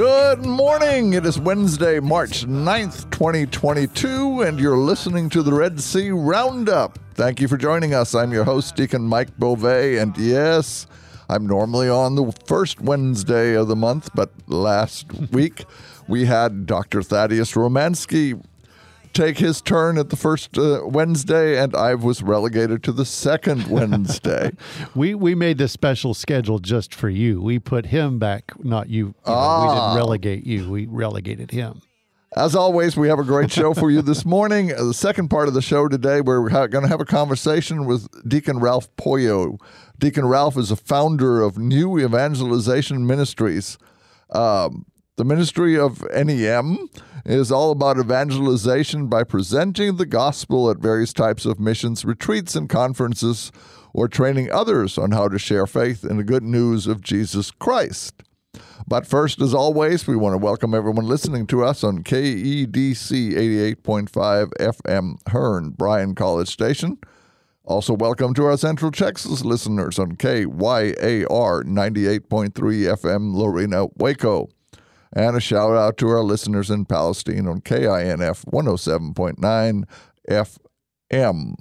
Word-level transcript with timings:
Good 0.00 0.46
morning. 0.46 1.12
It 1.12 1.26
is 1.26 1.38
Wednesday, 1.38 2.00
March 2.00 2.46
9th, 2.46 3.10
2022, 3.10 4.40
and 4.40 4.58
you're 4.58 4.78
listening 4.78 5.28
to 5.28 5.42
the 5.42 5.52
Red 5.52 5.78
Sea 5.78 6.08
Roundup. 6.08 6.98
Thank 7.12 7.38
you 7.38 7.48
for 7.48 7.58
joining 7.58 7.92
us. 7.92 8.14
I'm 8.14 8.32
your 8.32 8.44
host, 8.44 8.76
Deacon 8.76 9.02
Mike 9.02 9.36
Beauvais, 9.38 9.98
and 9.98 10.16
yes, 10.16 10.86
I'm 11.28 11.46
normally 11.46 11.90
on 11.90 12.14
the 12.14 12.32
first 12.46 12.80
Wednesday 12.80 13.52
of 13.52 13.68
the 13.68 13.76
month, 13.76 14.08
but 14.14 14.30
last 14.46 15.12
week 15.32 15.66
we 16.08 16.24
had 16.24 16.64
Dr. 16.64 17.02
Thaddeus 17.02 17.52
Romansky 17.52 18.42
take 19.12 19.38
his 19.38 19.60
turn 19.60 19.98
at 19.98 20.10
the 20.10 20.16
first 20.16 20.56
uh, 20.58 20.82
Wednesday, 20.84 21.58
and 21.62 21.74
I 21.74 21.94
was 21.94 22.22
relegated 22.22 22.82
to 22.84 22.92
the 22.92 23.04
second 23.04 23.66
Wednesday. 23.70 24.52
we 24.94 25.14
we 25.14 25.34
made 25.34 25.58
this 25.58 25.72
special 25.72 26.14
schedule 26.14 26.58
just 26.58 26.94
for 26.94 27.08
you. 27.08 27.42
We 27.42 27.58
put 27.58 27.86
him 27.86 28.18
back, 28.18 28.52
not 28.64 28.88
you. 28.88 29.06
you 29.06 29.14
know, 29.26 29.32
Ah. 29.32 29.62
We 29.68 29.74
didn't 29.74 29.96
relegate 29.96 30.46
you. 30.46 30.70
We 30.70 30.86
relegated 30.86 31.50
him. 31.50 31.82
As 32.36 32.54
always, 32.54 32.96
we 32.96 33.08
have 33.08 33.18
a 33.18 33.24
great 33.24 33.50
show 33.50 33.74
for 33.74 33.90
you 33.90 34.02
this 34.02 34.24
morning. 34.36 34.72
Uh, 34.72 34.84
The 34.84 34.94
second 34.94 35.30
part 35.30 35.48
of 35.48 35.54
the 35.54 35.62
show 35.62 35.88
today, 35.88 36.20
we're 36.20 36.48
ha- 36.48 36.68
going 36.68 36.84
to 36.84 36.88
have 36.88 37.00
a 37.00 37.04
conversation 37.04 37.86
with 37.86 38.06
Deacon 38.28 38.60
Ralph 38.60 38.88
Poyo. 38.94 39.58
Deacon 39.98 40.24
Ralph 40.26 40.56
is 40.56 40.70
a 40.70 40.76
founder 40.76 41.42
of 41.42 41.58
New 41.58 41.98
Evangelization 41.98 43.04
Ministries. 43.04 43.78
Um, 44.30 44.86
the 45.20 45.24
ministry 45.26 45.78
of 45.78 46.02
NEM 46.14 46.88
is 47.26 47.52
all 47.52 47.72
about 47.72 47.98
evangelization 47.98 49.06
by 49.06 49.22
presenting 49.22 49.96
the 49.96 50.06
gospel 50.06 50.70
at 50.70 50.78
various 50.78 51.12
types 51.12 51.44
of 51.44 51.60
missions, 51.60 52.06
retreats, 52.06 52.54
and 52.54 52.70
conferences, 52.70 53.52
or 53.92 54.08
training 54.08 54.50
others 54.50 54.96
on 54.96 55.10
how 55.10 55.28
to 55.28 55.38
share 55.38 55.66
faith 55.66 56.06
in 56.06 56.16
the 56.16 56.24
good 56.24 56.42
news 56.42 56.86
of 56.86 57.02
Jesus 57.02 57.50
Christ. 57.50 58.22
But 58.88 59.06
first, 59.06 59.42
as 59.42 59.52
always, 59.52 60.06
we 60.06 60.16
want 60.16 60.32
to 60.32 60.38
welcome 60.38 60.72
everyone 60.72 61.06
listening 61.06 61.46
to 61.48 61.64
us 61.66 61.84
on 61.84 62.02
KEDC 62.02 63.76
88.5 63.76 64.50
FM 64.58 65.16
Hearne, 65.28 65.76
Bryan 65.76 66.14
College 66.14 66.48
Station. 66.48 66.96
Also, 67.64 67.92
welcome 67.92 68.32
to 68.32 68.46
our 68.46 68.56
Central 68.56 68.90
Texas 68.90 69.44
listeners 69.44 69.98
on 69.98 70.12
KYAR 70.12 71.64
98.3 71.64 72.50
FM 72.50 73.34
Lorena, 73.34 73.84
Waco. 73.98 74.48
And 75.12 75.36
a 75.36 75.40
shout 75.40 75.72
out 75.72 75.96
to 75.98 76.08
our 76.08 76.22
listeners 76.22 76.70
in 76.70 76.84
Palestine 76.84 77.48
on 77.48 77.62
KINF 77.62 78.44
107.9 78.44 79.84
FM. 80.30 81.54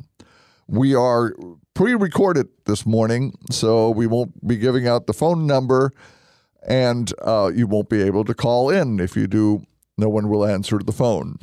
We 0.67 0.94
are 0.94 1.33
pre 1.73 1.95
recorded 1.95 2.50
this 2.66 2.86
morning, 2.86 3.33
so 3.50 3.89
we 3.89 4.06
won't 4.06 4.47
be 4.47 4.56
giving 4.58 4.88
out 4.88 5.08
the 5.08 5.14
phone 5.14 5.47
number, 5.47 5.91
and 6.67 7.11
uh, 7.23 7.52
you 7.56 7.66
won't 7.66 7.89
be 7.89 8.03
able 8.03 8.23
to 8.25 8.36
call 8.36 8.69
in. 8.69 9.00
If 9.00 9.16
you 9.16 9.25
do, 9.25 9.63
no 9.97 10.09
one 10.09 10.30
will 10.30 10.45
answer 10.45 10.78
the 10.78 10.91
phone. 10.91 11.39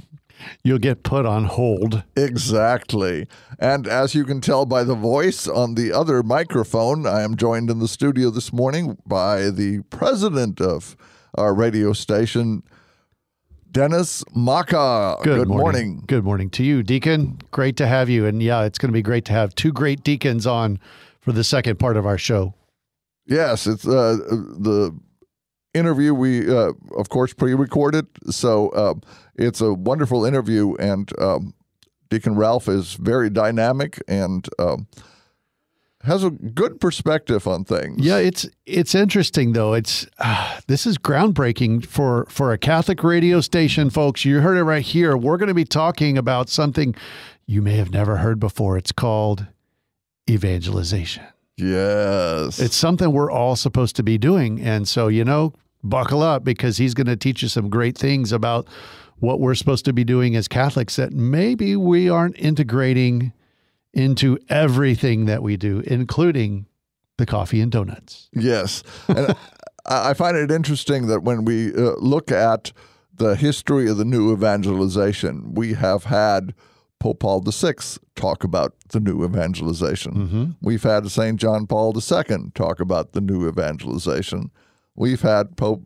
You'll 0.63 0.79
get 0.79 1.03
put 1.03 1.27
on 1.27 1.47
hold. 1.47 2.05
Exactly. 2.17 3.27
And 3.59 3.89
as 3.89 4.15
you 4.15 4.25
can 4.25 4.41
tell 4.41 4.65
by 4.65 4.85
the 4.85 4.95
voice 4.95 5.49
on 5.49 5.75
the 5.75 5.93
other 5.93 6.23
microphone, 6.23 7.05
I 7.05 7.23
am 7.23 7.37
joined 7.37 7.69
in 7.69 7.81
the 7.81 7.89
studio 7.89 8.31
this 8.31 8.53
morning 8.53 8.99
by 9.07 9.51
the 9.51 9.81
president 9.91 10.61
of 10.61 10.97
our 11.37 11.55
radio 11.55 11.93
station, 11.93 12.63
Dennis 13.71 14.25
Maka. 14.35 15.17
Good, 15.23 15.49
morning. 15.49 16.03
Good 16.07 16.25
morning 16.25 16.51
to 16.51 16.65
you, 16.65 16.83
Deacon. 16.83 17.39
Great 17.51 17.77
to 17.77 17.87
have 17.87 18.09
you. 18.09 18.27
And 18.27 18.43
yeah, 18.43 18.65
it's 18.65 18.79
going 18.79 18.89
to 18.89 18.95
be 18.95 19.03
great 19.03 19.25
to 19.27 19.33
have 19.33 19.55
two 19.55 19.73
great 19.73 20.03
deacons 20.03 20.47
on 20.47 20.79
for 21.21 21.33
the 21.33 21.45
second 21.45 21.79
part 21.79 21.97
of 21.97 22.07
our 22.07 22.19
show. 22.19 22.55
Yes, 23.27 23.67
it's 23.67 23.87
uh, 23.87 24.17
the 24.29 24.99
interview 25.75 26.15
we, 26.15 26.49
uh, 26.49 26.73
of 26.97 27.09
course, 27.09 27.35
pre-recorded. 27.35 28.07
So 28.31 28.69
uh, 28.71 28.95
it's 29.35 29.61
a 29.61 29.75
wonderful 29.75 30.25
interview, 30.25 30.75
and 30.77 31.11
um, 31.21 31.55
Deacon 32.09 32.37
Ralph 32.37 32.69
is 32.69 32.95
very 32.95 33.31
dynamic 33.31 34.01
and 34.09 34.49
um, 34.59 34.87
has 36.07 36.23
a 36.23 36.31
good 36.31 36.81
perspective 36.81 37.47
on 37.47 37.65
things. 37.65 38.05
Yeah, 38.05 38.19
it's 38.19 38.49
it's 38.65 38.95
interesting 38.95 39.53
though. 39.53 39.75
It's 39.75 40.07
uh, 40.19 40.61
this 40.67 40.87
is 40.87 40.99
groundbreaking 40.99 41.85
for 41.87 42.27
for 42.31 42.53
a 42.53 42.59
Catholic 42.59 43.03
radio 43.03 43.41
station, 43.41 43.91
folks. 43.91 44.25
You 44.25 44.41
heard 44.41 44.57
it 44.57 44.63
right 44.63 44.85
here. 44.85 45.17
We're 45.17 45.37
going 45.37 45.49
to 45.49 45.55
be 45.55 45.65
talking 45.65 46.17
about 46.17 46.49
something 46.49 46.95
you 47.47 47.61
may 47.61 47.77
have 47.77 47.91
never 47.91 48.19
heard 48.19 48.39
before. 48.39 48.79
It's 48.79 48.93
called 48.93 49.47
evangelization. 50.31 51.25
Yes. 51.57 52.59
It's 52.59 52.77
something 52.77 53.13
we're 53.13 53.31
all 53.31 53.57
supposed 53.57 53.97
to 53.97 54.03
be 54.03 54.19
doing, 54.19 54.61
and 54.61 54.87
so 54.87 55.09
you 55.09 55.25
know, 55.25 55.55
buckle 55.83 56.23
up 56.23 56.45
because 56.45 56.77
he's 56.77 56.95
going 56.95 57.07
to 57.07 57.17
teach 57.17 57.43
you 57.43 57.49
some 57.49 57.69
great 57.69 57.99
things 57.99 58.33
about 58.33 58.69
what 59.19 59.41
we're 59.41 59.55
supposed 59.55 59.85
to 59.87 59.93
be 59.93 60.05
doing 60.05 60.37
as 60.37 60.47
Catholics 60.47 60.97
that 60.97 61.13
maybe 61.13 61.75
we 61.75 62.09
aren't 62.09 62.39
integrating 62.39 63.33
into 63.97 64.39
everything 64.51 65.25
that 65.25 65.43
we 65.43 65.57
do, 65.57 65.81
including 65.87 66.67
the 67.17 67.25
coffee 67.25 67.63
and 67.63 67.73
donuts. 67.73 68.29
Yes. 68.33 68.83
And 69.09 69.29
I 69.87 70.11
I 70.11 70.15
find 70.15 70.37
it 70.37 70.51
interesting 70.51 71.07
that 71.07 71.23
when 71.23 71.45
we 71.45 71.73
uh, 71.73 71.95
look 71.99 72.31
at 72.31 72.73
the 73.15 73.37
history 73.37 73.89
of 73.89 73.97
the 73.97 74.05
new 74.05 74.33
evangelization, 74.33 75.55
we 75.55 75.75
have 75.75 76.05
had 76.05 76.53
Pope 76.99 77.21
Paul 77.21 77.41
VI 77.41 77.75
talk 78.17 78.43
about 78.45 78.75
the 78.89 79.01
new 79.01 79.25
evangelization. 79.25 80.57
We've 80.61 80.83
had 80.83 81.11
St. 81.11 81.39
John 81.39 81.67
Paul 81.67 81.95
II 81.97 82.51
talk 82.55 82.81
about 82.81 83.13
the 83.13 83.21
new 83.21 83.49
evangelization. 83.49 84.51
We've 84.97 85.23
had 85.23 85.57
Pope 85.57 85.85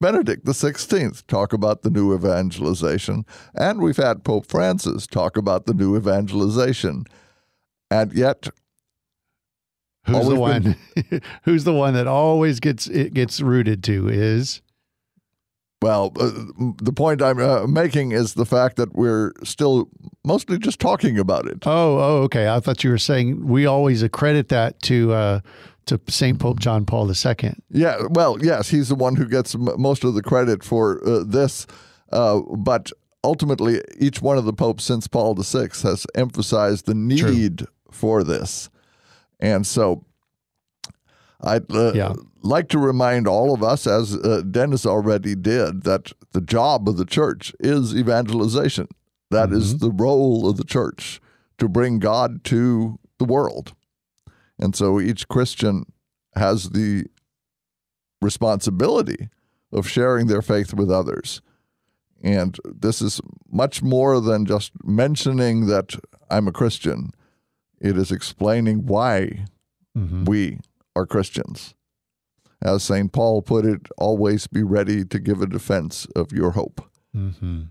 Benedict 0.00 0.44
XVI 0.44 1.26
talk 1.26 1.52
about 1.52 1.82
the 1.82 1.90
new 1.90 2.14
evangelization. 2.14 3.24
And 3.54 3.80
we've 3.80 3.96
had 3.96 4.24
Pope 4.24 4.46
Francis 4.46 5.06
talk 5.06 5.36
about 5.36 5.66
the 5.66 5.74
new 5.74 5.96
evangelization. 5.96 7.04
And 7.90 8.12
yet, 8.12 8.48
Who's 10.06 10.28
the 10.28 10.34
one? 10.36 10.76
who's 11.42 11.64
the 11.64 11.74
one 11.74 11.94
that 11.94 12.06
always 12.06 12.60
gets 12.60 12.86
it 12.86 13.12
gets 13.14 13.40
rooted 13.40 13.84
to 13.84 14.08
is 14.08 14.62
Well, 15.82 16.12
uh, 16.18 16.30
the 16.82 16.92
point 16.92 17.20
I'm 17.22 17.38
uh, 17.38 17.66
making 17.66 18.12
is 18.12 18.34
the 18.34 18.46
fact 18.46 18.76
that 18.76 18.94
we're 18.94 19.32
still 19.44 19.90
mostly 20.24 20.58
just 20.58 20.80
talking 20.80 21.18
about 21.18 21.46
it. 21.46 21.66
oh 21.66 21.98
oh 21.98 22.22
okay 22.24 22.48
I 22.48 22.60
thought 22.60 22.84
you 22.84 22.90
were 22.90 22.98
saying 22.98 23.46
we 23.46 23.66
always 23.66 24.02
accredit 24.02 24.48
that 24.48 24.80
to 24.82 25.12
uh, 25.12 25.40
to 25.86 26.00
Saint 26.08 26.38
Pope 26.38 26.60
John 26.60 26.84
Paul 26.86 27.10
II. 27.10 27.54
Yeah, 27.70 27.96
well, 28.10 28.36
yes, 28.42 28.68
he's 28.68 28.88
the 28.88 28.94
one 28.94 29.16
who 29.16 29.26
gets 29.26 29.54
m- 29.54 29.68
most 29.78 30.04
of 30.04 30.14
the 30.14 30.22
credit 30.22 30.62
for 30.62 31.02
uh, 31.06 31.24
this, 31.26 31.66
uh, 32.12 32.40
but 32.58 32.92
ultimately, 33.24 33.80
each 33.98 34.20
one 34.20 34.36
of 34.36 34.44
the 34.44 34.52
popes 34.52 34.84
since 34.84 35.08
Paul 35.08 35.34
VI 35.34 35.68
has 35.82 36.06
emphasized 36.14 36.84
the 36.84 36.94
need 36.94 37.66
for 37.90 38.22
this, 38.24 38.70
and 39.40 39.66
so 39.66 40.04
I'd 41.40 41.70
uh, 41.72 41.92
Yeah. 41.94 42.14
like 42.42 42.68
to 42.70 42.78
remind 42.78 43.28
all 43.28 43.54
of 43.54 43.62
us, 43.62 43.86
as 43.86 44.14
uh, 44.16 44.42
Dennis 44.50 44.84
already 44.84 45.34
did, 45.34 45.82
that 45.84 46.12
the 46.32 46.40
job 46.40 46.88
of 46.88 46.96
the 46.96 47.04
church 47.04 47.54
is 47.60 47.94
evangelization. 47.94 48.88
That 49.30 49.52
is 49.52 49.78
the 49.78 49.90
role 49.90 50.48
of 50.48 50.56
the 50.56 50.64
church 50.64 51.20
to 51.58 51.68
bring 51.68 51.98
God 51.98 52.44
to 52.44 52.98
the 53.18 53.24
world. 53.24 53.74
And 54.58 54.74
so 54.74 55.00
each 55.00 55.28
Christian 55.28 55.84
has 56.34 56.70
the 56.70 57.04
responsibility 58.20 59.28
of 59.72 59.88
sharing 59.88 60.26
their 60.26 60.42
faith 60.42 60.74
with 60.74 60.90
others. 60.90 61.42
And 62.22 62.58
this 62.64 63.00
is 63.00 63.20
much 63.50 63.82
more 63.82 64.20
than 64.20 64.44
just 64.46 64.72
mentioning 64.82 65.66
that 65.66 65.94
I'm 66.30 66.48
a 66.48 66.52
Christian. 66.52 67.10
It 67.80 67.96
is 67.96 68.10
explaining 68.10 68.86
why 68.86 69.44
we 70.24 70.58
are 70.96 71.06
Christians. 71.06 71.74
As 72.60 72.82
St. 72.82 73.12
Paul 73.12 73.42
put 73.42 73.64
it, 73.64 73.88
always 73.96 74.46
be 74.46 74.62
ready 74.62 75.04
to 75.04 75.18
give 75.20 75.40
a 75.40 75.46
defense 75.46 76.06
of 76.16 76.32
your 76.32 76.52
hope. 76.52 76.84
Mm-hmm. 77.16 77.64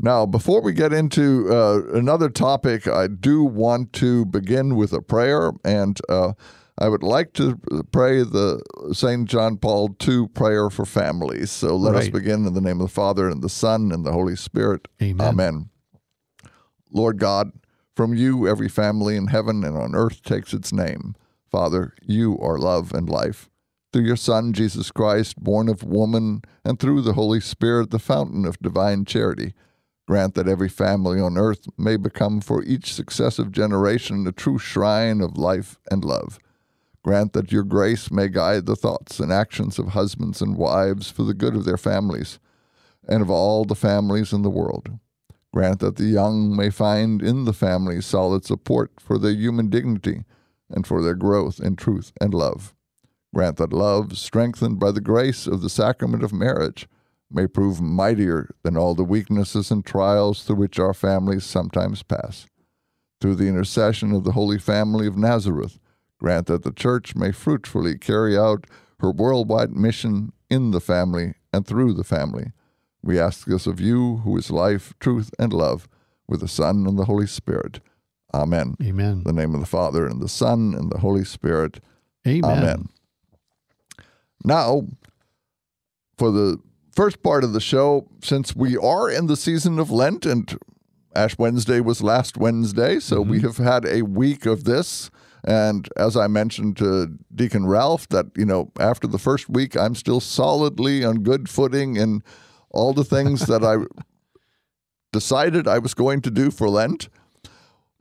Now, 0.00 0.26
before 0.26 0.62
we 0.62 0.72
get 0.72 0.92
into 0.92 1.52
uh, 1.52 1.82
another 1.92 2.28
topic, 2.28 2.86
I 2.86 3.08
do 3.08 3.42
want 3.42 3.92
to 3.94 4.24
begin 4.26 4.76
with 4.76 4.92
a 4.92 5.02
prayer. 5.02 5.50
And 5.64 6.00
uh, 6.08 6.34
I 6.78 6.88
would 6.88 7.02
like 7.02 7.32
to 7.34 7.60
pray 7.90 8.22
the 8.22 8.62
St. 8.92 9.28
John 9.28 9.56
Paul 9.56 9.96
II 10.06 10.28
prayer 10.28 10.70
for 10.70 10.86
families. 10.86 11.50
So 11.50 11.76
let 11.76 11.96
us 11.96 12.08
begin 12.08 12.46
in 12.46 12.54
the 12.54 12.60
name 12.60 12.80
of 12.80 12.86
the 12.86 12.94
Father 12.94 13.28
and 13.28 13.42
the 13.42 13.48
Son 13.48 13.90
and 13.90 14.06
the 14.06 14.12
Holy 14.12 14.36
Spirit. 14.36 14.86
Amen. 15.02 15.26
Amen. 15.26 15.70
Lord 16.92 17.18
God, 17.18 17.50
from 17.98 18.14
you 18.14 18.46
every 18.46 18.68
family 18.68 19.16
in 19.16 19.26
heaven 19.26 19.64
and 19.64 19.76
on 19.76 19.92
earth 19.92 20.22
takes 20.22 20.54
its 20.54 20.72
name. 20.72 21.16
Father, 21.50 21.94
you 22.00 22.38
are 22.38 22.56
love 22.56 22.94
and 22.94 23.08
life. 23.08 23.50
Through 23.92 24.04
your 24.04 24.14
Son, 24.14 24.52
Jesus 24.52 24.92
Christ, 24.92 25.42
born 25.42 25.68
of 25.68 25.82
woman, 25.82 26.42
and 26.64 26.78
through 26.78 27.02
the 27.02 27.14
Holy 27.14 27.40
Spirit, 27.40 27.90
the 27.90 27.98
fountain 27.98 28.44
of 28.44 28.56
divine 28.60 29.04
charity, 29.04 29.52
grant 30.06 30.34
that 30.34 30.46
every 30.46 30.68
family 30.68 31.20
on 31.20 31.36
earth 31.36 31.66
may 31.76 31.96
become 31.96 32.40
for 32.40 32.62
each 32.62 32.94
successive 32.94 33.50
generation 33.50 34.24
a 34.28 34.30
true 34.30 34.60
shrine 34.60 35.20
of 35.20 35.36
life 35.36 35.80
and 35.90 36.04
love. 36.04 36.38
Grant 37.02 37.32
that 37.32 37.50
your 37.50 37.64
grace 37.64 38.12
may 38.12 38.28
guide 38.28 38.66
the 38.66 38.76
thoughts 38.76 39.18
and 39.18 39.32
actions 39.32 39.76
of 39.76 39.88
husbands 39.88 40.40
and 40.40 40.56
wives 40.56 41.10
for 41.10 41.24
the 41.24 41.34
good 41.34 41.56
of 41.56 41.64
their 41.64 41.76
families 41.76 42.38
and 43.08 43.22
of 43.22 43.28
all 43.28 43.64
the 43.64 43.74
families 43.74 44.32
in 44.32 44.42
the 44.42 44.50
world. 44.50 45.00
Grant 45.52 45.80
that 45.80 45.96
the 45.96 46.04
young 46.04 46.54
may 46.54 46.70
find 46.70 47.22
in 47.22 47.44
the 47.44 47.52
family 47.52 48.00
solid 48.00 48.44
support 48.44 48.92
for 48.98 49.18
their 49.18 49.32
human 49.32 49.70
dignity 49.70 50.24
and 50.70 50.86
for 50.86 51.02
their 51.02 51.14
growth 51.14 51.58
in 51.58 51.76
truth 51.76 52.12
and 52.20 52.34
love. 52.34 52.74
Grant 53.34 53.56
that 53.56 53.72
love, 53.72 54.16
strengthened 54.18 54.78
by 54.78 54.90
the 54.90 55.00
grace 55.00 55.46
of 55.46 55.60
the 55.60 55.70
sacrament 55.70 56.22
of 56.22 56.32
marriage, 56.32 56.88
may 57.30 57.46
prove 57.46 57.80
mightier 57.80 58.50
than 58.62 58.76
all 58.76 58.94
the 58.94 59.04
weaknesses 59.04 59.70
and 59.70 59.84
trials 59.84 60.44
through 60.44 60.56
which 60.56 60.78
our 60.78 60.94
families 60.94 61.44
sometimes 61.44 62.02
pass. 62.02 62.46
Through 63.20 63.34
the 63.36 63.48
intercession 63.48 64.12
of 64.12 64.24
the 64.24 64.32
Holy 64.32 64.58
Family 64.58 65.06
of 65.06 65.16
Nazareth, 65.16 65.78
grant 66.18 66.46
that 66.46 66.62
the 66.62 66.72
Church 66.72 67.14
may 67.14 67.32
fruitfully 67.32 67.98
carry 67.98 68.36
out 68.36 68.66
her 69.00 69.10
worldwide 69.10 69.72
mission 69.72 70.32
in 70.48 70.70
the 70.70 70.80
family 70.80 71.34
and 71.52 71.66
through 71.66 71.92
the 71.92 72.04
family. 72.04 72.52
We 73.08 73.18
ask 73.18 73.46
this 73.46 73.66
of 73.66 73.80
you, 73.80 74.18
who 74.18 74.36
is 74.36 74.50
life, 74.50 74.92
truth, 75.00 75.30
and 75.38 75.50
love, 75.50 75.88
with 76.28 76.40
the 76.40 76.46
Son 76.46 76.86
and 76.86 76.98
the 76.98 77.06
Holy 77.06 77.26
Spirit. 77.26 77.80
Amen. 78.34 78.76
Amen. 78.82 79.12
In 79.12 79.22
the 79.22 79.32
name 79.32 79.54
of 79.54 79.60
the 79.60 79.66
Father, 79.66 80.06
and 80.06 80.20
the 80.20 80.28
Son, 80.28 80.74
and 80.76 80.92
the 80.92 80.98
Holy 80.98 81.24
Spirit. 81.24 81.80
Amen. 82.26 82.58
Amen. 82.58 82.88
Now, 84.44 84.82
for 86.18 86.30
the 86.30 86.60
first 86.94 87.22
part 87.22 87.44
of 87.44 87.54
the 87.54 87.62
show, 87.62 88.06
since 88.22 88.54
we 88.54 88.76
are 88.76 89.10
in 89.10 89.26
the 89.26 89.38
season 89.38 89.78
of 89.78 89.90
Lent 89.90 90.26
and 90.26 90.58
Ash 91.14 91.38
Wednesday 91.38 91.80
was 91.80 92.02
last 92.02 92.36
Wednesday, 92.36 93.00
so 93.00 93.22
we 93.22 93.38
mm-hmm. 93.38 93.46
have 93.46 93.56
had 93.56 93.86
a 93.86 94.02
week 94.02 94.44
of 94.44 94.64
this. 94.64 95.10
And 95.44 95.88
as 95.96 96.14
I 96.14 96.26
mentioned 96.26 96.76
to 96.76 97.16
Deacon 97.34 97.64
Ralph, 97.64 98.06
that, 98.10 98.26
you 98.36 98.44
know, 98.44 98.70
after 98.78 99.06
the 99.06 99.18
first 99.18 99.48
week, 99.48 99.78
I'm 99.78 99.94
still 99.94 100.20
solidly 100.20 101.06
on 101.06 101.22
good 101.22 101.48
footing 101.48 101.96
in 101.96 102.22
all 102.78 102.92
the 102.92 103.04
things 103.04 103.46
that 103.46 103.64
I 103.64 103.76
decided 105.12 105.66
I 105.66 105.78
was 105.78 105.94
going 105.94 106.22
to 106.22 106.30
do 106.30 106.50
for 106.50 106.68
Lent. 106.68 107.08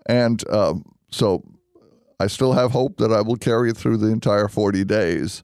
And 0.05 0.47
um, 0.49 0.85
so 1.11 1.43
I 2.19 2.27
still 2.27 2.53
have 2.53 2.71
hope 2.71 2.97
that 2.97 3.11
I 3.11 3.21
will 3.21 3.35
carry 3.35 3.71
it 3.71 3.77
through 3.77 3.97
the 3.97 4.07
entire 4.07 4.47
40 4.47 4.83
days. 4.85 5.43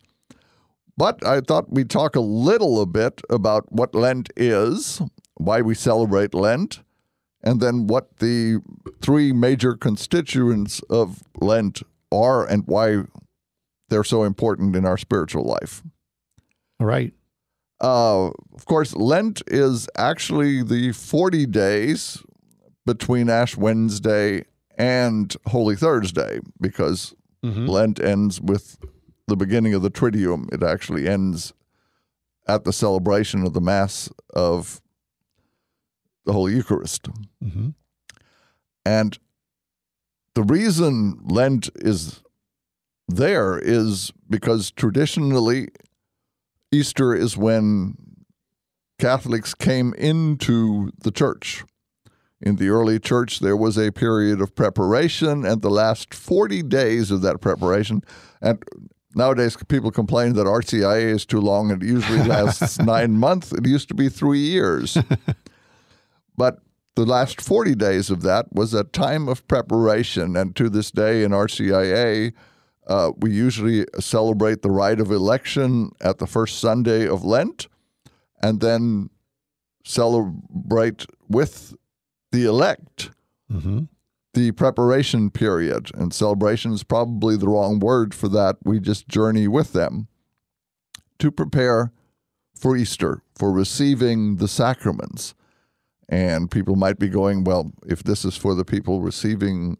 But 0.95 1.25
I 1.25 1.41
thought 1.41 1.71
we'd 1.71 1.89
talk 1.89 2.15
a 2.15 2.21
little 2.21 2.79
a 2.79 2.85
bit 2.85 3.21
about 3.29 3.71
what 3.71 3.95
Lent 3.95 4.29
is, 4.37 5.01
why 5.35 5.61
we 5.61 5.73
celebrate 5.73 6.35
Lent, 6.35 6.81
and 7.43 7.59
then 7.59 7.87
what 7.87 8.17
the 8.17 8.61
three 9.01 9.33
major 9.33 9.75
constituents 9.75 10.81
of 10.89 11.23
Lent 11.41 11.81
are 12.11 12.45
and 12.45 12.63
why 12.67 13.03
they're 13.89 14.03
so 14.03 14.23
important 14.23 14.75
in 14.75 14.85
our 14.85 14.97
spiritual 14.97 15.43
life. 15.43 15.81
All 16.79 16.87
right. 16.87 17.13
Uh, 17.83 18.27
of 18.55 18.65
course, 18.65 18.95
Lent 18.95 19.41
is 19.47 19.87
actually 19.97 20.63
the 20.63 20.93
40 20.93 21.45
days 21.47 22.23
between 22.85 23.29
Ash 23.29 23.57
Wednesday 23.57 24.45
and 24.77 25.35
Holy 25.47 25.75
Thursday 25.75 26.39
because 26.61 27.13
Mhm. 27.43 27.67
Lent 27.67 27.99
ends 27.99 28.39
with 28.41 28.77
the 29.27 29.35
beginning 29.35 29.73
of 29.73 29.81
the 29.81 29.91
Triduum. 29.91 30.51
It 30.53 30.63
actually 30.63 31.07
ends 31.09 31.53
at 32.47 32.63
the 32.63 32.71
celebration 32.73 33.45
of 33.45 33.53
the 33.53 33.61
Mass 33.61 34.09
of 34.33 34.81
the 36.25 36.31
Holy 36.33 36.55
Eucharist. 36.55 37.07
hmm 37.41 37.69
And 38.85 39.17
the 40.35 40.43
reason 40.43 41.19
Lent 41.25 41.69
is 41.75 42.21
there 43.09 43.59
is 43.59 44.11
because 44.29 44.71
traditionally 44.71 45.69
Easter 46.73 47.13
is 47.13 47.37
when 47.37 47.95
Catholics 48.99 49.53
came 49.53 49.93
into 49.93 50.91
the 51.03 51.11
church. 51.11 51.63
In 52.41 52.57
the 52.57 52.69
early 52.69 52.99
church, 52.99 53.39
there 53.39 53.55
was 53.55 53.77
a 53.77 53.91
period 53.91 54.41
of 54.41 54.55
preparation, 54.55 55.45
and 55.45 55.61
the 55.61 55.69
last 55.69 56.13
40 56.13 56.63
days 56.63 57.09
of 57.11 57.21
that 57.21 57.39
preparation, 57.39 58.01
and 58.41 58.61
nowadays 59.15 59.55
people 59.67 59.91
complain 59.91 60.33
that 60.33 60.45
RCIA 60.45 61.13
is 61.13 61.25
too 61.25 61.39
long 61.39 61.71
and 61.71 61.81
it 61.81 61.87
usually 61.87 62.23
lasts 62.27 62.79
nine 62.79 63.13
months. 63.13 63.51
It 63.51 63.67
used 63.67 63.87
to 63.89 63.93
be 63.93 64.09
three 64.09 64.39
years. 64.39 64.97
but 66.37 66.59
the 66.95 67.05
last 67.05 67.39
40 67.41 67.75
days 67.75 68.09
of 68.09 68.21
that 68.23 68.53
was 68.53 68.73
a 68.73 68.83
time 68.83 69.27
of 69.27 69.47
preparation. 69.47 70.35
And 70.35 70.55
to 70.55 70.69
this 70.69 70.91
day 70.91 71.23
in 71.23 71.31
RCIA, 71.31 72.33
uh, 72.87 73.11
we 73.17 73.31
usually 73.31 73.85
celebrate 73.99 74.61
the 74.61 74.71
rite 74.71 74.99
of 74.99 75.11
election 75.11 75.91
at 76.01 76.17
the 76.17 76.27
first 76.27 76.59
Sunday 76.59 77.07
of 77.07 77.23
Lent 77.23 77.67
and 78.41 78.59
then 78.59 79.09
celebrate 79.85 81.05
with 81.27 81.73
the 82.31 82.45
elect 82.45 83.11
hmm 83.49 83.83
the 84.33 84.51
preparation 84.51 85.29
period. 85.29 85.91
And 85.93 86.13
celebration 86.13 86.73
is 86.73 86.83
probably 86.83 87.37
the 87.37 87.47
wrong 87.47 87.79
word 87.79 88.13
for 88.13 88.27
that. 88.29 88.57
We 88.63 88.79
just 88.79 89.07
journey 89.07 89.47
with 89.47 89.73
them 89.73 90.07
to 91.19 91.31
prepare 91.31 91.91
for 92.55 92.75
Easter, 92.75 93.21
for 93.35 93.51
receiving 93.51 94.37
the 94.37 94.47
sacraments. 94.47 95.33
And 96.09 96.49
people 96.49 96.75
might 96.75 96.99
be 96.99 97.09
going, 97.09 97.43
well, 97.43 97.71
if 97.85 98.03
this 98.03 98.25
is 98.25 98.35
for 98.35 98.55
the 98.55 98.65
people 98.65 99.01
receiving 99.01 99.77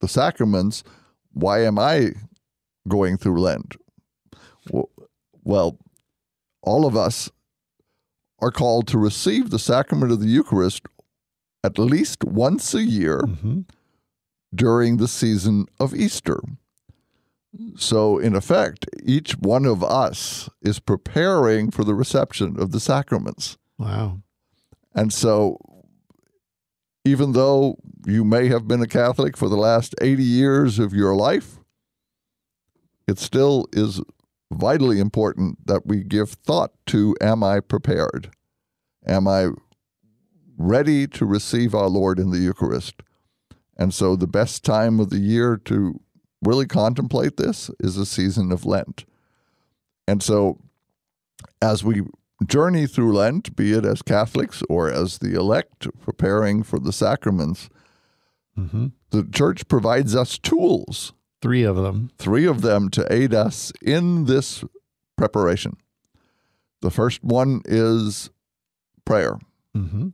the 0.00 0.08
sacraments, 0.08 0.84
why 1.32 1.64
am 1.64 1.78
I 1.78 2.12
going 2.88 3.16
through 3.16 3.40
Lent? 3.40 3.76
Well, 5.42 5.78
all 6.62 6.86
of 6.86 6.96
us 6.96 7.30
are 8.40 8.50
called 8.50 8.88
to 8.88 8.98
receive 8.98 9.50
the 9.50 9.58
sacrament 9.58 10.12
of 10.12 10.20
the 10.20 10.28
Eucharist 10.28 10.82
at 11.62 11.78
least 11.78 12.24
once 12.24 12.74
a 12.74 12.82
year 12.82 13.20
hmm 13.20 13.60
during 14.54 14.98
the 14.98 15.08
season 15.08 15.66
of 15.80 15.94
Easter. 15.94 16.40
So, 17.76 18.18
in 18.18 18.34
effect, 18.34 18.86
each 19.04 19.32
one 19.38 19.64
of 19.64 19.82
us 19.82 20.48
is 20.62 20.80
preparing 20.80 21.70
for 21.70 21.84
the 21.84 21.94
reception 21.94 22.60
of 22.60 22.72
the 22.72 22.80
sacraments. 22.80 23.58
Wow. 23.78 24.20
And 24.94 25.12
so, 25.12 25.58
even 27.04 27.32
though 27.32 27.76
you 28.06 28.24
may 28.24 28.48
have 28.48 28.66
been 28.66 28.82
a 28.82 28.88
Catholic 28.88 29.36
for 29.36 29.48
the 29.48 29.56
last 29.56 29.94
80 30.00 30.22
years 30.22 30.78
of 30.78 30.92
your 30.92 31.14
life, 31.14 31.58
it 33.06 33.18
still 33.18 33.66
is 33.72 34.00
vitally 34.52 35.00
important 35.00 35.66
that 35.66 35.86
we 35.86 36.02
give 36.02 36.30
thought 36.30 36.72
to 36.86 37.14
Am 37.20 37.42
I 37.42 37.60
prepared? 37.60 38.30
Am 39.06 39.28
I 39.28 39.48
ready 40.56 41.06
to 41.08 41.26
receive 41.26 41.74
our 41.74 41.88
Lord 41.88 42.18
in 42.18 42.30
the 42.30 42.38
Eucharist? 42.38 43.02
And 43.76 43.92
so, 43.92 44.16
the 44.16 44.26
best 44.26 44.64
time 44.64 45.00
of 45.00 45.10
the 45.10 45.18
year 45.18 45.56
to 45.64 46.00
really 46.42 46.66
contemplate 46.66 47.36
this 47.36 47.70
is 47.80 47.96
the 47.96 48.06
season 48.06 48.52
of 48.52 48.64
Lent. 48.64 49.04
And 50.06 50.22
so, 50.22 50.60
as 51.60 51.82
we 51.82 52.02
journey 52.46 52.86
through 52.86 53.14
Lent, 53.14 53.56
be 53.56 53.72
it 53.72 53.84
as 53.84 54.02
Catholics 54.02 54.62
or 54.68 54.90
as 54.90 55.18
the 55.18 55.34
elect 55.34 55.88
preparing 56.00 56.62
for 56.62 56.78
the 56.78 56.92
sacraments, 56.92 57.68
hmm 58.56 58.86
the 59.10 59.24
church 59.32 59.68
provides 59.68 60.16
us 60.16 60.38
tools, 60.38 61.12
Three 61.44 61.62
of 61.62 61.76
them. 61.76 62.10
three 62.16 62.46
of 62.46 62.62
them 62.62 62.88
to 62.88 63.06
aid 63.12 63.34
us 63.34 63.70
in 63.82 64.24
this 64.24 64.64
preparation. 65.18 65.76
The 66.80 66.90
first 66.90 67.22
one 67.22 67.60
is 67.66 68.30
prayer. 69.04 69.38
hmm 69.74 70.08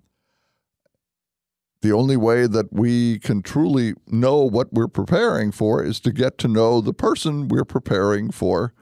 The 1.83 1.93
only 1.93 2.17
way 2.17 2.49
that 2.49 2.73
we 2.73 3.21
can 3.21 3.43
truly 3.43 3.95
know 4.09 4.39
what 4.39 4.73
we're 4.73 4.89
preparing 4.89 5.53
for 5.53 5.85
is 5.85 6.01
to 6.01 6.11
get 6.13 6.37
to 6.39 6.49
know 6.49 6.81
the 6.81 6.93
person 6.93 7.47
we're 7.47 7.65
preparing 7.65 8.33
for. 8.33 8.75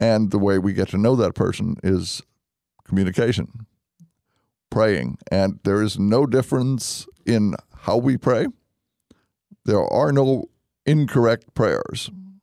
And 0.00 0.30
the 0.30 0.38
way 0.38 0.58
we 0.58 0.72
get 0.72 0.88
to 0.88 0.98
know 0.98 1.14
that 1.16 1.34
person 1.34 1.76
is 1.82 2.22
communication, 2.84 3.66
praying. 4.70 5.18
And 5.30 5.60
there 5.64 5.82
is 5.82 5.98
no 5.98 6.24
difference 6.24 7.06
in 7.26 7.54
how 7.82 7.98
we 7.98 8.16
pray. 8.16 8.46
There 9.66 9.84
are 9.84 10.10
no 10.10 10.46
incorrect 10.86 11.54
prayers. 11.54 12.10
Mm-hmm. 12.12 12.36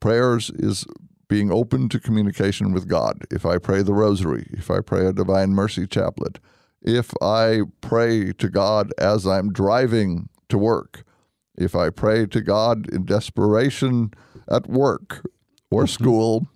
Prayers 0.00 0.50
is 0.50 0.86
being 1.28 1.50
open 1.50 1.88
to 1.88 1.98
communication 1.98 2.72
with 2.72 2.88
God. 2.88 3.24
If 3.30 3.46
I 3.46 3.58
pray 3.58 3.82
the 3.82 3.94
rosary, 3.94 4.48
if 4.52 4.70
I 4.70 4.80
pray 4.80 5.06
a 5.06 5.12
Divine 5.12 5.50
Mercy 5.50 5.86
Chaplet, 5.86 6.38
if 6.82 7.12
I 7.22 7.62
pray 7.80 8.32
to 8.32 8.48
God 8.48 8.92
as 8.98 9.26
I'm 9.26 9.52
driving 9.52 10.28
to 10.50 10.58
work, 10.58 11.04
if 11.56 11.74
I 11.74 11.90
pray 11.90 12.26
to 12.26 12.40
God 12.40 12.92
in 12.92 13.04
desperation 13.04 14.12
at 14.50 14.68
work 14.68 15.26
or 15.70 15.84
mm-hmm. 15.84 16.02
school, 16.02 16.46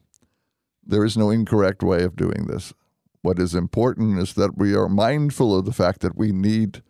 there 0.84 1.04
is 1.04 1.16
no 1.16 1.30
incorrect 1.30 1.82
way 1.82 2.02
of 2.02 2.16
doing 2.16 2.46
this. 2.46 2.74
What 3.22 3.38
is 3.38 3.54
important 3.54 4.18
is 4.18 4.34
that 4.34 4.56
we 4.56 4.74
are 4.74 4.88
mindful 4.88 5.56
of 5.56 5.64
the 5.64 5.72
fact 5.72 6.00
that 6.00 6.16
we 6.16 6.32
need 6.32 6.82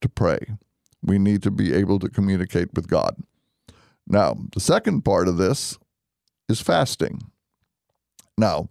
to 0.00 0.08
pray. 0.08 0.38
We 1.04 1.18
need 1.18 1.42
to 1.42 1.50
be 1.50 1.74
able 1.74 1.98
to 2.00 2.08
communicate 2.08 2.74
with 2.74 2.88
God. 2.88 3.16
Now, 4.06 4.36
the 4.52 4.60
second 4.60 5.02
part 5.02 5.28
of 5.28 5.36
this 5.36 5.78
is 6.48 6.60
fasting. 6.60 7.30
Now, 8.36 8.68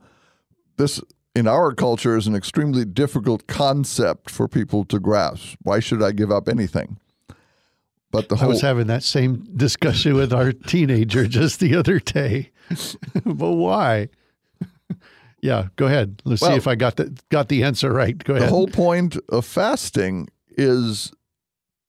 this 0.77 1.01
in 1.35 1.47
our 1.47 1.73
culture 1.73 2.15
is 2.15 2.27
an 2.27 2.35
extremely 2.35 2.85
difficult 2.85 3.47
concept 3.47 4.29
for 4.29 4.47
people 4.47 4.83
to 4.85 4.99
grasp. 4.99 5.55
Why 5.61 5.79
should 5.79 6.03
I 6.03 6.11
give 6.11 6.31
up 6.31 6.47
anything? 6.47 6.99
But 8.11 8.29
the 8.29 8.35
whole, 8.35 8.45
I 8.45 8.49
was 8.49 8.61
having 8.61 8.87
that 8.87 9.01
same 9.01 9.43
discussion 9.55 10.13
with 10.13 10.31
our 10.31 10.51
teenager 10.51 11.25
just 11.27 11.59
the 11.59 11.75
other 11.75 11.99
day. 11.99 12.51
but 13.25 13.53
why? 13.53 14.09
yeah, 15.41 15.69
go 15.77 15.87
ahead. 15.87 16.21
Let's 16.23 16.43
well, 16.43 16.51
see 16.51 16.57
if 16.57 16.67
I 16.67 16.75
got 16.75 16.97
the 16.97 17.17
got 17.29 17.49
the 17.49 17.63
answer 17.63 17.91
right. 17.91 18.15
Go 18.15 18.35
ahead. 18.35 18.47
The 18.47 18.51
whole 18.51 18.67
point 18.67 19.17
of 19.29 19.47
fasting 19.47 20.27
is 20.51 21.11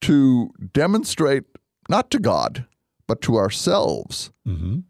to 0.05 0.51
demonstrate 0.75 1.45
not 1.89 2.11
to 2.11 2.19
God, 2.19 2.67
but 3.07 3.23
to 3.23 3.37
ourselves 3.37 4.31
mm-hmm. 4.47 4.81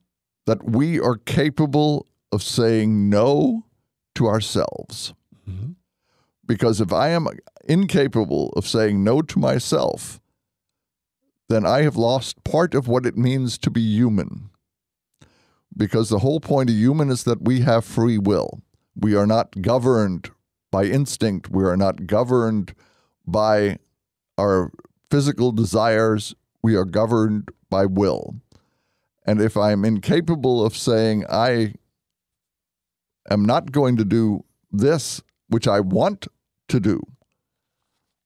that 0.46 0.68
we 0.68 0.98
are 0.98 1.16
capable 1.16 2.08
of 2.32 2.42
saying 2.42 3.08
no 3.08 3.64
to 4.16 4.26
ourselves. 4.26 5.14
Mm-hmm. 5.48 5.72
Because 6.44 6.80
if 6.80 6.92
I 6.92 7.10
am 7.10 7.28
incapable 7.68 8.52
of 8.56 8.66
saying 8.66 9.04
no 9.04 9.22
to 9.22 9.38
myself, 9.38 10.20
then 11.48 11.64
I 11.64 11.82
have 11.82 11.96
lost 11.96 12.42
part 12.42 12.74
of 12.74 12.88
what 12.88 13.06
it 13.06 13.16
means 13.16 13.56
to 13.58 13.70
be 13.70 13.82
human. 13.82 14.50
Because 15.76 16.08
the 16.08 16.18
whole 16.20 16.40
point 16.40 16.70
of 16.70 16.76
human 16.76 17.08
is 17.08 17.22
that 17.22 17.42
we 17.42 17.60
have 17.60 17.84
free 17.84 18.18
will. 18.18 18.62
We 18.96 19.14
are 19.14 19.26
not 19.26 19.62
governed 19.62 20.30
by 20.72 20.86
instinct, 20.86 21.50
we 21.50 21.62
are 21.62 21.76
not 21.76 22.06
governed 22.06 22.74
by 23.24 23.78
our 24.36 24.72
physical 25.10 25.52
desires, 25.52 26.34
we 26.62 26.76
are 26.76 26.84
governed 26.84 27.50
by 27.70 27.86
will. 27.86 28.36
And 29.26 29.40
if 29.40 29.56
I'm 29.56 29.84
incapable 29.84 30.64
of 30.64 30.76
saying, 30.76 31.24
I 31.30 31.74
am 33.30 33.44
not 33.44 33.72
going 33.72 33.96
to 33.96 34.04
do 34.04 34.44
this 34.70 35.22
which 35.48 35.68
I 35.68 35.80
want 35.80 36.26
to 36.68 36.80
do, 36.80 37.00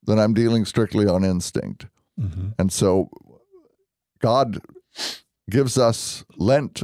then 0.05 0.19
I'm 0.19 0.35
dealing 0.35 0.65
strictly 0.65 1.07
on 1.07 1.25
instinct. 1.25 1.87
Mm-hmm. 2.19 2.49
And 2.59 2.73
so 2.73 3.11
God 4.21 4.61
gives 5.51 5.79
us 5.79 6.25
Lent 6.37 6.83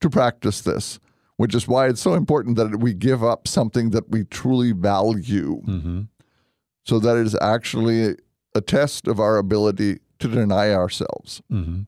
to 0.00 0.10
practice 0.10 0.60
this, 0.60 1.00
which 1.36 1.54
is 1.54 1.66
why 1.66 1.88
it's 1.88 2.00
so 2.00 2.14
important 2.14 2.56
that 2.56 2.80
we 2.80 2.94
give 2.94 3.24
up 3.24 3.48
something 3.48 3.90
that 3.90 4.10
we 4.10 4.24
truly 4.24 4.72
value 4.72 5.62
mm-hmm. 5.62 6.02
so 6.84 6.98
that 6.98 7.16
it 7.16 7.26
is 7.26 7.36
actually 7.40 8.16
a 8.54 8.60
test 8.60 9.06
of 9.06 9.20
our 9.20 9.36
ability 9.36 10.00
to 10.18 10.28
deny 10.28 10.72
ourselves. 10.72 11.42
Mm-hmm. 11.50 11.82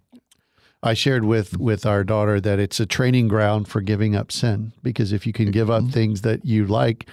I 0.83 0.95
shared 0.95 1.25
with 1.25 1.59
with 1.59 1.85
our 1.85 2.05
daughter 2.05 2.41
that 2.41 2.59
it's 2.59 2.81
a 2.81 2.87
training 2.87 3.29
ground 3.29 3.69
for 3.69 3.81
giving 3.81 4.17
up 4.17 4.33
sin 4.33 4.73
because 4.83 5.13
if 5.13 5.27
you 5.27 5.33
can 5.33 5.51
give 5.51 5.71
up 5.71 5.83
mm-hmm. 5.83 5.93
things 5.93 6.23
that 6.23 6.45
you 6.45 6.67
like, 6.67 7.07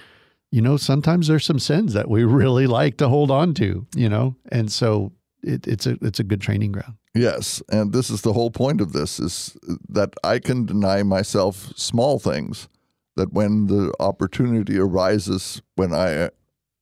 you 0.50 0.62
know, 0.62 0.78
sometimes 0.78 1.28
there's 1.28 1.44
some 1.44 1.58
sins 1.58 1.92
that 1.92 2.08
we 2.08 2.24
really 2.42 2.66
like 2.66 2.96
to 2.98 3.08
hold 3.08 3.30
on 3.30 3.52
to, 3.54 3.86
you 3.94 4.08
know, 4.08 4.36
and 4.50 4.72
so 4.72 5.12
it, 5.42 5.66
it's 5.66 5.86
a 5.86 5.98
it's 6.00 6.18
a 6.18 6.24
good 6.24 6.40
training 6.40 6.72
ground. 6.72 6.94
Yes, 7.14 7.62
and 7.70 7.92
this 7.92 8.10
is 8.10 8.22
the 8.22 8.32
whole 8.32 8.50
point 8.50 8.80
of 8.80 8.92
this 8.92 9.18
is 9.18 9.56
that 9.88 10.14
I 10.22 10.38
can 10.38 10.64
deny 10.64 11.02
myself 11.02 11.72
small 11.76 12.18
things 12.18 12.68
that 13.16 13.32
when 13.32 13.66
the 13.66 13.92
opportunity 13.98 14.78
arises 14.78 15.60
when 15.74 15.92
I 15.92 16.30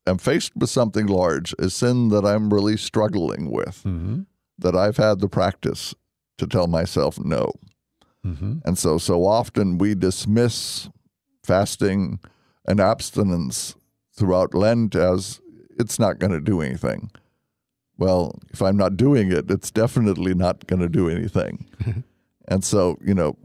am 0.06 0.18
faced 0.18 0.52
with 0.56 0.70
something 0.70 1.06
large, 1.06 1.54
a 1.58 1.70
sin 1.70 2.08
that 2.08 2.24
I'm 2.24 2.52
really 2.52 2.76
struggling 2.76 3.50
with, 3.50 3.82
mm-hmm. 3.84 4.22
that 4.58 4.74
I've 4.74 4.96
had 4.96 5.20
the 5.20 5.28
practice 5.28 5.94
to 6.38 6.46
tell 6.46 6.66
myself 6.66 7.18
no. 7.18 7.52
Mm-hmm. 8.24 8.58
And 8.64 8.78
so, 8.78 8.98
so 8.98 9.24
often 9.24 9.78
we 9.78 9.94
dismiss 9.94 10.88
fasting 11.44 12.20
and 12.66 12.80
abstinence 12.80 13.76
throughout 14.12 14.54
Lent 14.54 14.94
as 14.94 15.40
it's 15.78 15.98
not 15.98 16.18
going 16.18 16.32
to 16.32 16.40
do 16.40 16.60
anything. 16.60 17.10
Well, 17.98 18.38
if 18.52 18.60
I'm 18.60 18.76
not 18.76 18.96
doing 18.96 19.32
it, 19.32 19.50
it's 19.50 19.70
definitely 19.70 20.34
not 20.34 20.66
going 20.66 20.80
to 20.80 20.88
do 20.88 21.08
anything. 21.08 21.66
and 22.48 22.64
so, 22.64 22.98
you 23.02 23.14
know, 23.14 23.36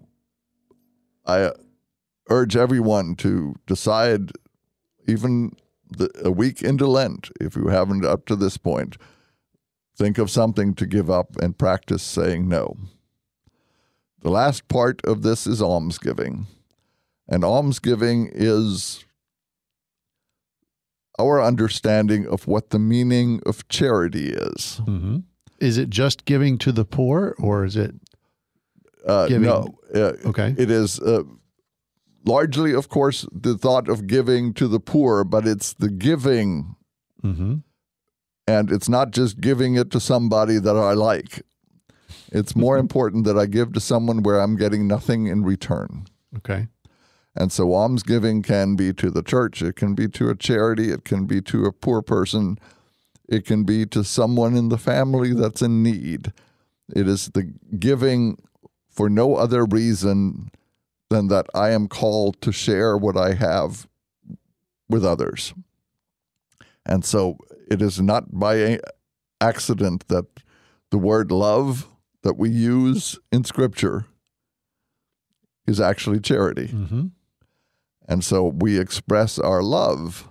I 1.25 1.51
urge 2.29 2.55
everyone 2.55 3.15
to 3.17 3.55
decide, 3.67 4.31
even 5.07 5.53
the, 5.91 6.09
a 6.23 6.31
week 6.31 6.61
into 6.61 6.87
Lent, 6.87 7.29
if 7.39 7.55
you 7.55 7.67
haven't 7.67 8.05
up 8.05 8.25
to 8.25 8.35
this 8.35 8.57
point, 8.57 8.97
Think 10.01 10.17
of 10.17 10.31
something 10.31 10.73
to 10.75 10.87
give 10.87 11.11
up 11.11 11.35
and 11.37 11.57
practice 11.57 12.01
saying 12.01 12.47
no. 12.47 12.75
The 14.21 14.31
last 14.31 14.67
part 14.67 14.99
of 15.05 15.21
this 15.21 15.45
is 15.45 15.61
almsgiving. 15.61 16.47
And 17.27 17.43
almsgiving 17.43 18.31
is 18.33 19.05
our 21.19 21.39
understanding 21.39 22.25
of 22.25 22.47
what 22.47 22.71
the 22.71 22.79
meaning 22.79 23.41
of 23.45 23.67
charity 23.67 24.29
is. 24.29 24.81
Mm-hmm. 24.85 25.19
Is 25.59 25.77
it 25.77 25.91
just 25.91 26.25
giving 26.25 26.57
to 26.59 26.71
the 26.71 26.85
poor 26.85 27.35
or 27.37 27.63
is 27.63 27.75
it 27.75 27.93
uh, 29.05 29.27
giving? 29.27 29.49
No. 29.49 29.77
Uh, 29.93 30.13
okay. 30.25 30.55
It 30.57 30.71
is 30.71 30.99
uh, 30.99 31.23
largely, 32.25 32.73
of 32.73 32.89
course, 32.89 33.25
the 33.31 33.57
thought 33.57 33.89
of 33.89 34.07
giving 34.07 34.53
to 34.55 34.67
the 34.67 34.79
poor, 34.79 35.23
but 35.23 35.47
it's 35.47 35.73
the 35.73 35.89
giving. 35.89 36.75
Mm-hmm 37.23 37.57
and 38.47 38.71
it's 38.71 38.89
not 38.89 39.11
just 39.11 39.39
giving 39.39 39.75
it 39.75 39.91
to 39.91 39.99
somebody 39.99 40.57
that 40.59 40.75
I 40.75 40.93
like. 40.93 41.41
It's 42.31 42.55
more 42.55 42.77
important 42.85 43.25
that 43.25 43.37
I 43.37 43.45
give 43.45 43.73
to 43.73 43.79
someone 43.79 44.23
where 44.23 44.39
I'm 44.39 44.57
getting 44.57 44.87
nothing 44.87 45.27
in 45.27 45.43
return. 45.43 46.05
Okay. 46.37 46.67
And 47.35 47.51
so 47.51 47.73
almsgiving 47.73 48.41
can 48.41 48.75
be 48.75 48.93
to 48.93 49.09
the 49.09 49.23
church, 49.23 49.61
it 49.61 49.77
can 49.77 49.95
be 49.95 50.09
to 50.09 50.29
a 50.29 50.35
charity, 50.35 50.91
it 50.91 51.05
can 51.05 51.25
be 51.25 51.41
to 51.43 51.65
a 51.65 51.71
poor 51.71 52.01
person, 52.01 52.57
it 53.29 53.45
can 53.45 53.63
be 53.63 53.85
to 53.85 54.03
someone 54.03 54.57
in 54.57 54.67
the 54.67 54.77
family 54.77 55.33
that's 55.33 55.61
in 55.61 55.81
need. 55.81 56.33
It 56.93 57.07
is 57.07 57.27
the 57.27 57.53
giving 57.79 58.37
for 58.89 59.09
no 59.09 59.35
other 59.35 59.63
reason 59.63 60.51
than 61.11 61.27
that 61.27 61.45
I 61.53 61.71
am 61.71 61.89
called 61.89 62.41
to 62.41 62.53
share 62.53 62.97
what 62.97 63.17
I 63.17 63.33
have 63.33 63.85
with 64.89 65.05
others. 65.05 65.53
And 66.85 67.03
so 67.03 67.37
it 67.69 67.81
is 67.81 68.01
not 68.01 68.23
by 68.31 68.79
accident 69.41 70.07
that 70.07 70.25
the 70.89 70.97
word 70.97 71.29
love 71.29 71.87
that 72.23 72.37
we 72.37 72.49
use 72.49 73.19
in 73.29 73.43
Scripture 73.43 74.05
is 75.67 75.81
actually 75.81 76.21
charity. 76.21 76.69
Mm-hmm. 76.69 77.07
And 78.07 78.23
so 78.23 78.45
we 78.45 78.79
express 78.79 79.37
our 79.37 79.61
love 79.61 80.29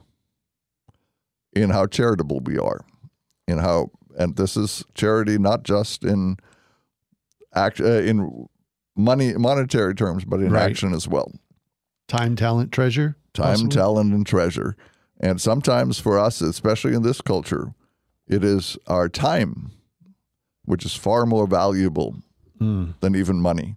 in 1.52 1.70
how 1.70 1.86
charitable 1.86 2.40
we 2.40 2.58
are, 2.58 2.84
in 3.46 3.58
how, 3.58 3.90
and 4.18 4.36
this 4.36 4.56
is 4.56 4.82
charity 4.94 5.38
not 5.38 5.62
just 5.62 6.04
in 6.04 6.36
act 7.54 7.80
uh, 7.80 8.00
in 8.00 8.46
money 9.00 9.34
monetary 9.34 9.94
terms, 9.94 10.24
but 10.24 10.40
in 10.40 10.52
right. 10.52 10.70
action 10.70 10.92
as 10.92 11.08
well. 11.08 11.32
Time, 12.08 12.36
talent, 12.36 12.72
treasure. 12.72 13.16
Time, 13.32 13.46
possibly? 13.46 13.70
talent, 13.70 14.12
and 14.12 14.26
treasure. 14.26 14.76
And 15.20 15.40
sometimes 15.40 15.98
for 15.98 16.18
us, 16.18 16.40
especially 16.40 16.94
in 16.94 17.02
this 17.02 17.20
culture, 17.20 17.74
it 18.26 18.42
is 18.42 18.78
our 18.86 19.08
time, 19.08 19.72
which 20.64 20.84
is 20.84 20.94
far 20.94 21.26
more 21.26 21.46
valuable 21.46 22.16
mm. 22.60 22.94
than 23.00 23.14
even 23.14 23.40
money. 23.40 23.76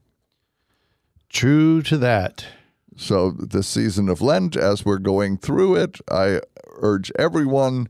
True 1.29 1.81
to 1.83 1.97
that. 1.97 2.45
So, 2.95 3.31
this 3.31 3.67
season 3.67 4.07
of 4.07 4.21
Lent, 4.21 4.55
as 4.55 4.85
we're 4.85 4.99
going 4.99 5.37
through 5.37 5.75
it, 5.75 5.99
I 6.11 6.41
urge 6.75 7.11
everyone 7.17 7.89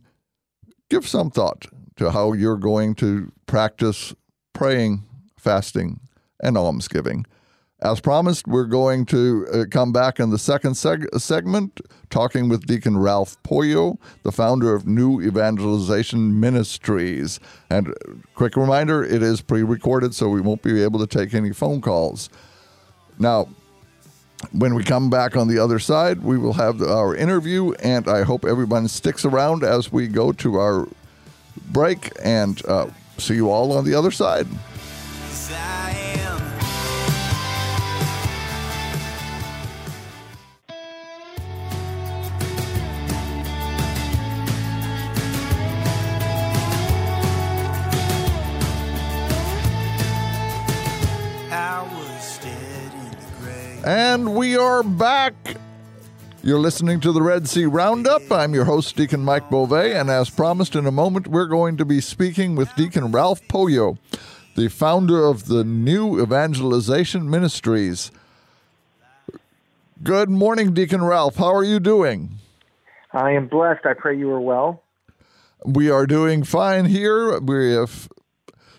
give 0.90 1.08
some 1.08 1.30
thought 1.30 1.66
to 1.98 2.12
how 2.12 2.34
you're 2.34 2.58
going 2.58 2.96
to 2.96 3.32
practice 3.46 4.14
praying, 4.54 5.04
fasting, 5.38 6.00
and 6.42 6.58
almsgiving. 6.58 7.26
As 7.82 8.00
promised, 8.00 8.48
we're 8.48 8.64
going 8.64 9.06
to 9.08 9.46
uh, 9.54 9.66
come 9.70 9.92
back 9.92 10.18
in 10.18 10.30
the 10.30 10.40
second 10.40 10.72
seg- 10.74 11.20
segment 11.20 11.82
talking 12.10 12.48
with 12.48 12.66
Deacon 12.66 12.98
Ralph 12.98 13.36
Poyo, 13.44 13.98
the 14.24 14.32
founder 14.32 14.74
of 14.74 14.88
New 14.88 15.20
Evangelization 15.22 16.40
Ministries. 16.40 17.42
And 17.70 17.90
uh, 17.90 17.94
quick 18.36 18.56
reminder 18.56 19.04
it 19.04 19.22
is 19.22 19.42
pre 19.42 19.64
recorded, 19.64 20.16
so 20.16 20.30
we 20.30 20.40
won't 20.40 20.62
be 20.62 20.82
able 20.82 21.00
to 21.06 21.08
take 21.08 21.34
any 21.34 21.52
phone 21.52 21.82
calls. 21.82 22.30
Now, 23.20 23.50
When 24.52 24.76
we 24.76 24.84
come 24.84 25.10
back 25.10 25.36
on 25.38 25.48
the 25.48 25.60
other 25.60 25.80
side, 25.80 26.22
we 26.22 26.38
will 26.38 26.54
have 26.54 26.82
our 26.82 27.16
interview, 27.16 27.72
and 27.84 28.08
I 28.10 28.24
hope 28.24 28.44
everyone 28.46 28.88
sticks 28.90 29.24
around 29.26 29.64
as 29.64 29.92
we 29.92 30.08
go 30.08 30.32
to 30.34 30.56
our 30.56 30.88
break 31.72 32.12
and 32.24 32.62
uh, 32.68 32.88
see 33.18 33.36
you 33.36 33.50
all 33.50 33.72
on 33.78 33.86
the 33.86 33.96
other 33.96 34.12
side. 34.12 34.48
And 53.86 54.34
we 54.34 54.56
are 54.56 54.82
back. 54.82 55.34
You're 56.42 56.60
listening 56.60 57.02
to 57.02 57.12
the 57.12 57.22
Red 57.22 57.50
Sea 57.50 57.66
Roundup. 57.66 58.32
I'm 58.32 58.54
your 58.54 58.64
host, 58.64 58.96
Deacon 58.96 59.26
Mike 59.26 59.50
Beauvais, 59.50 59.94
and 59.94 60.10
as 60.10 60.30
promised, 60.30 60.78
in 60.78 60.86
a 60.86 60.92
moment, 60.92 61.28
we're 61.28 61.48
going 61.48 61.76
to 61.76 61.84
be 61.84 62.00
speaking 62.00 62.56
with 62.56 62.74
Deacon 62.78 63.12
Ralph 63.12 63.46
Poyo, 63.50 63.98
the 64.56 64.70
founder 64.70 65.26
of 65.26 65.48
the 65.48 65.66
New 65.66 66.22
Evangelization 66.22 67.30
Ministries. 67.30 68.10
Good 70.02 70.30
morning, 70.30 70.74
Deacon 70.74 71.04
Ralph. 71.04 71.36
How 71.36 71.54
are 71.54 71.66
you 71.66 71.82
doing? 71.82 72.40
I 73.12 73.32
am 73.32 73.48
blessed. 73.48 73.86
I 73.86 73.96
pray 73.96 74.18
you 74.18 74.32
are 74.32 74.40
well. 74.40 74.82
We 75.66 75.90
are 75.90 76.08
doing 76.08 76.46
fine 76.46 76.86
here. 76.86 77.38
We 77.38 77.74
have 77.74 78.08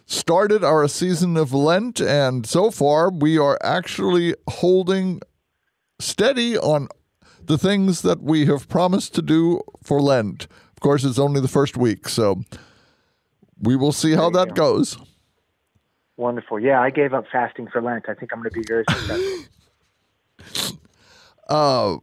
started 0.06 0.62
our 0.62 0.86
season 0.88 1.36
of 1.36 1.52
Lent, 1.52 2.00
and 2.00 2.46
so 2.46 2.70
far 2.70 3.10
we 3.10 3.38
are 3.38 3.58
actually 3.62 4.34
holding 4.48 5.20
steady 5.98 6.58
on 6.58 6.88
the 7.42 7.58
things 7.58 8.02
that 8.02 8.22
we 8.22 8.46
have 8.46 8.68
promised 8.68 9.14
to 9.14 9.22
do 9.22 9.60
for 9.82 10.00
Lent. 10.00 10.44
Of 10.44 10.80
course, 10.80 11.04
it's 11.04 11.18
only 11.18 11.40
the 11.40 11.48
first 11.48 11.76
week, 11.76 12.08
so 12.08 12.42
we 13.60 13.76
will 13.76 13.92
see 13.92 14.12
how 14.12 14.30
that 14.30 14.54
go. 14.54 14.74
goes. 14.74 14.98
Wonderful. 16.16 16.60
Yeah, 16.60 16.80
I 16.80 16.90
gave 16.90 17.12
up 17.12 17.24
fasting 17.30 17.68
for 17.72 17.82
Lent. 17.82 18.08
I 18.08 18.14
think 18.14 18.32
I'm 18.32 18.40
going 18.40 18.50
to 18.50 18.60
be 18.60 18.64
very 18.66 18.84
successful. 18.88 20.78
uh, 21.48 21.96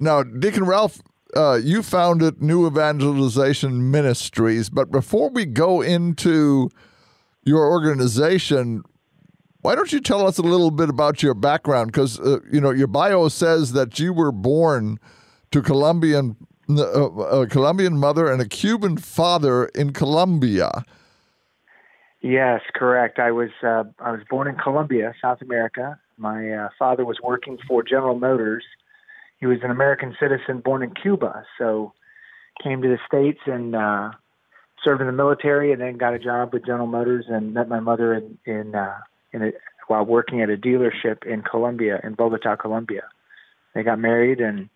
now, 0.00 0.22
Deacon 0.22 0.64
Ralph, 0.64 1.00
uh, 1.36 1.58
you 1.62 1.82
founded 1.82 2.42
New 2.42 2.66
Evangelization 2.66 3.90
Ministries, 3.90 4.70
but 4.70 4.90
before 4.90 5.30
we 5.30 5.44
go 5.44 5.80
into 5.80 6.70
your 7.44 7.66
organization, 7.70 8.82
why 9.60 9.74
don't 9.74 9.92
you 9.92 10.00
tell 10.00 10.26
us 10.26 10.38
a 10.38 10.42
little 10.42 10.70
bit 10.70 10.88
about 10.88 11.22
your 11.22 11.34
background? 11.34 11.92
Because 11.92 12.18
uh, 12.20 12.40
you 12.50 12.60
know 12.60 12.70
your 12.70 12.86
bio 12.86 13.28
says 13.28 13.72
that 13.72 13.98
you 13.98 14.12
were 14.12 14.32
born 14.32 14.98
to 15.50 15.62
Colombian 15.62 16.36
uh, 16.70 17.10
a 17.10 17.46
Colombian 17.46 17.98
mother 17.98 18.30
and 18.30 18.40
a 18.42 18.48
Cuban 18.48 18.96
father 18.96 19.66
in 19.74 19.92
Colombia. 19.92 20.84
Yes, 22.20 22.60
correct. 22.74 23.18
I 23.18 23.30
was 23.30 23.50
uh, 23.62 23.84
I 24.00 24.12
was 24.12 24.20
born 24.28 24.48
in 24.48 24.56
Colombia, 24.56 25.14
South 25.22 25.40
America. 25.40 25.98
My 26.16 26.50
uh, 26.50 26.68
father 26.78 27.04
was 27.04 27.18
working 27.22 27.58
for 27.66 27.82
General 27.82 28.18
Motors 28.18 28.64
he 29.40 29.46
was 29.46 29.58
an 29.62 29.70
American 29.70 30.16
citizen 30.20 30.60
born 30.60 30.82
in 30.82 30.92
Cuba, 30.94 31.44
so 31.58 31.92
came 32.62 32.82
to 32.82 32.88
the 32.88 32.98
states 33.06 33.40
and 33.46 33.74
uh, 33.74 34.10
served 34.84 35.00
in 35.00 35.06
the 35.06 35.12
military, 35.12 35.72
and 35.72 35.80
then 35.80 35.96
got 35.96 36.14
a 36.14 36.18
job 36.18 36.52
with 36.52 36.66
General 36.66 36.86
Motors 36.86 37.26
and 37.28 37.54
met 37.54 37.68
my 37.68 37.80
mother 37.80 38.14
in 38.14 38.38
in, 38.44 38.74
uh, 38.74 38.98
in 39.32 39.42
a, 39.42 39.52
while 39.86 40.04
working 40.04 40.42
at 40.42 40.50
a 40.50 40.56
dealership 40.56 41.24
in 41.24 41.42
Colombia, 41.42 42.00
in 42.02 42.14
Bogota, 42.14 42.56
Colombia. 42.56 43.02
They 43.74 43.82
got 43.82 43.98
married 43.98 44.40
and 44.40 44.68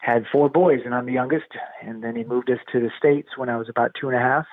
had 0.00 0.24
four 0.30 0.48
boys, 0.48 0.80
and 0.84 0.94
I'm 0.94 1.06
the 1.06 1.12
youngest. 1.12 1.46
And 1.82 2.02
then 2.04 2.14
he 2.14 2.22
moved 2.22 2.50
us 2.50 2.58
to 2.72 2.80
the 2.80 2.90
states 2.96 3.30
when 3.36 3.48
I 3.48 3.56
was 3.56 3.68
about 3.68 3.92
two 4.00 4.08
and 4.08 4.16
a 4.16 4.20
half, 4.20 4.46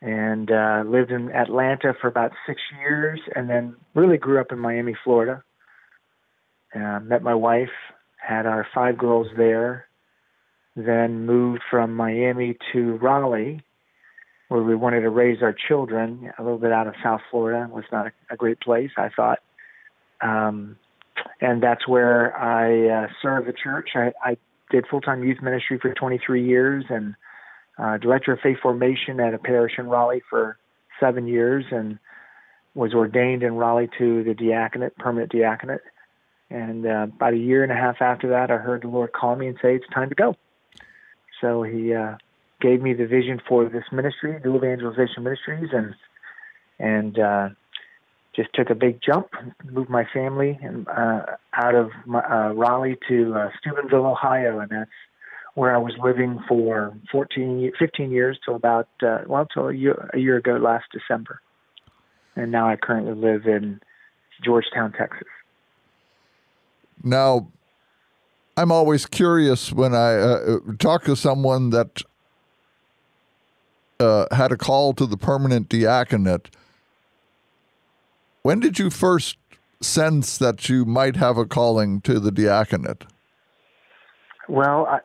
and 0.00 0.50
uh, 0.50 0.84
lived 0.86 1.10
in 1.10 1.30
Atlanta 1.32 1.94
for 2.00 2.06
about 2.06 2.32
six 2.46 2.60
years, 2.78 3.20
and 3.34 3.48
then 3.48 3.74
really 3.94 4.18
grew 4.18 4.40
up 4.40 4.52
in 4.52 4.58
Miami, 4.58 4.94
Florida. 5.02 5.42
Uh, 6.74 7.00
met 7.00 7.22
my 7.22 7.34
wife 7.34 7.70
had 8.26 8.46
our 8.46 8.66
five 8.74 8.96
girls 8.96 9.26
there, 9.36 9.86
then 10.76 11.26
moved 11.26 11.62
from 11.70 11.94
Miami 11.94 12.56
to 12.72 12.96
Raleigh, 12.96 13.62
where 14.48 14.62
we 14.62 14.74
wanted 14.74 15.00
to 15.00 15.10
raise 15.10 15.42
our 15.42 15.54
children 15.68 16.30
a 16.38 16.42
little 16.42 16.58
bit 16.58 16.72
out 16.72 16.86
of 16.86 16.94
South 17.02 17.20
Florida. 17.30 17.64
It 17.64 17.74
was 17.74 17.84
not 17.90 18.06
a, 18.06 18.12
a 18.30 18.36
great 18.36 18.60
place, 18.60 18.90
I 18.96 19.08
thought. 19.08 19.40
Um, 20.20 20.76
and 21.40 21.62
that's 21.62 21.86
where 21.88 22.36
I 22.36 23.04
uh, 23.04 23.08
served 23.20 23.48
the 23.48 23.52
church. 23.52 23.90
I, 23.94 24.12
I 24.22 24.36
did 24.70 24.86
full 24.88 25.00
time 25.00 25.24
youth 25.24 25.42
ministry 25.42 25.78
for 25.80 25.92
23 25.92 26.46
years 26.46 26.84
and 26.88 27.14
uh, 27.78 27.98
director 27.98 28.32
of 28.32 28.40
faith 28.40 28.58
formation 28.62 29.20
at 29.20 29.34
a 29.34 29.38
parish 29.38 29.72
in 29.78 29.88
Raleigh 29.88 30.22
for 30.28 30.58
seven 31.00 31.26
years 31.26 31.64
and 31.70 31.98
was 32.74 32.94
ordained 32.94 33.42
in 33.42 33.54
Raleigh 33.54 33.90
to 33.98 34.22
the 34.24 34.34
diaconate, 34.34 34.96
permanent 34.96 35.32
diaconate. 35.32 35.80
And 36.52 36.84
uh, 36.86 37.06
about 37.14 37.32
a 37.32 37.38
year 37.38 37.62
and 37.62 37.72
a 37.72 37.74
half 37.74 38.02
after 38.02 38.28
that, 38.30 38.50
I 38.50 38.58
heard 38.58 38.82
the 38.82 38.88
Lord 38.88 39.12
call 39.12 39.36
me 39.36 39.46
and 39.46 39.56
say, 39.62 39.74
It's 39.74 39.86
time 39.94 40.10
to 40.10 40.14
go. 40.14 40.36
So 41.40 41.62
he 41.62 41.94
uh, 41.94 42.16
gave 42.60 42.82
me 42.82 42.92
the 42.92 43.06
vision 43.06 43.40
for 43.48 43.68
this 43.68 43.84
ministry, 43.90 44.38
New 44.44 44.56
Evangelization 44.56 45.24
Ministries, 45.24 45.70
and 45.72 45.94
and 46.78 47.18
uh, 47.18 47.48
just 48.36 48.50
took 48.54 48.68
a 48.68 48.74
big 48.74 49.00
jump, 49.02 49.28
moved 49.64 49.88
my 49.88 50.04
family 50.12 50.58
and 50.62 50.86
uh, 50.88 51.22
out 51.54 51.74
of 51.74 51.90
my, 52.06 52.20
uh, 52.20 52.52
Raleigh 52.52 52.98
to 53.08 53.34
uh, 53.34 53.48
Steubenville, 53.60 54.06
Ohio, 54.06 54.58
and 54.58 54.70
that's 54.70 54.90
where 55.54 55.74
I 55.74 55.78
was 55.78 55.92
living 56.02 56.38
for 56.48 56.94
14, 57.10 57.72
15 57.78 58.10
years 58.10 58.38
till 58.44 58.56
about 58.56 58.88
uh, 59.02 59.20
well, 59.26 59.46
till 59.46 59.68
a 59.68 59.74
year, 59.74 60.10
a 60.12 60.18
year 60.18 60.36
ago 60.36 60.52
last 60.52 60.84
December, 60.92 61.40
and 62.36 62.52
now 62.52 62.68
I 62.68 62.76
currently 62.76 63.14
live 63.14 63.46
in 63.46 63.80
Georgetown, 64.44 64.92
Texas. 64.92 65.28
Now, 67.02 67.50
I'm 68.56 68.70
always 68.70 69.06
curious 69.06 69.72
when 69.72 69.94
I 69.94 70.14
uh, 70.14 70.58
talk 70.78 71.04
to 71.04 71.16
someone 71.16 71.70
that 71.70 72.02
uh, 73.98 74.26
had 74.34 74.52
a 74.52 74.56
call 74.56 74.92
to 74.94 75.06
the 75.06 75.16
permanent 75.16 75.68
diaconate. 75.68 76.50
When 78.42 78.60
did 78.60 78.78
you 78.78 78.90
first 78.90 79.36
sense 79.80 80.38
that 80.38 80.68
you 80.68 80.84
might 80.84 81.16
have 81.16 81.36
a 81.38 81.46
calling 81.46 82.00
to 82.02 82.20
the 82.20 82.30
diaconate? 82.30 83.04
Well, 84.48 84.86
I, 84.86 84.98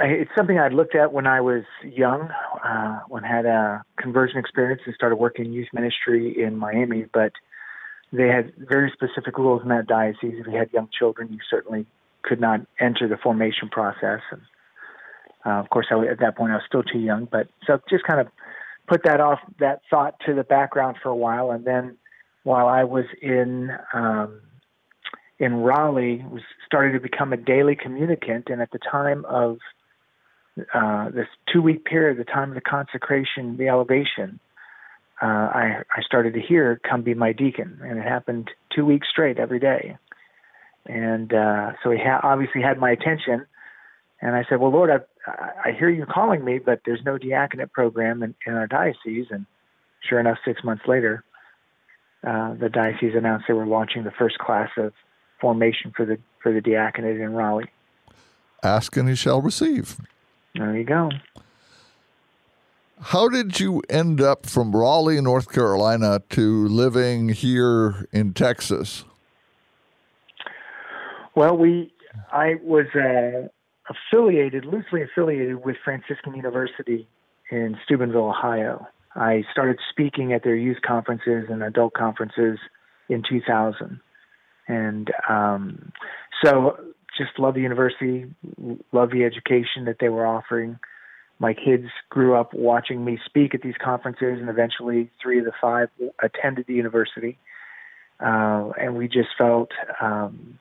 I, 0.00 0.06
it's 0.06 0.30
something 0.36 0.58
I'd 0.58 0.72
looked 0.72 0.94
at 0.94 1.12
when 1.12 1.26
I 1.26 1.40
was 1.40 1.64
young, 1.84 2.30
uh, 2.64 3.00
when 3.08 3.24
I 3.24 3.28
had 3.28 3.46
a 3.46 3.84
conversion 3.98 4.38
experience 4.38 4.82
and 4.86 4.94
started 4.94 5.16
working 5.16 5.46
in 5.46 5.52
youth 5.52 5.68
ministry 5.72 6.42
in 6.42 6.56
Miami. 6.56 7.06
But 7.12 7.32
they 8.12 8.28
had 8.28 8.52
very 8.56 8.90
specific 8.92 9.36
rules 9.38 9.62
in 9.62 9.68
that 9.68 9.86
diocese. 9.86 10.34
If 10.38 10.46
you 10.46 10.56
had 10.56 10.72
young 10.72 10.88
children, 10.96 11.32
you 11.32 11.38
certainly 11.50 11.86
could 12.22 12.40
not 12.40 12.60
enter 12.80 13.06
the 13.08 13.16
formation 13.16 13.68
process. 13.68 14.20
And 14.30 14.42
uh, 15.44 15.60
of 15.60 15.70
course, 15.70 15.86
I, 15.90 16.06
at 16.06 16.20
that 16.20 16.36
point, 16.36 16.52
I 16.52 16.56
was 16.56 16.64
still 16.66 16.82
too 16.82 16.98
young. 16.98 17.28
But 17.30 17.48
so 17.66 17.80
just 17.88 18.04
kind 18.04 18.20
of 18.20 18.28
put 18.88 19.04
that 19.04 19.20
off, 19.20 19.40
that 19.60 19.82
thought 19.90 20.14
to 20.26 20.34
the 20.34 20.44
background 20.44 20.96
for 21.02 21.10
a 21.10 21.16
while, 21.16 21.50
and 21.50 21.64
then 21.64 21.96
while 22.44 22.66
I 22.66 22.84
was 22.84 23.04
in 23.20 23.70
um, 23.92 24.40
in 25.38 25.54
Raleigh, 25.54 26.24
was 26.30 26.42
started 26.66 26.92
to 26.92 27.00
become 27.00 27.32
a 27.32 27.36
daily 27.36 27.76
communicant, 27.76 28.48
and 28.48 28.60
at 28.60 28.70
the 28.72 28.78
time 28.78 29.24
of 29.26 29.58
uh, 30.74 31.10
this 31.10 31.26
two 31.52 31.62
week 31.62 31.84
period, 31.84 32.18
the 32.18 32.24
time 32.24 32.48
of 32.48 32.54
the 32.54 32.60
consecration, 32.60 33.56
the 33.56 33.68
elevation, 33.68 34.40
uh, 35.20 35.26
I, 35.26 35.82
I 35.96 36.02
started 36.02 36.34
to 36.34 36.40
hear, 36.40 36.80
"Come 36.88 37.02
be 37.02 37.14
my 37.14 37.32
deacon," 37.32 37.80
and 37.82 37.98
it 37.98 38.02
happened 38.02 38.50
two 38.74 38.84
weeks 38.84 39.08
straight 39.10 39.38
every 39.38 39.58
day. 39.58 39.96
And 40.86 41.32
uh, 41.32 41.72
so 41.82 41.90
he 41.90 41.98
ha- 41.98 42.20
obviously 42.22 42.62
had 42.62 42.78
my 42.78 42.90
attention, 42.90 43.44
and 44.22 44.36
I 44.36 44.44
said, 44.48 44.60
"Well, 44.60 44.70
Lord, 44.70 44.90
I, 44.90 45.68
I 45.68 45.72
hear 45.72 45.90
you 45.90 46.06
calling 46.06 46.44
me, 46.44 46.58
but 46.58 46.80
there's 46.86 47.04
no 47.04 47.18
diaconate 47.18 47.72
program 47.72 48.22
in, 48.22 48.34
in 48.46 48.54
our 48.54 48.66
diocese." 48.66 49.26
And 49.30 49.46
sure 50.08 50.20
enough, 50.20 50.38
six 50.44 50.62
months 50.62 50.84
later, 50.86 51.24
uh, 52.26 52.54
the 52.54 52.68
diocese 52.68 53.14
announced 53.16 53.46
they 53.48 53.54
were 53.54 53.66
launching 53.66 54.04
the 54.04 54.12
first 54.12 54.38
class 54.38 54.70
of 54.76 54.92
formation 55.40 55.92
for 55.96 56.04
the 56.06 56.18
for 56.42 56.52
the 56.52 56.60
diaconate 56.60 57.20
in 57.20 57.32
Raleigh. 57.32 57.70
Ask 58.62 58.96
and 58.96 59.08
you 59.08 59.14
shall 59.14 59.40
receive. 59.40 59.96
There 60.54 60.76
you 60.76 60.84
go. 60.84 61.10
How 63.00 63.28
did 63.28 63.60
you 63.60 63.82
end 63.88 64.20
up 64.20 64.46
from 64.46 64.74
Raleigh, 64.74 65.20
North 65.20 65.52
Carolina, 65.52 66.20
to 66.30 66.66
living 66.66 67.28
here 67.28 68.08
in 68.12 68.34
Texas? 68.34 69.04
Well, 71.34 71.56
we 71.56 71.92
I 72.32 72.54
was 72.62 72.86
uh, 72.94 73.48
affiliated, 73.88 74.64
loosely 74.64 75.02
affiliated 75.02 75.64
with 75.64 75.76
Franciscan 75.84 76.34
University 76.34 77.08
in 77.50 77.76
Steubenville, 77.84 78.30
Ohio. 78.30 78.86
I 79.14 79.44
started 79.52 79.78
speaking 79.90 80.32
at 80.32 80.42
their 80.42 80.56
youth 80.56 80.78
conferences 80.86 81.46
and 81.48 81.62
adult 81.62 81.94
conferences 81.94 82.58
in 83.08 83.22
2000, 83.28 84.00
and 84.66 85.10
um, 85.28 85.92
so 86.44 86.76
just 87.16 87.38
love 87.38 87.54
the 87.54 87.60
university, 87.60 88.26
love 88.92 89.10
the 89.10 89.24
education 89.24 89.84
that 89.86 89.96
they 90.00 90.08
were 90.08 90.26
offering. 90.26 90.78
My 91.38 91.54
kids 91.54 91.86
grew 92.08 92.34
up 92.34 92.52
watching 92.52 93.04
me 93.04 93.18
speak 93.24 93.54
at 93.54 93.62
these 93.62 93.76
conferences, 93.82 94.38
and 94.40 94.48
eventually, 94.48 95.10
three 95.22 95.38
of 95.38 95.44
the 95.44 95.52
five 95.60 95.88
attended 96.22 96.66
the 96.66 96.74
university. 96.74 97.38
Uh, 98.20 98.70
and 98.80 98.96
we 98.96 99.06
just 99.06 99.28
felt 99.38 99.70
um, 100.00 100.58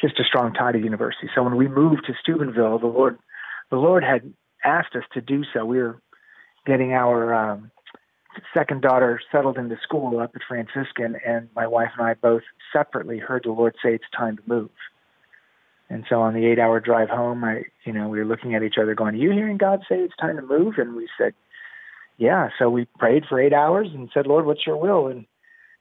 just 0.00 0.18
a 0.18 0.24
strong 0.24 0.54
tie 0.54 0.72
to 0.72 0.78
the 0.78 0.84
university. 0.84 1.28
So 1.34 1.42
when 1.42 1.56
we 1.56 1.68
moved 1.68 2.06
to 2.06 2.14
Steubenville, 2.22 2.78
the 2.78 2.86
Lord, 2.86 3.18
the 3.70 3.76
Lord 3.76 4.02
had 4.02 4.32
asked 4.64 4.96
us 4.96 5.04
to 5.12 5.20
do 5.20 5.44
so. 5.52 5.64
We 5.66 5.78
were 5.78 6.00
getting 6.66 6.92
our 6.92 7.34
um, 7.34 7.70
second 8.54 8.82
daughter 8.82 9.20
settled 9.30 9.58
into 9.58 9.76
school 9.82 10.18
up 10.20 10.32
at 10.34 10.42
Franciscan, 10.48 11.16
and 11.26 11.48
my 11.54 11.66
wife 11.66 11.90
and 11.98 12.06
I 12.06 12.14
both 12.14 12.42
separately 12.72 13.18
heard 13.18 13.42
the 13.44 13.52
Lord 13.52 13.74
say 13.82 13.94
it's 13.94 14.04
time 14.16 14.36
to 14.36 14.42
move. 14.46 14.70
And 15.88 16.04
so 16.08 16.20
on 16.20 16.34
the 16.34 16.46
eight-hour 16.46 16.80
drive 16.80 17.08
home, 17.08 17.44
I, 17.44 17.62
you 17.84 17.92
know, 17.92 18.08
we 18.08 18.18
were 18.18 18.24
looking 18.24 18.54
at 18.54 18.62
each 18.62 18.78
other, 18.80 18.94
going, 18.94 19.14
"Are 19.14 19.18
you 19.18 19.30
hearing 19.30 19.56
God 19.56 19.84
say 19.88 19.96
it's 19.96 20.16
time 20.16 20.36
to 20.36 20.42
move?" 20.42 20.74
And 20.78 20.96
we 20.96 21.08
said, 21.16 21.32
"Yeah." 22.18 22.48
So 22.58 22.68
we 22.68 22.86
prayed 22.98 23.24
for 23.28 23.40
eight 23.40 23.52
hours 23.52 23.88
and 23.94 24.10
said, 24.12 24.26
"Lord, 24.26 24.46
what's 24.46 24.66
Your 24.66 24.76
will?" 24.76 25.06
And 25.06 25.26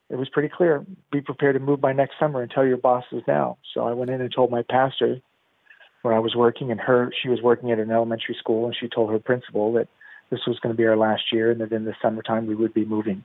it 0.10 0.18
was 0.18 0.30
pretty 0.30 0.50
clear: 0.50 0.86
be 1.12 1.22
prepared 1.22 1.56
to 1.56 1.60
move 1.60 1.82
by 1.82 1.94
next 1.94 2.20
summer 2.20 2.41
and 2.41 2.52
tell 2.52 2.65
your 2.65 2.78
bosses 2.78 3.24
now. 3.28 3.58
So 3.74 3.88
I 3.88 3.94
went 3.94 4.12
in 4.12 4.22
and 4.22 4.32
told 4.32 4.52
my 4.52 4.62
pastor 4.62 5.22
where 6.04 6.13
I 6.13 6.20
was 6.20 6.36
working, 6.36 6.70
and 6.70 6.80
her, 6.80 7.12
she 7.20 7.30
was 7.30 7.41
working 7.41 7.72
at 7.72 7.80
an 7.80 7.89
elementary 7.89 8.36
school, 8.36 8.68
and 8.68 8.76
she 8.80 8.88
told 8.88 9.10
her 9.12 9.18
principal 9.18 9.74
that 9.74 9.88
this 10.30 10.41
was 10.46 10.60
going 10.60 10.72
to 10.72 10.78
be 10.78 10.86
our 10.86 10.96
last 10.98 11.32
year, 11.32 11.50
and 11.50 11.60
that 11.62 11.72
in 11.72 11.86
the 11.86 11.96
summertime 12.00 12.46
we 12.46 12.54
would 12.54 12.76
be 12.76 12.86
moving. 12.86 13.24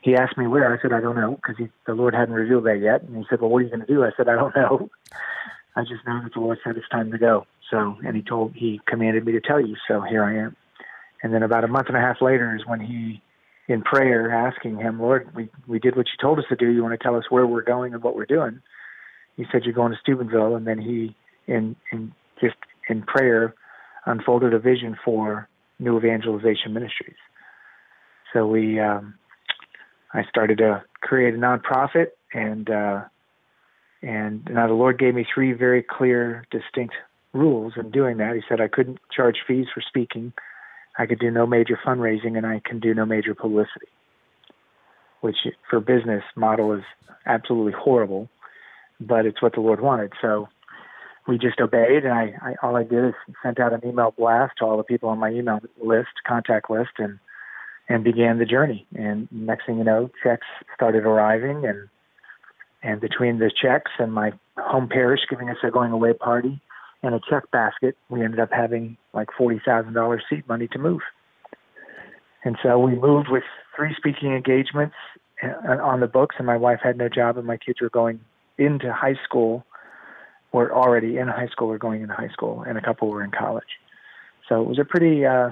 He 0.00 0.16
asked 0.16 0.36
me 0.36 0.48
where. 0.48 0.74
I 0.74 0.82
said 0.82 0.92
I 0.92 1.00
don't 1.00 1.14
know 1.14 1.36
because 1.36 1.64
the 1.86 1.94
Lord 1.94 2.12
hadn't 2.12 2.34
revealed 2.34 2.64
that 2.64 2.80
yet. 2.80 3.02
And 3.02 3.16
he 3.16 3.24
said, 3.30 3.40
"Well, 3.40 3.50
what 3.50 3.58
are 3.58 3.62
you 3.62 3.68
going 3.68 3.86
to 3.86 3.86
do?" 3.86 4.02
I 4.04 4.10
said, 4.16 4.28
"I 4.28 4.34
don't 4.34 4.56
know." 4.56 4.90
I 5.74 5.82
just 5.82 6.06
know 6.06 6.20
that 6.22 6.34
the 6.34 6.40
Lord 6.40 6.58
said 6.62 6.76
it's 6.76 6.88
time 6.90 7.10
to 7.12 7.18
go. 7.18 7.46
So, 7.70 7.96
and 8.04 8.14
he 8.14 8.22
told, 8.22 8.54
he 8.54 8.80
commanded 8.86 9.24
me 9.24 9.32
to 9.32 9.40
tell 9.40 9.60
you. 9.60 9.76
So 9.88 10.02
here 10.02 10.22
I 10.22 10.36
am. 10.36 10.56
And 11.22 11.32
then 11.32 11.42
about 11.42 11.64
a 11.64 11.68
month 11.68 11.88
and 11.88 11.96
a 11.96 12.00
half 12.00 12.20
later 12.20 12.54
is 12.54 12.66
when 12.66 12.80
he, 12.80 13.22
in 13.68 13.80
prayer, 13.82 14.30
asking 14.30 14.76
him, 14.76 15.00
Lord, 15.00 15.34
we, 15.34 15.48
we 15.66 15.78
did 15.78 15.96
what 15.96 16.06
you 16.06 16.20
told 16.20 16.38
us 16.38 16.44
to 16.50 16.56
do. 16.56 16.68
You 16.68 16.82
want 16.82 16.98
to 16.98 17.02
tell 17.02 17.16
us 17.16 17.24
where 17.30 17.46
we're 17.46 17.62
going 17.62 17.94
and 17.94 18.02
what 18.02 18.16
we're 18.16 18.26
doing? 18.26 18.60
He 19.36 19.46
said, 19.50 19.62
you're 19.64 19.72
going 19.72 19.92
to 19.92 19.98
Steubenville. 19.98 20.56
And 20.56 20.66
then 20.66 20.78
he, 20.78 21.16
in, 21.46 21.76
in 21.90 22.12
just 22.40 22.56
in 22.88 23.02
prayer, 23.02 23.54
unfolded 24.04 24.52
a 24.52 24.58
vision 24.58 24.98
for 25.02 25.48
New 25.78 25.96
Evangelization 25.96 26.74
Ministries. 26.74 27.16
So 28.34 28.46
we, 28.46 28.78
um, 28.78 29.14
I 30.12 30.24
started 30.28 30.58
to 30.58 30.82
create 31.00 31.34
a 31.34 31.38
nonprofit 31.38 32.08
and, 32.34 32.68
uh, 32.68 33.04
and 34.02 34.46
now 34.50 34.66
the 34.66 34.74
Lord 34.74 34.98
gave 34.98 35.14
me 35.14 35.26
three 35.32 35.52
very 35.52 35.82
clear, 35.82 36.44
distinct 36.50 36.94
rules 37.32 37.74
in 37.76 37.90
doing 37.90 38.18
that. 38.18 38.34
He 38.34 38.42
said 38.48 38.60
I 38.60 38.68
couldn't 38.68 38.98
charge 39.14 39.38
fees 39.46 39.66
for 39.72 39.80
speaking, 39.80 40.32
I 40.98 41.06
could 41.06 41.18
do 41.18 41.30
no 41.30 41.46
major 41.46 41.78
fundraising, 41.84 42.36
and 42.36 42.46
I 42.46 42.60
can 42.64 42.78
do 42.78 42.94
no 42.94 43.06
major 43.06 43.34
publicity, 43.34 43.88
which 45.20 45.36
for 45.68 45.80
business 45.80 46.22
model 46.36 46.72
is 46.72 46.82
absolutely 47.26 47.72
horrible, 47.72 48.28
but 49.00 49.24
it's 49.24 49.40
what 49.40 49.54
the 49.54 49.60
Lord 49.60 49.80
wanted. 49.80 50.12
So 50.20 50.48
we 51.26 51.38
just 51.38 51.60
obeyed, 51.60 52.04
and 52.04 52.12
I, 52.12 52.34
I 52.42 52.54
all 52.62 52.76
I 52.76 52.82
did 52.82 53.06
is 53.06 53.14
sent 53.42 53.58
out 53.58 53.72
an 53.72 53.80
email 53.86 54.12
blast 54.16 54.58
to 54.58 54.64
all 54.64 54.76
the 54.76 54.82
people 54.82 55.08
on 55.08 55.18
my 55.18 55.30
email 55.30 55.60
list, 55.82 56.10
contact 56.26 56.70
list, 56.70 56.92
and 56.98 57.18
and 57.88 58.04
began 58.04 58.38
the 58.38 58.44
journey. 58.44 58.86
And 58.94 59.28
next 59.32 59.66
thing 59.66 59.78
you 59.78 59.84
know, 59.84 60.10
checks 60.22 60.46
started 60.74 61.04
arriving, 61.04 61.64
and 61.64 61.88
and 62.82 63.00
between 63.00 63.38
the 63.38 63.50
checks 63.50 63.90
and 63.98 64.12
my 64.12 64.32
home 64.56 64.88
parish 64.88 65.20
giving 65.30 65.48
us 65.48 65.56
a 65.62 65.70
going 65.70 65.92
away 65.92 66.12
party 66.12 66.60
and 67.02 67.14
a 67.14 67.20
check 67.28 67.50
basket, 67.50 67.96
we 68.08 68.22
ended 68.22 68.40
up 68.40 68.50
having 68.52 68.96
like 69.12 69.28
$40,000 69.38 70.20
seed 70.28 70.46
money 70.48 70.68
to 70.68 70.78
move. 70.78 71.00
And 72.44 72.56
so 72.62 72.78
we 72.78 72.94
moved 72.94 73.28
with 73.30 73.44
three 73.76 73.94
speaking 73.96 74.32
engagements 74.32 74.94
uh, 75.42 75.78
on 75.82 76.00
the 76.00 76.06
books, 76.06 76.36
and 76.38 76.46
my 76.46 76.56
wife 76.56 76.80
had 76.82 76.96
no 76.96 77.08
job, 77.08 77.38
and 77.38 77.46
my 77.46 77.56
kids 77.56 77.80
were 77.80 77.90
going 77.90 78.20
into 78.58 78.92
high 78.92 79.18
school, 79.24 79.64
or 80.52 80.72
already 80.72 81.18
in 81.18 81.28
high 81.28 81.48
school 81.48 81.68
or 81.68 81.78
going 81.78 82.02
into 82.02 82.14
high 82.14 82.28
school, 82.28 82.62
and 82.66 82.76
a 82.76 82.82
couple 82.82 83.08
were 83.08 83.24
in 83.24 83.30
college. 83.30 83.78
So 84.48 84.60
it 84.60 84.68
was 84.68 84.78
a 84.78 84.84
pretty. 84.84 85.24
Uh, 85.24 85.50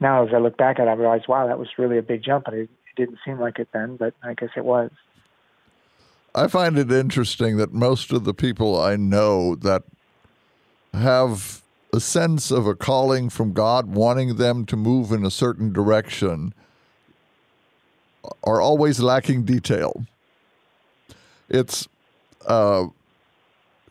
now, 0.00 0.26
as 0.26 0.34
I 0.34 0.38
look 0.38 0.56
back 0.56 0.78
at 0.78 0.86
it, 0.86 0.90
I 0.90 0.94
realize, 0.94 1.22
wow, 1.28 1.46
that 1.46 1.58
was 1.58 1.68
really 1.78 1.98
a 1.98 2.02
big 2.02 2.22
jump, 2.22 2.46
and 2.46 2.56
it 2.56 2.70
didn't 2.96 3.18
seem 3.24 3.40
like 3.40 3.58
it 3.58 3.68
then, 3.72 3.96
but 3.96 4.14
I 4.22 4.34
guess 4.34 4.50
it 4.56 4.64
was. 4.64 4.90
I 6.34 6.48
find 6.48 6.76
it 6.76 6.90
interesting 6.90 7.56
that 7.58 7.72
most 7.72 8.12
of 8.12 8.24
the 8.24 8.34
people 8.34 8.80
I 8.80 8.96
know 8.96 9.54
that 9.56 9.84
have 10.92 11.62
a 11.92 12.00
sense 12.00 12.50
of 12.50 12.66
a 12.66 12.74
calling 12.74 13.30
from 13.30 13.52
God 13.52 13.94
wanting 13.94 14.36
them 14.36 14.66
to 14.66 14.76
move 14.76 15.12
in 15.12 15.24
a 15.24 15.30
certain 15.30 15.72
direction 15.72 16.52
are 18.42 18.60
always 18.60 18.98
lacking 18.98 19.44
detail. 19.44 20.04
It's, 21.48 21.86
uh, 22.46 22.86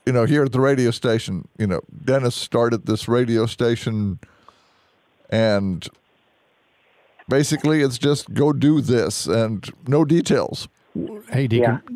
you 0.05 0.11
know, 0.11 0.25
here 0.25 0.43
at 0.43 0.51
the 0.51 0.59
radio 0.59 0.91
station, 0.91 1.47
you 1.57 1.67
know, 1.67 1.81
Dennis 2.03 2.35
started 2.35 2.85
this 2.85 3.07
radio 3.07 3.45
station 3.45 4.19
and 5.29 5.87
basically 7.29 7.81
it's 7.81 7.97
just 7.97 8.33
go 8.33 8.51
do 8.51 8.81
this 8.81 9.27
and 9.27 9.71
no 9.87 10.03
details. 10.03 10.67
Hey, 11.31 11.47
Deacon. 11.47 11.81
Yeah. 11.89 11.92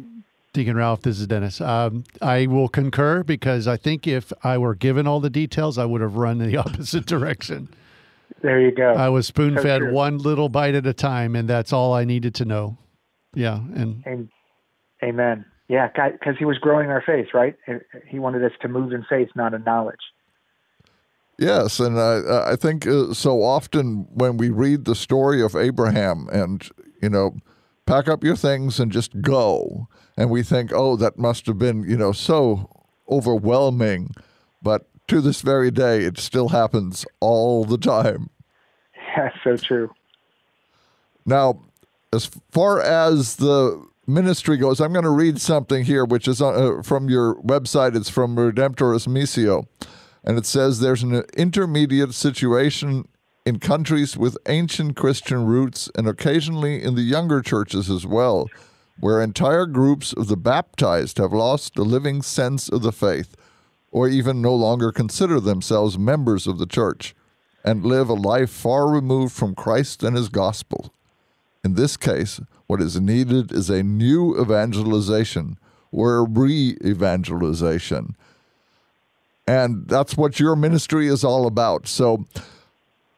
Deacon 0.57 0.75
Ralph, 0.75 1.03
this 1.03 1.19
is 1.19 1.27
Dennis. 1.27 1.61
Um, 1.61 2.03
I 2.19 2.47
will 2.47 2.67
concur 2.67 3.21
because 3.21 3.67
I 3.67 3.77
think 3.77 4.07
if 4.07 4.33
I 4.43 4.57
were 4.57 4.73
given 4.73 5.05
all 5.05 5.19
the 5.19 5.29
details, 5.29 5.77
I 5.77 5.85
would 5.85 6.01
have 6.01 6.15
run 6.15 6.41
in 6.41 6.49
the 6.49 6.57
opposite 6.65 7.05
direction. 7.05 7.69
There 8.41 8.59
you 8.59 8.71
go. 8.71 8.93
I 8.93 9.09
was 9.09 9.27
spoon 9.27 9.55
fed 9.57 9.83
so 9.83 9.91
one 9.91 10.17
little 10.17 10.49
bite 10.49 10.73
at 10.73 10.87
a 10.87 10.93
time, 10.93 11.35
and 11.35 11.47
that's 11.47 11.71
all 11.71 11.93
I 11.93 12.05
needed 12.05 12.33
to 12.35 12.45
know. 12.45 12.75
Yeah, 13.35 13.57
and 13.75 14.29
amen. 15.03 15.45
Yeah, 15.67 15.89
because 15.89 16.37
he 16.39 16.45
was 16.45 16.57
growing 16.57 16.89
our 16.89 17.03
faith, 17.05 17.27
right? 17.35 17.55
He 18.07 18.17
wanted 18.17 18.43
us 18.43 18.53
to 18.63 18.67
move 18.67 18.93
in 18.93 19.05
faith, 19.07 19.29
not 19.35 19.53
in 19.53 19.63
knowledge. 19.63 19.95
Yes, 21.37 21.79
and 21.79 21.99
I 21.99 22.53
I 22.53 22.55
think 22.55 22.87
uh, 22.87 23.13
so 23.13 23.43
often 23.43 24.07
when 24.09 24.37
we 24.37 24.49
read 24.49 24.85
the 24.85 24.95
story 24.95 25.39
of 25.39 25.55
Abraham 25.55 26.27
and 26.31 26.67
you 26.99 27.09
know 27.09 27.35
pack 27.87 28.07
up 28.07 28.23
your 28.23 28.35
things 28.35 28.79
and 28.79 28.91
just 28.91 29.21
go. 29.21 29.87
And 30.15 30.29
we 30.29 30.43
think, 30.43 30.71
oh, 30.73 30.95
that 30.97 31.17
must 31.17 31.47
have 31.47 31.57
been, 31.57 31.83
you 31.83 31.97
know, 31.97 32.11
so 32.11 32.69
overwhelming. 33.09 34.13
But 34.61 34.87
to 35.07 35.21
this 35.21 35.41
very 35.41 35.71
day, 35.71 36.03
it 36.03 36.19
still 36.19 36.49
happens 36.49 37.05
all 37.19 37.65
the 37.65 37.77
time. 37.77 38.29
Yeah, 38.95 39.29
so 39.43 39.57
true. 39.57 39.89
Now, 41.25 41.61
as 42.13 42.29
far 42.51 42.81
as 42.81 43.37
the 43.37 43.83
ministry 44.05 44.57
goes, 44.57 44.79
I'm 44.79 44.93
going 44.93 45.03
to 45.03 45.09
read 45.09 45.41
something 45.41 45.85
here, 45.85 46.05
which 46.05 46.27
is 46.27 46.41
uh, 46.41 46.81
from 46.83 47.09
your 47.09 47.35
website. 47.41 47.95
It's 47.95 48.09
from 48.09 48.35
Redemptoris 48.35 49.07
Missio. 49.07 49.65
And 50.23 50.37
it 50.37 50.45
says 50.45 50.79
there's 50.79 51.03
an 51.03 51.23
intermediate 51.37 52.13
situation 52.13 53.07
in 53.47 53.59
countries 53.59 54.17
with 54.17 54.37
ancient 54.49 54.97
Christian 54.97 55.45
roots 55.45 55.89
and 55.95 56.05
occasionally 56.05 56.83
in 56.83 56.95
the 56.95 57.01
younger 57.01 57.41
churches 57.41 57.89
as 57.89 58.05
well, 58.05 58.49
where 58.99 59.21
entire 59.21 59.65
groups 59.65 60.11
of 60.11 60.27
the 60.27 60.35
baptized 60.35 61.17
have 61.17 61.31
lost 61.31 61.75
the 61.75 61.85
living 61.85 62.21
sense 62.21 62.67
of 62.67 62.81
the 62.81 62.91
faith 62.91 63.37
or 63.89 64.09
even 64.09 64.41
no 64.41 64.53
longer 64.53 64.91
consider 64.91 65.39
themselves 65.39 65.97
members 65.97 66.45
of 66.45 66.57
the 66.57 66.65
church 66.65 67.15
and 67.63 67.85
live 67.85 68.09
a 68.09 68.13
life 68.13 68.49
far 68.49 68.89
removed 68.89 69.33
from 69.33 69.55
Christ 69.55 70.03
and 70.03 70.17
his 70.17 70.27
gospel. 70.27 70.93
In 71.63 71.75
this 71.75 71.95
case, 71.95 72.41
what 72.65 72.81
is 72.81 72.99
needed 72.99 73.53
is 73.53 73.69
a 73.69 73.81
new 73.81 74.37
evangelization 74.41 75.57
or 75.93 76.25
re 76.25 76.75
evangelization. 76.83 78.17
And 79.47 79.87
that's 79.87 80.17
what 80.17 80.37
your 80.37 80.57
ministry 80.57 81.07
is 81.07 81.23
all 81.23 81.47
about. 81.47 81.87
So, 81.87 82.25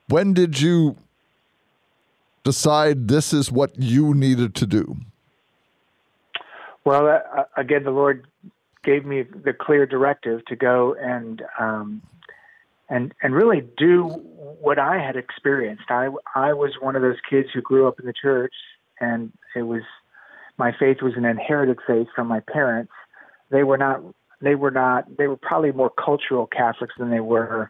when 0.10 0.34
did 0.34 0.60
you 0.60 0.98
decide 2.43 3.08
this 3.08 3.34
is 3.34 3.52
what 3.52 3.72
you 3.78 4.13
needed 4.13 4.56
to 4.56 4.65
do? 4.65 4.98
Well, 6.86 7.08
uh, 7.08 7.43
again, 7.56 7.84
the 7.84 7.91
Lord 7.91 8.26
gave 8.84 9.06
me 9.06 9.24
the 9.24 9.54
clear 9.54 9.86
directive 9.86 10.43
to 10.45 10.56
go 10.56 10.95
and 10.95 11.43
um, 11.60 12.02
and 12.89 13.13
and 13.22 13.36
really 13.36 13.63
do 13.78 14.08
what 14.62 14.80
I 14.80 14.98
had 14.98 15.15
experienced. 15.15 15.84
I 15.89 16.10
I 16.36 16.54
was 16.54 16.72
one 16.80 16.95
of 16.95 17.02
those 17.02 17.17
kids 17.30 17.50
who 17.54 17.62
grew 17.62 17.88
up 17.88 18.00
in 18.00 18.06
the 18.06 18.13
church, 18.13 18.54
and 19.00 19.32
it 19.56 19.63
was 19.63 19.84
my 20.58 20.74
faith 20.78 21.02
was 21.02 21.13
an 21.15 21.26
inherited 21.26 21.78
faith 21.86 22.08
from 22.15 22.28
my 22.28 22.39
parents. 22.39 22.91
They 23.52 23.63
were 23.63 23.78
not 23.78 24.02
they 24.41 24.56
were 24.56 24.72
not 24.72 25.17
they 25.17 25.28
were 25.28 25.38
probably 25.38 25.72
more 25.72 25.91
cultural 25.91 26.48
Catholics 26.48 26.95
than 26.98 27.12
they 27.12 27.19
were 27.19 27.69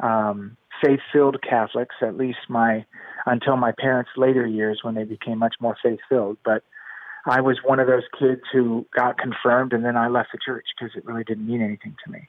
um, 0.00 0.56
faith-filled 0.82 1.42
Catholics, 1.42 1.94
at 2.02 2.16
least 2.16 2.38
my 2.48 2.84
until 3.26 3.56
my 3.56 3.72
parents' 3.78 4.10
later 4.16 4.46
years 4.46 4.80
when 4.82 4.94
they 4.94 5.04
became 5.04 5.38
much 5.38 5.56
more 5.60 5.76
faith-filled. 5.82 6.38
But 6.44 6.62
I 7.26 7.40
was 7.40 7.58
one 7.64 7.78
of 7.78 7.86
those 7.86 8.04
kids 8.18 8.40
who 8.52 8.86
got 8.96 9.18
confirmed 9.18 9.72
and 9.72 9.84
then 9.84 9.96
I 9.96 10.08
left 10.08 10.30
the 10.32 10.38
church 10.44 10.64
because 10.74 10.96
it 10.96 11.04
really 11.04 11.24
didn't 11.24 11.46
mean 11.46 11.60
anything 11.60 11.96
to 12.04 12.10
me. 12.10 12.28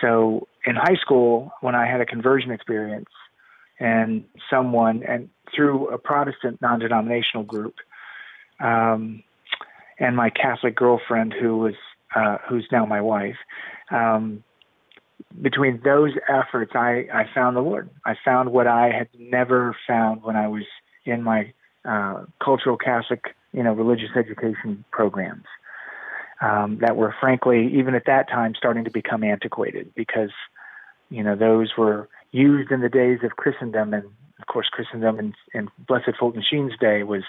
So 0.00 0.46
in 0.64 0.76
high 0.76 0.96
school, 1.00 1.52
when 1.60 1.74
I 1.74 1.86
had 1.86 2.00
a 2.00 2.06
conversion 2.06 2.50
experience 2.50 3.10
and 3.80 4.24
someone, 4.50 5.02
and 5.06 5.28
through 5.54 5.88
a 5.88 5.98
Protestant 5.98 6.60
non 6.62 6.78
denominational 6.78 7.44
group, 7.44 7.74
um, 8.60 9.22
and 9.98 10.16
my 10.16 10.30
Catholic 10.30 10.76
girlfriend 10.76 11.34
who 11.38 11.58
was, 11.58 11.74
uh, 12.14 12.38
who's 12.48 12.66
now 12.70 12.84
my 12.86 13.00
wife, 13.00 13.36
um, 13.90 14.42
between 15.40 15.80
those 15.84 16.12
efforts, 16.28 16.72
I, 16.74 17.06
I 17.12 17.24
found 17.34 17.56
the 17.56 17.60
Lord. 17.60 17.90
I 18.04 18.14
found 18.24 18.52
what 18.52 18.66
I 18.66 18.90
had 18.90 19.08
never 19.18 19.76
found 19.86 20.22
when 20.22 20.36
I 20.36 20.48
was 20.48 20.64
in 21.04 21.22
my 21.22 21.52
uh, 21.84 22.24
cultural 22.42 22.76
Catholic, 22.76 23.34
you 23.52 23.62
know, 23.62 23.72
religious 23.72 24.10
education 24.16 24.84
programs 24.90 25.44
um, 26.40 26.78
that 26.80 26.96
were, 26.96 27.14
frankly, 27.20 27.72
even 27.74 27.94
at 27.94 28.06
that 28.06 28.28
time, 28.28 28.54
starting 28.56 28.84
to 28.84 28.90
become 28.90 29.22
antiquated 29.24 29.92
because, 29.94 30.30
you 31.10 31.22
know, 31.22 31.36
those 31.36 31.72
were 31.78 32.08
used 32.32 32.70
in 32.70 32.80
the 32.80 32.88
days 32.88 33.20
of 33.22 33.36
Christendom, 33.36 33.94
and 33.94 34.04
of 34.04 34.46
course, 34.46 34.68
Christendom 34.68 35.18
in, 35.18 35.34
in 35.54 35.68
Blessed 35.86 36.16
Fulton 36.18 36.42
Sheen's 36.48 36.76
day 36.78 37.02
was 37.04 37.22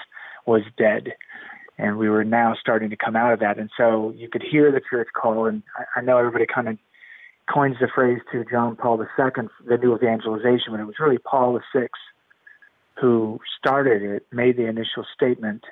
was 0.45 0.63
dead, 0.77 1.13
and 1.77 1.97
we 1.97 2.09
were 2.09 2.23
now 2.23 2.55
starting 2.59 2.89
to 2.89 2.95
come 2.95 3.15
out 3.15 3.33
of 3.33 3.39
that, 3.39 3.57
and 3.57 3.69
so 3.77 4.13
you 4.15 4.29
could 4.29 4.43
hear 4.43 4.71
the 4.71 4.81
church 4.81 5.07
call, 5.13 5.45
and 5.45 5.63
I, 5.77 5.99
I 5.99 6.01
know 6.01 6.17
everybody 6.17 6.45
kind 6.45 6.67
of 6.67 6.77
coins 7.51 7.77
the 7.79 7.87
phrase 7.93 8.19
to 8.31 8.45
John 8.49 8.75
Paul 8.75 9.01
II, 9.01 9.47
the 9.67 9.77
new 9.77 9.95
evangelization, 9.95 10.71
but 10.71 10.79
it 10.79 10.85
was 10.85 10.99
really 10.99 11.17
Paul 11.17 11.59
VI 11.73 11.87
who 12.99 13.39
started 13.57 14.01
it, 14.01 14.25
made 14.31 14.57
the 14.57 14.67
initial 14.67 15.05
statement, 15.13 15.63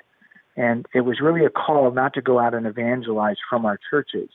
and 0.56 0.86
it 0.94 1.02
was 1.02 1.20
really 1.20 1.44
a 1.44 1.50
call 1.50 1.90
not 1.92 2.14
to 2.14 2.20
go 2.20 2.38
out 2.38 2.54
and 2.54 2.66
evangelize 2.66 3.36
from 3.48 3.64
our 3.64 3.78
churches, 3.90 4.28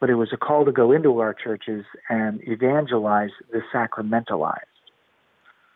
but 0.00 0.10
it 0.10 0.14
was 0.14 0.30
a 0.32 0.36
call 0.36 0.64
to 0.64 0.72
go 0.72 0.90
into 0.90 1.20
our 1.20 1.34
churches 1.34 1.84
and 2.08 2.40
evangelize 2.48 3.30
the 3.52 3.60
sacramentalized. 3.72 4.62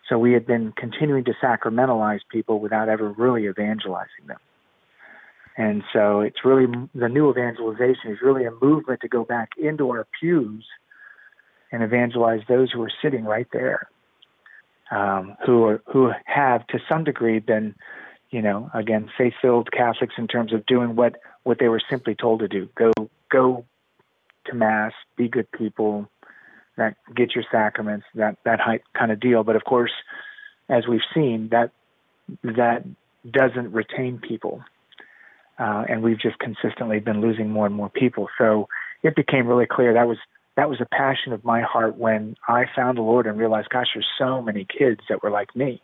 So 0.09 0.19
we 0.19 0.33
had 0.33 0.47
been 0.47 0.73
continuing 0.77 1.25
to 1.25 1.33
sacramentalize 1.43 2.21
people 2.31 2.59
without 2.61 2.89
ever 2.89 3.11
really 3.11 3.47
evangelizing 3.47 4.27
them. 4.27 4.39
And 5.57 5.83
so 5.93 6.21
it's 6.21 6.45
really 6.45 6.67
the 6.95 7.09
new 7.09 7.31
evangelization 7.31 8.11
is 8.11 8.19
really 8.23 8.45
a 8.45 8.51
movement 8.51 9.01
to 9.03 9.09
go 9.09 9.25
back 9.25 9.51
into 9.59 9.91
our 9.91 10.07
pews 10.19 10.65
and 11.71 11.83
evangelize 11.83 12.41
those 12.49 12.71
who 12.71 12.83
are 12.83 12.93
sitting 13.03 13.25
right 13.25 13.47
there, 13.53 13.89
um, 14.91 15.37
who 15.45 15.65
are, 15.65 15.83
who 15.87 16.11
have 16.25 16.67
to 16.69 16.79
some 16.91 17.05
degree 17.05 17.39
been, 17.39 17.75
you 18.31 18.41
know, 18.41 18.71
again 18.73 19.11
faith-filled 19.19 19.71
Catholics 19.73 20.15
in 20.17 20.27
terms 20.27 20.53
of 20.53 20.65
doing 20.67 20.97
what 20.97 21.17
what 21.43 21.59
they 21.59 21.69
were 21.69 21.83
simply 21.91 22.15
told 22.15 22.41
to 22.41 22.49
do: 22.49 22.69
go 22.75 22.93
go 23.31 23.65
to 24.47 24.55
mass, 24.55 24.93
be 25.17 25.29
good 25.29 25.51
people, 25.53 26.09
that 26.77 26.97
get 27.15 27.35
your 27.35 27.45
sacraments, 27.53 28.07
that 28.15 28.39
that 28.45 28.61
kind 28.95 29.13
of 29.13 29.21
deal. 29.21 29.45
But 29.45 29.57
of 29.57 29.65
course, 29.65 29.93
as 30.71 30.87
we've 30.87 31.01
seen, 31.15 31.51
that 31.51 31.73
that 32.43 32.85
doesn't 33.31 33.73
retain 33.73 34.19
people 34.19 34.63
uh, 35.63 35.85
and 35.89 36.03
we've 36.03 36.19
just 36.19 36.39
consistently 36.41 36.99
been 36.99 37.21
losing 37.21 37.49
more 37.49 37.67
and 37.67 37.75
more 37.75 37.89
people. 37.89 38.29
So 38.37 38.69
it 39.05 39.15
became 39.15 39.47
really 39.47 39.67
clear 39.67 39.95
that 39.95 40.09
was 40.09 40.19
that 40.57 40.69
was 40.69 40.81
a 40.81 40.87
passion 40.87 41.33
of 41.33 41.45
my 41.45 41.63
heart 41.63 41.97
when 41.97 42.37
I 42.49 42.65
found 42.77 42.99
the 42.99 43.03
Lord 43.03 43.27
and 43.27 43.39
realized, 43.39 43.71
gosh, 43.71 43.87
there's 43.95 44.07
so 44.19 44.43
many 44.43 44.67
kids 44.67 45.01
that 45.09 45.23
were 45.23 45.31
like 45.31 45.55
me, 45.57 45.81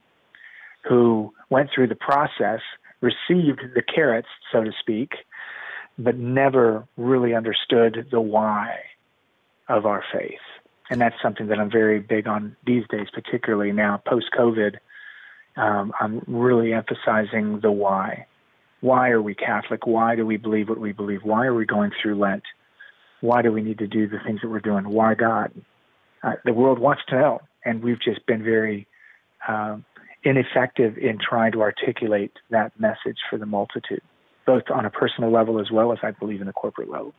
who 0.86 1.32
went 1.48 1.70
through 1.74 1.86
the 1.86 1.94
process, 1.94 2.60
received 3.00 3.60
the 3.74 3.82
carrots, 3.82 4.28
so 4.52 4.64
to 4.64 4.72
speak, 4.78 5.12
but 5.98 6.16
never 6.16 6.86
really 6.98 7.34
understood 7.34 8.08
the 8.10 8.20
why 8.20 8.80
of 9.68 9.86
our 9.86 10.04
faith. 10.12 10.44
And 10.90 11.00
that's 11.00 11.16
something 11.22 11.46
that 11.46 11.58
I'm 11.58 11.70
very 11.70 12.00
big 12.00 12.26
on 12.26 12.54
these 12.66 12.84
days, 12.90 13.06
particularly 13.12 13.72
now 13.72 14.02
post 14.06 14.26
COVID. 14.38 14.76
Um, 15.56 15.92
I'm 15.98 16.22
really 16.26 16.74
emphasizing 16.74 17.60
the 17.60 17.72
why 17.72 18.26
why 18.80 19.10
are 19.10 19.20
we 19.20 19.34
Catholic? 19.34 19.86
Why 19.86 20.14
do 20.14 20.24
we 20.24 20.36
believe 20.36 20.68
what 20.68 20.78
we 20.78 20.92
believe? 20.92 21.20
Why 21.22 21.46
are 21.46 21.54
we 21.54 21.66
going 21.66 21.90
through 22.00 22.18
Lent? 22.18 22.44
Why 23.20 23.42
do 23.42 23.50
we 23.50 23.62
need 23.62 23.78
to 23.78 23.88
do 23.88 24.08
the 24.08 24.18
things 24.24 24.40
that 24.42 24.48
we're 24.48 24.60
doing? 24.60 24.88
Why 24.88 25.14
God? 25.14 25.52
Uh, 26.22 26.34
the 26.44 26.52
world 26.52 26.78
wants 26.78 27.02
to 27.08 27.16
know, 27.16 27.40
and 27.64 27.82
we've 27.82 28.00
just 28.00 28.24
been 28.26 28.42
very 28.42 28.86
uh, 29.46 29.78
ineffective 30.24 30.96
in 30.98 31.18
trying 31.18 31.52
to 31.52 31.62
articulate 31.62 32.32
that 32.50 32.78
message 32.78 33.18
for 33.30 33.38
the 33.38 33.46
multitude, 33.46 34.02
both 34.46 34.64
on 34.72 34.84
a 34.84 34.90
personal 34.90 35.30
level 35.32 35.60
as 35.60 35.70
well 35.70 35.92
as 35.92 35.98
I 36.02 36.12
believe 36.12 36.40
in 36.40 36.48
a 36.48 36.52
corporate 36.52 36.90
level. 36.90 37.14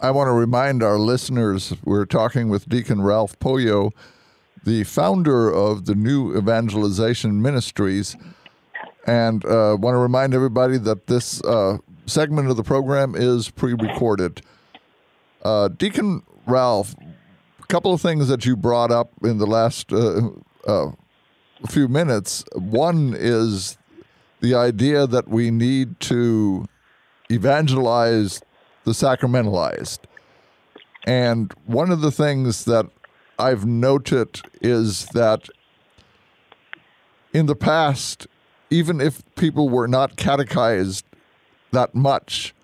I 0.00 0.10
want 0.10 0.28
to 0.28 0.32
remind 0.32 0.82
our 0.82 0.98
listeners 0.98 1.74
we're 1.84 2.06
talking 2.06 2.48
with 2.48 2.68
Deacon 2.68 3.02
Ralph 3.02 3.38
Poyo, 3.38 3.92
the 4.64 4.84
founder 4.84 5.52
of 5.52 5.86
the 5.86 5.94
New 5.94 6.36
Evangelization 6.36 7.40
Ministries 7.40 8.16
and 9.06 9.44
uh, 9.44 9.76
want 9.78 9.94
to 9.94 9.98
remind 9.98 10.34
everybody 10.34 10.78
that 10.78 11.06
this 11.06 11.42
uh, 11.42 11.78
segment 12.06 12.48
of 12.48 12.56
the 12.56 12.62
program 12.62 13.14
is 13.14 13.50
pre-recorded. 13.50 14.42
Uh, 15.42 15.68
Deacon 15.68 16.22
Ralph, 16.46 16.94
a 17.60 17.66
couple 17.66 17.92
of 17.92 18.00
things 18.00 18.28
that 18.28 18.44
you 18.44 18.56
brought 18.56 18.90
up 18.90 19.10
in 19.22 19.38
the 19.38 19.46
last 19.46 19.92
uh, 19.92 20.30
uh, 20.66 20.92
few 21.68 21.88
minutes. 21.88 22.44
One 22.54 23.14
is 23.16 23.76
the 24.40 24.54
idea 24.54 25.06
that 25.06 25.28
we 25.28 25.50
need 25.50 25.98
to 26.00 26.66
evangelize 27.30 28.40
the 28.84 28.92
sacramentalized. 28.92 30.00
And 31.04 31.52
one 31.66 31.90
of 31.90 32.00
the 32.00 32.10
things 32.10 32.64
that 32.66 32.86
I've 33.38 33.64
noted 33.64 34.40
is 34.60 35.06
that 35.06 35.48
in 37.32 37.46
the 37.46 37.56
past, 37.56 38.26
even 38.72 39.00
if 39.00 39.22
people 39.34 39.68
were 39.68 39.86
not 39.86 40.16
catechized 40.16 41.04
that 41.72 41.94
much, 41.94 42.54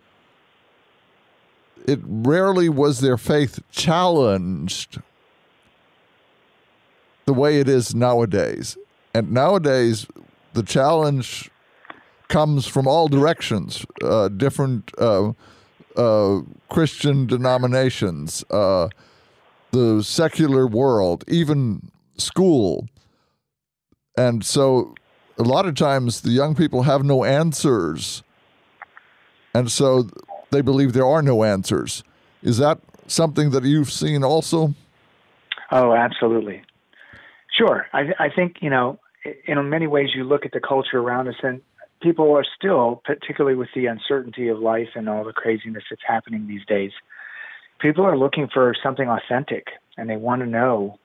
it 1.87 2.01
rarely 2.03 2.69
was 2.69 3.01
their 3.01 3.19
faith 3.19 3.61
challenged 3.71 5.01
the 7.27 7.35
way 7.35 7.61
it 7.61 7.69
is 7.69 7.95
nowadays. 7.95 8.77
And 9.15 9.33
nowadays, 9.33 10.07
the 10.55 10.63
challenge 10.63 11.51
comes 12.29 12.67
from 12.67 12.87
all 12.87 13.09
directions, 13.09 13.85
uh, 14.03 14.29
different 14.29 14.91
uh, 14.99 15.33
uh, 15.97 16.41
Christian 16.71 17.27
denominations, 17.27 18.45
uh, 18.51 18.89
the 19.73 20.03
secular 20.03 20.67
world, 20.67 21.25
even 21.29 21.91
school. 22.17 22.87
And 24.17 24.45
so 24.45 24.95
a 25.39 25.43
lot 25.43 25.67
of 25.67 25.75
times 25.75 26.23
the 26.23 26.31
young 26.31 26.55
people 26.55 26.83
have 26.83 27.05
no 27.05 27.25
answers. 27.25 28.23
And 29.55 29.71
so 29.71 30.09
they 30.51 30.61
believe 30.61 30.93
there 30.93 31.07
are 31.07 31.23
no 31.23 31.45
answers. 31.45 32.03
Is 32.43 32.59
that 32.59 32.81
something 33.07 33.51
that 33.51 33.65
you've 33.65 33.91
seen 33.91 34.25
also? 34.25 34.75
Oh, 35.71 35.95
absolutely. 35.95 36.63
Sure. 37.57 37.87
I, 37.93 38.13
I 38.19 38.29
think, 38.35 38.57
you 38.61 38.71
know, 38.71 38.99
in 39.47 39.69
many 39.69 39.87
ways 39.87 40.11
you 40.15 40.25
look 40.25 40.45
at 40.45 40.53
the 40.53 40.61
culture 40.61 40.99
around 40.99 41.29
us 41.29 41.35
and 41.43 41.61
people 42.01 42.33
are 42.37 42.45
still, 42.57 43.03
particularly 43.05 43.57
with 43.57 43.69
the 43.75 43.87
uncertainty 43.87 44.49
of 44.49 44.59
life 44.59 44.91
and 44.95 45.09
all 45.09 45.25
the 45.25 45.33
craziness 45.33 45.85
that's 45.91 46.03
happening 46.07 46.47
these 46.47 46.65
days, 46.67 46.93
people 47.81 48.05
are 48.05 48.17
looking 48.17 48.49
for 48.53 48.75
something 48.83 49.09
authentic 49.09 49.67
and 49.97 50.09
they 50.09 50.17
want 50.17 50.41
to 50.43 50.47
know 50.47 50.99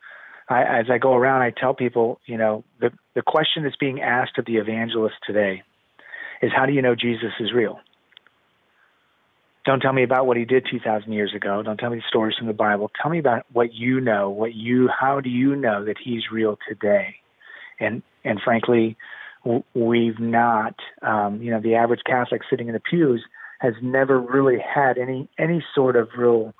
I, 0.49 0.63
as 0.63 0.85
I 0.89 0.97
go 0.97 1.13
around, 1.13 1.41
I 1.41 1.51
tell 1.51 1.73
people, 1.73 2.19
you 2.25 2.37
know, 2.37 2.63
the 2.79 2.91
the 3.15 3.21
question 3.21 3.63
that's 3.63 3.75
being 3.75 4.01
asked 4.01 4.37
of 4.37 4.45
the 4.45 4.57
evangelist 4.57 5.15
today 5.25 5.63
is, 6.41 6.51
how 6.55 6.65
do 6.65 6.73
you 6.73 6.81
know 6.81 6.95
Jesus 6.95 7.31
is 7.39 7.53
real? 7.53 7.79
Don't 9.65 9.79
tell 9.79 9.93
me 9.93 10.03
about 10.03 10.27
what 10.27 10.35
he 10.35 10.43
did 10.43 10.67
2,000 10.69 11.13
years 11.13 11.33
ago. 11.33 11.63
Don't 11.63 11.77
tell 11.77 11.89
me 11.89 12.01
stories 12.09 12.35
from 12.37 12.47
the 12.47 12.53
Bible. 12.53 12.91
Tell 13.01 13.09
me 13.09 13.19
about 13.19 13.45
what 13.53 13.73
you 13.73 14.01
know. 14.01 14.29
What 14.29 14.53
you, 14.53 14.89
how 14.89 15.21
do 15.21 15.29
you 15.29 15.55
know 15.55 15.85
that 15.85 15.95
he's 16.03 16.23
real 16.31 16.57
today? 16.67 17.15
And 17.79 18.03
and 18.25 18.41
frankly, 18.43 18.97
we've 19.73 20.19
not. 20.19 20.75
Um, 21.01 21.41
you 21.41 21.51
know, 21.51 21.61
the 21.61 21.75
average 21.75 22.01
Catholic 22.05 22.41
sitting 22.49 22.67
in 22.67 22.73
the 22.73 22.81
pews 22.81 23.23
has 23.59 23.73
never 23.81 24.19
really 24.19 24.57
had 24.59 24.97
any 24.97 25.29
any 25.39 25.63
sort 25.73 25.95
of 25.95 26.09
real 26.17 26.53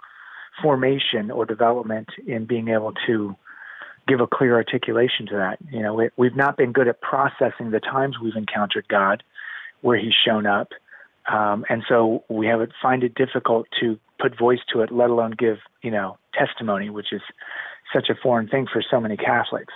formation 0.61 1.29
or 1.31 1.45
development 1.45 2.07
in 2.25 2.45
being 2.45 2.69
able 2.69 2.93
to 3.07 3.35
give 4.07 4.19
a 4.19 4.27
clear 4.27 4.55
articulation 4.55 5.25
to 5.27 5.35
that. 5.35 5.59
You 5.71 5.81
know, 5.81 6.09
we, 6.17 6.27
have 6.27 6.35
not 6.35 6.57
been 6.57 6.71
good 6.71 6.87
at 6.87 7.01
processing 7.01 7.71
the 7.71 7.79
times 7.79 8.17
we've 8.21 8.35
encountered 8.35 8.87
God, 8.87 9.23
where 9.81 9.97
He's 9.97 10.13
shown 10.25 10.45
up, 10.45 10.69
um, 11.31 11.65
and 11.69 11.83
so 11.87 12.23
we 12.29 12.47
have 12.47 12.61
it, 12.61 12.71
find 12.81 13.03
it 13.03 13.15
difficult 13.15 13.67
to 13.79 13.99
put 14.19 14.37
voice 14.37 14.59
to 14.73 14.81
it, 14.81 14.91
let 14.91 15.09
alone 15.09 15.35
give 15.37 15.57
you 15.81 15.91
know 15.91 16.17
testimony, 16.33 16.89
which 16.89 17.11
is 17.11 17.21
such 17.93 18.09
a 18.09 18.15
foreign 18.15 18.47
thing 18.47 18.67
for 18.71 18.83
so 18.89 18.99
many 18.99 19.17
Catholics. 19.17 19.73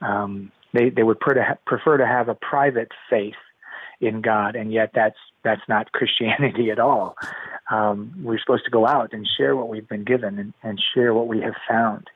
Um, 0.00 0.52
they 0.72 0.90
they 0.90 1.02
would 1.02 1.20
prefer 1.20 1.96
to, 1.96 2.06
have 2.06 2.28
a 2.28 2.34
private 2.34 2.88
faith 3.10 3.34
in 4.00 4.20
God, 4.20 4.54
and 4.54 4.72
yet 4.72 4.90
that's 4.94 5.16
that's 5.42 5.62
not 5.68 5.92
Christianity 5.92 6.70
at 6.70 6.78
all. 6.78 7.16
Um, 7.70 8.14
we're 8.22 8.38
supposed 8.38 8.64
to 8.64 8.70
go 8.70 8.86
out 8.86 9.12
and 9.12 9.26
share 9.36 9.56
what 9.56 9.68
we've 9.68 9.88
been 9.88 10.04
given 10.04 10.38
and, 10.38 10.54
and 10.62 10.80
share 10.94 11.12
what 11.12 11.28
we 11.28 11.40
have 11.40 11.54
found. 11.68 12.08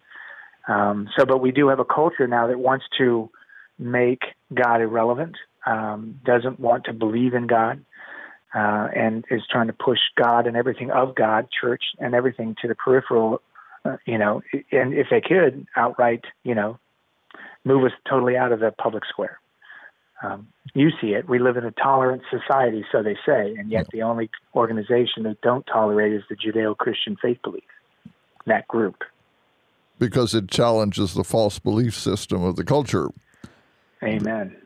Um, 0.69 1.09
so, 1.17 1.25
but 1.27 1.39
we 1.39 1.51
do 1.51 1.69
have 1.69 1.81
a 1.81 1.85
culture 1.85 2.27
now 2.27 2.47
that 2.47 2.59
wants 2.59 2.85
to 2.99 3.31
make 3.79 4.23
God 4.55 4.81
irrelevant, 4.81 5.37
um, 5.67 6.21
doesn't 6.25 6.61
want 6.61 6.85
to 6.85 6.93
believe 6.93 7.35
in 7.35 7.47
God, 7.47 7.85
uh, 8.55 8.89
and 8.95 9.25
is 9.31 9.43
trying 9.51 9.67
to 9.69 9.73
push 9.73 9.99
God 10.17 10.47
and 10.47 10.57
everything 10.57 10.91
of 10.91 11.15
God, 11.15 11.49
church, 11.59 11.83
and 11.99 12.15
everything 12.15 12.55
to 12.63 12.69
the 12.69 12.75
peripheral. 12.75 13.41
Uh, 13.85 13.97
you 14.07 14.19
know, 14.19 14.43
and 14.71 14.95
if 14.95 15.09
they 15.11 15.21
could 15.21 15.67
outright, 15.75 16.25
you 16.45 16.55
know, 16.55 16.79
move 17.65 17.85
us 17.85 17.93
totally 18.09 18.37
out 18.37 18.53
of 18.53 18.61
the 18.61 18.71
public 18.71 19.05
square. 19.07 19.39
Um, 20.23 20.47
you 20.75 20.91
see 21.01 21.09
it. 21.09 21.29
We 21.29 21.41
live 21.41 21.57
in 21.57 21.65
a 21.65 21.73
tolerant 21.73 22.23
society, 22.31 22.85
so 22.93 23.03
they 23.03 23.17
say, 23.27 23.57
and 23.59 23.73
yet 23.73 23.89
the 23.93 24.03
only 24.03 24.31
organization 24.55 25.25
that 25.25 25.41
don't 25.41 25.67
tolerate 25.67 26.13
is 26.13 26.23
the 26.29 26.37
Judeo-Christian 26.37 27.17
faith 27.21 27.39
belief. 27.43 27.65
That 28.47 28.69
group, 28.69 29.03
because 29.99 30.35
it 30.35 30.51
challenges 30.51 31.15
the 31.15 31.25
false 31.25 31.59
belief 31.59 31.95
system 31.95 32.43
of 32.43 32.57
the 32.57 32.65
culture. 32.65 33.09
Amen. 34.03 34.57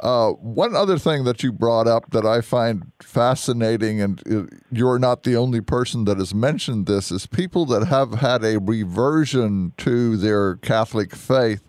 Uh, 0.00 0.30
one 0.30 0.76
other 0.76 0.96
thing 0.96 1.24
that 1.24 1.42
you 1.42 1.50
brought 1.50 1.88
up 1.88 2.10
that 2.10 2.24
I 2.24 2.40
find 2.40 2.92
fascinating, 3.02 4.00
and 4.00 4.22
uh, 4.30 4.56
you're 4.70 4.98
not 4.98 5.24
the 5.24 5.36
only 5.36 5.60
person 5.60 6.04
that 6.04 6.18
has 6.18 6.32
mentioned 6.32 6.86
this, 6.86 7.10
is 7.10 7.26
people 7.26 7.66
that 7.66 7.88
have 7.88 8.14
had 8.14 8.44
a 8.44 8.60
reversion 8.60 9.72
to 9.78 10.16
their 10.16 10.56
Catholic 10.56 11.16
faith 11.16 11.68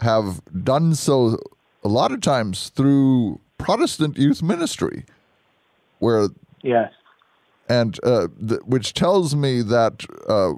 have 0.00 0.40
done 0.64 0.94
so 0.94 1.38
a 1.84 1.88
lot 1.88 2.12
of 2.12 2.22
times 2.22 2.70
through 2.70 3.40
Protestant 3.58 4.16
youth 4.16 4.42
ministry, 4.42 5.04
where 5.98 6.28
yes, 6.62 6.92
and 7.68 7.98
uh, 8.04 8.28
th- 8.46 8.60
which 8.64 8.94
tells 8.94 9.36
me 9.36 9.60
that 9.60 10.06
uh, 10.28 10.52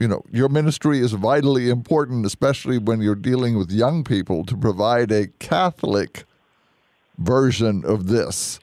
you 0.00 0.08
know 0.08 0.24
your 0.32 0.48
ministry 0.48 0.98
is 0.98 1.12
vitally 1.12 1.70
important, 1.70 2.26
especially 2.26 2.78
when 2.78 3.00
you're 3.00 3.14
dealing 3.14 3.56
with 3.56 3.70
young 3.70 4.02
people, 4.02 4.44
to 4.46 4.56
provide 4.56 5.12
a 5.12 5.28
Catholic 5.38 6.24
version 7.18 7.84
of 7.84 8.08
this 8.08 8.58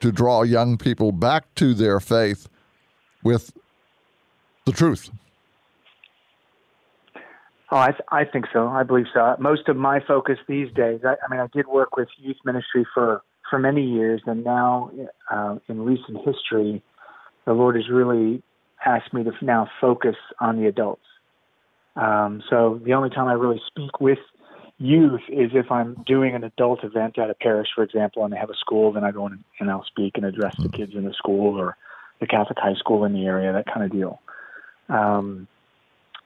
to 0.00 0.12
draw 0.12 0.42
young 0.42 0.78
people 0.78 1.12
back 1.12 1.52
to 1.56 1.74
their 1.74 2.00
faith 2.00 2.48
with 3.22 3.52
the 4.64 4.72
truth. 4.72 5.10
Oh, 7.72 7.78
I, 7.78 7.90
th- 7.90 8.02
I 8.12 8.24
think 8.24 8.44
so. 8.52 8.68
I 8.68 8.84
believe 8.84 9.06
so. 9.12 9.34
Most 9.40 9.68
of 9.68 9.76
my 9.76 9.98
focus 10.06 10.38
these 10.46 10.72
days, 10.72 11.00
I, 11.04 11.14
I 11.24 11.28
mean, 11.28 11.40
I 11.40 11.48
did 11.52 11.66
work 11.66 11.96
with 11.96 12.08
youth 12.16 12.36
ministry 12.44 12.86
for, 12.94 13.22
for 13.50 13.58
many 13.58 13.82
years, 13.82 14.22
and 14.26 14.44
now 14.44 14.92
uh, 15.32 15.56
in 15.68 15.80
recent 15.80 16.18
history, 16.18 16.80
the 17.44 17.54
Lord 17.54 17.74
has 17.74 17.88
really 17.90 18.42
asked 18.86 19.12
me 19.12 19.24
to 19.24 19.32
now 19.42 19.68
focus 19.80 20.16
on 20.40 20.58
the 20.60 20.66
adults. 20.66 21.02
Um, 21.96 22.42
so 22.48 22.80
the 22.84 22.94
only 22.94 23.10
time 23.10 23.26
I 23.26 23.32
really 23.32 23.60
speak 23.66 24.00
with 24.00 24.18
youth 24.78 25.22
is 25.28 25.50
if 25.54 25.70
I'm 25.70 25.96
doing 26.06 26.34
an 26.34 26.44
adult 26.44 26.84
event 26.84 27.18
at 27.18 27.30
a 27.30 27.34
parish, 27.34 27.68
for 27.74 27.82
example, 27.82 28.24
and 28.24 28.32
they 28.32 28.38
have 28.38 28.50
a 28.50 28.56
school, 28.56 28.92
then 28.92 29.04
I 29.04 29.10
go 29.10 29.26
in 29.26 29.44
and 29.60 29.70
I'll 29.70 29.84
speak 29.84 30.12
and 30.16 30.24
address 30.24 30.54
the 30.62 30.68
kids 30.68 30.92
in 30.94 31.04
the 31.04 31.14
school 31.14 31.58
or 31.58 31.76
the 32.20 32.26
Catholic 32.26 32.58
high 32.58 32.74
school 32.74 33.04
in 33.04 33.12
the 33.12 33.26
area, 33.26 33.52
that 33.52 33.66
kind 33.66 33.84
of 33.84 33.92
deal. 33.92 34.20
Um, 34.88 35.48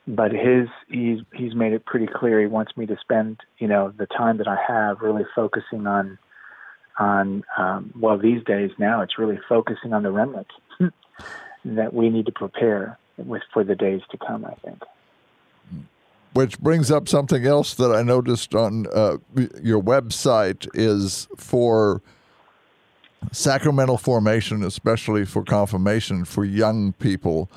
but 0.07 0.33
his 0.33 0.68
he's 0.88 1.18
he's 1.33 1.55
made 1.55 1.73
it 1.73 1.85
pretty 1.85 2.07
clear 2.07 2.40
he 2.40 2.46
wants 2.46 2.77
me 2.77 2.87
to 2.87 2.96
spend 3.01 3.38
you 3.59 3.68
know 3.68 3.92
the 3.96 4.07
time 4.07 4.38
that 4.38 4.49
I 4.49 4.57
have 4.66 5.01
really 5.01 5.25
focusing 5.35 5.87
on 5.87 6.18
on 6.99 7.44
um, 7.57 7.92
well 7.99 8.18
these 8.18 8.42
days 8.44 8.70
now 8.79 9.03
it's 9.03 9.18
really 9.18 9.38
focusing 9.49 9.92
on 9.92 10.03
the 10.03 10.11
remnant 10.11 10.49
that 11.64 11.92
we 11.92 12.09
need 12.09 12.27
to 12.27 12.33
prepare 12.33 12.99
with 13.18 13.42
for 13.53 13.64
the 13.64 13.75
days 13.75 14.03
to 14.11 14.18
come. 14.18 14.44
I 14.44 14.55
think. 14.55 14.83
Which 16.33 16.61
brings 16.61 16.90
up 16.90 17.09
something 17.09 17.44
else 17.44 17.75
that 17.75 17.92
I 17.92 18.03
noticed 18.03 18.55
on 18.55 18.87
uh, 18.94 19.16
your 19.62 19.83
website 19.83 20.68
is 20.75 21.27
for 21.37 22.03
sacramental 23.33 23.99
formation, 23.99 24.62
especially 24.62 25.25
for 25.25 25.42
confirmation 25.42 26.25
for 26.25 26.44
young 26.44 26.92
people 26.94 27.51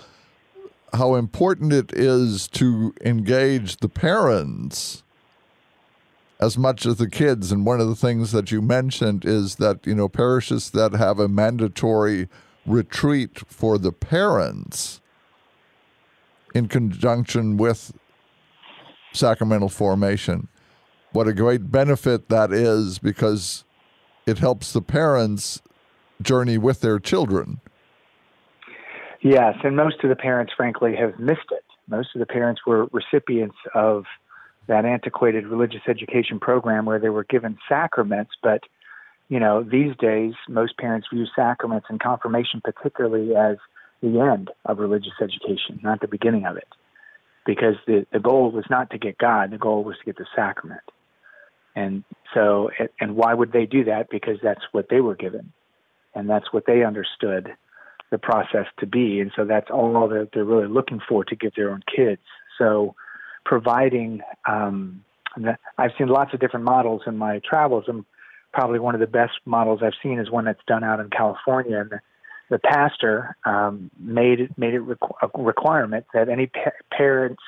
how 0.94 1.16
important 1.16 1.74
it 1.74 1.92
is 1.94 2.48
to 2.48 2.94
engage 3.04 3.78
the 3.78 3.90
parents 3.90 5.04
as 6.40 6.58
much 6.58 6.86
as 6.86 6.98
the 6.98 7.10
kids. 7.10 7.52
And 7.52 7.66
one 7.66 7.80
of 7.80 7.88
the 7.88 7.96
things 7.96 8.32
that 8.32 8.52
you 8.52 8.62
mentioned 8.62 9.26
is 9.26 9.56
that, 9.56 9.86
you 9.88 9.96
know, 9.96 10.08
parishes 10.08 10.70
that 10.72 10.94
have 10.94 11.20
a 11.20 11.28
mandatory 11.28 12.28
retreat 12.66 13.40
for 13.48 13.78
the 13.78 13.92
parents 13.92 15.02
in 16.54 16.68
conjunction 16.68 17.58
with 17.58 17.94
sacramental 19.12 19.70
formation. 19.70 20.48
What 21.12 21.28
a 21.28 21.34
great 21.34 21.72
benefit 21.72 22.30
that 22.30 22.52
is 22.52 23.00
because 23.00 23.64
it 24.26 24.40
helps 24.40 24.74
the 24.74 24.82
parents 24.82 25.62
journey 26.22 26.58
with 26.58 26.82
their 26.82 27.00
children. 27.00 27.60
Yes, 29.22 29.56
and 29.64 29.76
most 29.76 30.04
of 30.04 30.10
the 30.10 30.16
parents, 30.16 30.54
frankly, 30.56 30.96
have 30.96 31.18
missed 31.20 31.52
it. 31.52 31.64
Most 31.88 32.10
of 32.16 32.20
the 32.20 32.26
parents 32.26 32.62
were 32.66 32.88
recipients 32.92 33.56
of 33.74 34.06
that 34.68 34.86
antiquated 34.86 35.46
religious 35.48 35.82
education 35.88 36.40
program 36.40 36.86
where 36.86 37.00
they 37.00 37.10
were 37.10 37.26
given 37.26 37.58
sacraments, 37.68 38.32
but 38.42 38.62
you 39.30 39.40
know, 39.40 39.64
these 39.64 39.96
days 39.98 40.34
most 40.48 40.78
parents 40.78 41.08
view 41.12 41.26
sacraments 41.36 41.88
and 41.90 42.00
confirmation 42.00 42.62
particularly 42.64 43.36
as 43.36 43.58
the 44.02 44.20
end 44.20 44.52
of 44.66 44.80
religious 44.80 45.14
education, 45.22 45.80
not 45.82 46.02
the 46.02 46.08
beginning 46.08 46.46
of 46.46 46.58
it. 46.58 46.68
Because 47.46 47.76
the, 47.88 48.06
the 48.12 48.20
goal 48.20 48.52
was 48.52 48.66
not 48.70 48.90
to 48.92 48.98
get 48.98 49.18
God, 49.18 49.52
the 49.52 49.58
goal 49.58 49.84
was 49.84 49.98
to 49.98 50.06
get 50.06 50.18
the 50.18 50.26
sacrament. 50.36 50.82
And 51.76 52.04
so, 52.34 52.70
and 53.00 53.16
why 53.16 53.34
would 53.34 53.52
they 53.52 53.66
do 53.66 53.86
that? 53.86 54.10
Because 54.10 54.38
that's 54.42 54.62
what 54.72 54.88
they 54.90 55.02
were 55.02 55.16
given. 55.16 55.52
And 56.16 56.30
that's 56.30 56.54
what 56.54 56.66
they 56.68 56.84
understood 56.84 57.54
the 58.12 58.18
process 58.20 58.68
to 58.80 58.86
be. 58.86 59.20
And 59.20 59.32
so 59.36 59.44
that's 59.44 59.72
all 59.72 60.08
that 60.08 60.30
they're 60.34 60.46
really 60.46 60.68
looking 60.68 61.02
for 61.08 61.24
to 61.26 61.36
give 61.36 61.56
their 61.56 61.72
own 61.72 61.82
kids. 61.94 62.22
So 62.58 62.96
providing, 63.44 64.22
um, 64.48 65.04
I've 65.78 65.92
seen 65.98 66.08
lots 66.08 66.34
of 66.34 66.40
different 66.40 66.66
models 66.66 67.02
in 67.08 67.18
my 67.18 67.42
travels, 67.44 67.86
and 67.88 68.06
probably 68.54 68.80
one 68.80 68.94
of 68.94 69.02
the 69.02 69.08
best 69.08 69.34
models 69.46 69.82
I've 69.84 69.94
seen 70.02 70.20
is 70.20 70.30
one 70.30 70.46
that's 70.46 70.62
done 70.68 70.84
out 70.84 71.00
in 71.00 71.10
California. 71.10 71.80
And 71.80 71.90
the, 71.90 72.00
the 72.50 72.60
pastor 72.60 73.36
um, 73.46 73.90
made 74.00 74.56
made 74.58 74.74
it 74.74 74.82
requ- 74.82 75.16
a 75.22 75.44
requirement 75.44 76.06
that 76.14 76.30
any 76.30 76.48
pa- 76.48 76.72
parents 76.92 77.42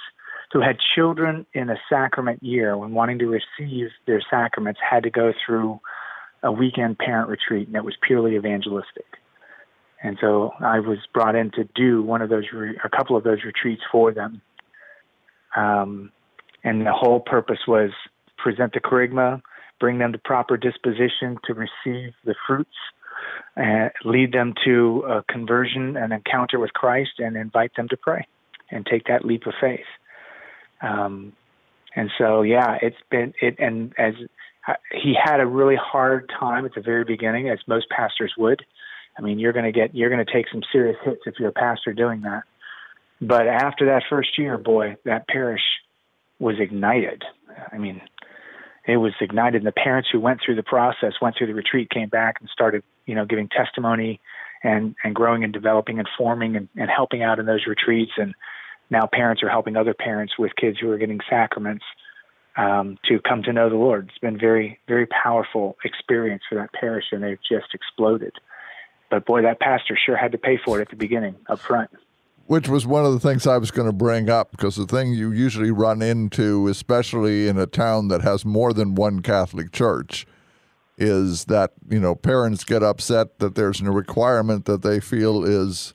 who 0.51 0.61
had 0.61 0.77
children 0.95 1.45
in 1.53 1.69
a 1.69 1.75
sacrament 1.89 2.41
year, 2.41 2.77
when 2.77 2.93
wanting 2.93 3.19
to 3.19 3.25
receive 3.25 3.89
their 4.07 4.21
sacraments, 4.29 4.79
had 4.87 5.03
to 5.03 5.09
go 5.09 5.33
through 5.45 5.79
a 6.43 6.51
weekend 6.51 6.97
parent 6.97 7.29
retreat, 7.29 7.67
and 7.67 7.75
it 7.75 7.83
was 7.83 7.95
purely 8.01 8.35
evangelistic. 8.35 9.05
And 10.03 10.17
so 10.21 10.53
I 10.59 10.79
was 10.79 10.99
brought 11.13 11.35
in 11.35 11.51
to 11.51 11.67
do 11.75 12.03
one 12.03 12.21
of 12.21 12.29
those, 12.29 12.43
re- 12.53 12.77
a 12.83 12.89
couple 12.89 13.17
of 13.17 13.23
those 13.23 13.39
retreats 13.43 13.81
for 13.91 14.11
them. 14.11 14.41
Um, 15.55 16.11
and 16.63 16.85
the 16.85 16.93
whole 16.93 17.19
purpose 17.19 17.59
was 17.67 17.91
present 18.37 18.73
the 18.73 18.79
kerygma, 18.79 19.41
bring 19.79 19.99
them 19.99 20.11
to 20.11 20.17
proper 20.17 20.57
disposition 20.57 21.37
to 21.45 21.53
receive 21.53 22.13
the 22.23 22.35
fruits, 22.47 22.75
and 23.55 23.91
lead 24.03 24.33
them 24.33 24.53
to 24.65 25.03
a 25.07 25.23
conversion, 25.31 25.97
an 25.97 26.11
encounter 26.11 26.59
with 26.59 26.73
Christ, 26.73 27.19
and 27.19 27.35
invite 27.37 27.75
them 27.75 27.87
to 27.89 27.97
pray 27.97 28.27
and 28.71 28.85
take 28.85 29.05
that 29.05 29.25
leap 29.25 29.45
of 29.47 29.53
faith. 29.59 29.85
Um, 30.81 31.33
and 31.95 32.11
so, 32.17 32.41
yeah, 32.41 32.77
it's 32.81 32.97
been 33.09 33.33
it, 33.41 33.55
and 33.59 33.93
as 33.97 34.13
uh, 34.67 34.73
he 34.91 35.15
had 35.21 35.39
a 35.39 35.45
really 35.45 35.77
hard 35.77 36.31
time 36.37 36.65
at 36.65 36.73
the 36.73 36.81
very 36.81 37.03
beginning, 37.03 37.49
as 37.49 37.59
most 37.67 37.89
pastors 37.89 38.33
would. 38.37 38.65
I 39.17 39.21
mean, 39.21 39.39
you're 39.39 39.53
going 39.53 39.65
to 39.65 39.71
get 39.71 39.95
you're 39.95 40.09
going 40.09 40.25
to 40.25 40.31
take 40.31 40.47
some 40.51 40.61
serious 40.71 40.97
hits 41.05 41.21
if 41.25 41.35
you're 41.39 41.49
a 41.49 41.53
pastor 41.53 41.93
doing 41.93 42.21
that. 42.21 42.43
But 43.21 43.47
after 43.47 43.85
that 43.85 44.03
first 44.09 44.37
year, 44.37 44.57
boy, 44.57 44.97
that 45.05 45.27
parish 45.27 45.61
was 46.39 46.55
ignited. 46.59 47.23
I 47.71 47.77
mean, 47.77 48.01
it 48.87 48.97
was 48.97 49.13
ignited. 49.19 49.61
And 49.61 49.67
the 49.67 49.71
parents 49.71 50.09
who 50.11 50.19
went 50.19 50.41
through 50.43 50.55
the 50.55 50.63
process, 50.63 51.13
went 51.21 51.37
through 51.37 51.47
the 51.47 51.53
retreat, 51.53 51.89
came 51.89 52.09
back 52.09 52.37
and 52.39 52.49
started, 52.49 52.83
you 53.05 53.15
know, 53.15 53.25
giving 53.25 53.49
testimony 53.49 54.19
and 54.63 54.95
and 55.03 55.15
growing 55.15 55.43
and 55.43 55.53
developing 55.53 55.99
and 55.99 56.07
forming 56.17 56.55
and, 56.55 56.69
and 56.75 56.89
helping 56.89 57.23
out 57.23 57.39
in 57.39 57.45
those 57.45 57.65
retreats. 57.67 58.11
And 58.17 58.33
now 58.89 59.07
parents 59.11 59.43
are 59.43 59.49
helping 59.49 59.75
other 59.75 59.93
parents 59.93 60.33
with 60.37 60.55
kids 60.55 60.77
who 60.79 60.91
are 60.91 60.97
getting 60.97 61.19
sacraments 61.29 61.85
um, 62.57 62.97
to 63.09 63.19
come 63.19 63.43
to 63.43 63.53
know 63.53 63.69
the 63.69 63.75
Lord. 63.75 64.09
It's 64.09 64.19
been 64.19 64.39
very 64.39 64.79
very 64.87 65.07
powerful 65.07 65.77
experience 65.83 66.43
for 66.47 66.55
that 66.55 66.73
parish, 66.73 67.05
and 67.11 67.23
they've 67.23 67.39
just 67.49 67.73
exploded. 67.73 68.33
But 69.09 69.25
boy, 69.25 69.43
that 69.43 69.59
pastor 69.59 69.97
sure 70.03 70.17
had 70.17 70.31
to 70.31 70.37
pay 70.37 70.57
for 70.63 70.79
it 70.79 70.81
at 70.83 70.89
the 70.89 70.95
beginning, 70.95 71.35
up 71.47 71.59
front. 71.59 71.89
Which 72.47 72.67
was 72.67 72.85
one 72.85 73.05
of 73.05 73.13
the 73.13 73.19
things 73.19 73.47
I 73.47 73.57
was 73.57 73.71
going 73.71 73.87
to 73.87 73.93
bring 73.93 74.29
up 74.29 74.51
because 74.51 74.75
the 74.75 74.85
thing 74.85 75.13
you 75.13 75.31
usually 75.31 75.71
run 75.71 76.03
into, 76.03 76.67
especially 76.67 77.47
in 77.47 77.57
a 77.57 77.65
town 77.65 78.07
that 78.09 78.21
has 78.21 78.45
more 78.45 78.71
than 78.71 78.93
one 78.93 79.21
Catholic 79.21 79.71
church, 79.71 80.27
is 80.97 81.45
that 81.45 81.71
you 81.89 81.99
know 81.99 82.15
parents 82.15 82.63
get 82.63 82.83
upset 82.83 83.39
that 83.39 83.55
there's 83.55 83.81
a 83.81 83.91
requirement 83.91 84.65
that 84.65 84.81
they 84.81 84.99
feel 84.99 85.43
is 85.43 85.93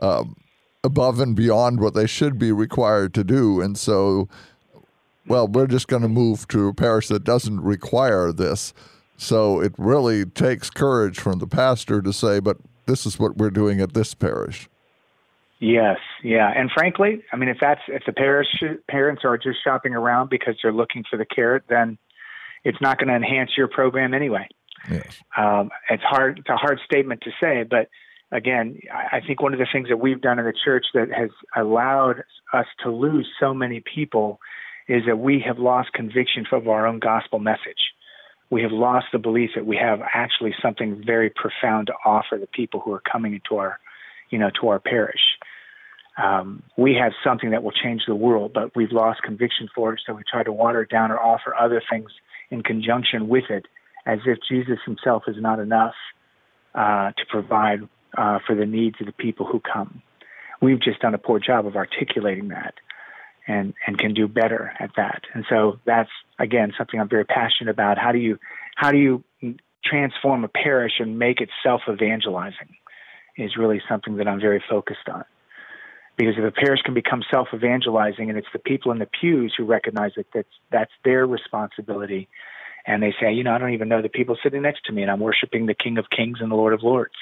um, 0.00 0.36
above 0.82 1.20
and 1.20 1.36
beyond 1.36 1.80
what 1.80 1.94
they 1.94 2.06
should 2.06 2.38
be 2.38 2.52
required 2.52 3.12
to 3.14 3.24
do, 3.24 3.60
and 3.60 3.76
so 3.76 4.28
well 5.26 5.46
we're 5.46 5.66
just 5.66 5.88
going 5.88 6.02
to 6.02 6.08
move 6.08 6.46
to 6.48 6.68
a 6.68 6.74
parish 6.74 7.08
that 7.08 7.24
doesn't 7.24 7.60
require 7.60 8.32
this. 8.32 8.72
So 9.16 9.60
it 9.60 9.74
really 9.76 10.24
takes 10.24 10.70
courage 10.70 11.18
from 11.18 11.40
the 11.40 11.46
pastor 11.46 12.00
to 12.00 12.12
say, 12.12 12.40
but 12.40 12.56
this 12.86 13.04
is 13.04 13.18
what 13.18 13.36
we're 13.36 13.50
doing 13.50 13.80
at 13.80 13.92
this 13.92 14.14
parish. 14.14 14.66
Yes, 15.60 15.98
yeah, 16.24 16.50
and 16.56 16.70
frankly, 16.70 17.22
I 17.32 17.36
mean, 17.36 17.50
if 17.50 17.58
that's 17.60 17.82
if 17.88 18.02
the 18.06 18.14
parish 18.14 18.48
parents 18.88 19.22
are 19.24 19.36
just 19.36 19.62
shopping 19.62 19.94
around 19.94 20.30
because 20.30 20.54
they're 20.62 20.72
looking 20.72 21.04
for 21.08 21.18
the 21.18 21.26
carrot, 21.26 21.64
then 21.68 21.98
it's 22.64 22.80
not 22.80 22.98
going 22.98 23.08
to 23.08 23.14
enhance 23.14 23.50
your 23.58 23.68
program 23.68 24.14
anyway. 24.14 24.48
Yes. 24.90 25.20
Um, 25.36 25.70
it's 25.90 26.02
hard. 26.02 26.38
It's 26.38 26.48
a 26.48 26.56
hard 26.56 26.80
statement 26.86 27.20
to 27.22 27.30
say, 27.38 27.64
but 27.68 27.88
again, 28.32 28.80
I 28.90 29.20
think 29.20 29.42
one 29.42 29.52
of 29.52 29.58
the 29.58 29.66
things 29.70 29.88
that 29.88 29.98
we've 29.98 30.20
done 30.20 30.38
in 30.38 30.46
the 30.46 30.54
church 30.64 30.86
that 30.94 31.08
has 31.12 31.30
allowed 31.56 32.22
us 32.52 32.66
to 32.82 32.90
lose 32.90 33.28
so 33.38 33.52
many 33.52 33.82
people 33.94 34.40
is 34.88 35.02
that 35.06 35.18
we 35.18 35.42
have 35.46 35.58
lost 35.58 35.92
conviction 35.92 36.46
of 36.52 36.68
our 36.68 36.86
own 36.86 36.98
gospel 37.00 37.38
message. 37.38 37.92
We 38.50 38.62
have 38.62 38.72
lost 38.72 39.06
the 39.12 39.18
belief 39.18 39.50
that 39.54 39.66
we 39.66 39.76
have 39.76 40.00
actually 40.14 40.54
something 40.60 41.02
very 41.04 41.30
profound 41.30 41.88
to 41.88 41.92
offer 42.04 42.38
the 42.38 42.48
people 42.48 42.80
who 42.80 42.92
are 42.92 43.02
coming 43.12 43.34
into 43.34 43.56
our, 43.56 43.78
you 44.30 44.38
know, 44.38 44.50
to 44.60 44.68
our 44.68 44.80
parish. 44.80 45.20
Um, 46.22 46.62
we 46.76 46.94
have 47.00 47.12
something 47.24 47.50
that 47.50 47.62
will 47.62 47.72
change 47.72 48.02
the 48.06 48.14
world, 48.14 48.52
but 48.52 48.74
we've 48.76 48.92
lost 48.92 49.22
conviction 49.22 49.68
for 49.74 49.94
it, 49.94 50.00
so 50.06 50.14
we 50.14 50.22
try 50.30 50.42
to 50.42 50.52
water 50.52 50.82
it 50.82 50.90
down 50.90 51.10
or 51.10 51.18
offer 51.18 51.54
other 51.54 51.82
things 51.90 52.10
in 52.50 52.62
conjunction 52.62 53.28
with 53.28 53.44
it, 53.48 53.66
as 54.06 54.18
if 54.26 54.38
Jesus 54.48 54.78
himself 54.84 55.24
is 55.28 55.36
not 55.38 55.60
enough 55.60 55.94
uh, 56.74 57.12
to 57.12 57.24
provide 57.28 57.88
uh, 58.16 58.38
for 58.46 58.54
the 58.54 58.66
needs 58.66 58.96
of 59.00 59.06
the 59.06 59.12
people 59.12 59.46
who 59.46 59.60
come. 59.60 60.02
We've 60.60 60.80
just 60.80 61.00
done 61.00 61.14
a 61.14 61.18
poor 61.18 61.38
job 61.38 61.66
of 61.66 61.76
articulating 61.76 62.48
that 62.48 62.74
and, 63.48 63.72
and 63.86 63.98
can 63.98 64.12
do 64.12 64.28
better 64.28 64.72
at 64.78 64.90
that. 64.96 65.22
And 65.32 65.44
so 65.48 65.78
that's, 65.86 66.10
again, 66.38 66.72
something 66.76 67.00
I'm 67.00 67.08
very 67.08 67.24
passionate 67.24 67.70
about. 67.70 67.98
How 67.98 68.12
do 68.12 68.18
you, 68.18 68.38
how 68.76 68.90
do 68.90 68.98
you 68.98 69.24
transform 69.84 70.44
a 70.44 70.48
parish 70.48 70.94
and 70.98 71.18
make 71.18 71.40
it 71.40 71.48
self 71.62 71.82
evangelizing 71.88 72.76
is 73.36 73.56
really 73.56 73.80
something 73.88 74.16
that 74.16 74.28
I'm 74.28 74.40
very 74.40 74.62
focused 74.68 75.08
on. 75.10 75.24
Because 76.20 76.34
if 76.36 76.44
a 76.44 76.50
parish 76.50 76.82
can 76.82 76.92
become 76.92 77.22
self 77.30 77.48
evangelizing 77.54 78.28
and 78.28 78.38
it's 78.38 78.52
the 78.52 78.58
people 78.58 78.92
in 78.92 78.98
the 78.98 79.06
pews 79.06 79.54
who 79.56 79.64
recognize 79.64 80.12
that 80.16 80.26
that's, 80.34 80.48
that's 80.70 80.92
their 81.02 81.26
responsibility, 81.26 82.28
and 82.86 83.02
they 83.02 83.14
say, 83.18 83.32
you 83.32 83.42
know, 83.42 83.54
I 83.54 83.58
don't 83.58 83.72
even 83.72 83.88
know 83.88 84.02
the 84.02 84.10
people 84.10 84.36
sitting 84.42 84.60
next 84.60 84.84
to 84.84 84.92
me, 84.92 85.00
and 85.00 85.10
I'm 85.10 85.20
worshiping 85.20 85.64
the 85.64 85.72
King 85.72 85.96
of 85.96 86.10
Kings 86.14 86.36
and 86.42 86.52
the 86.52 86.56
Lord 86.56 86.74
of 86.74 86.82
Lords. 86.82 87.14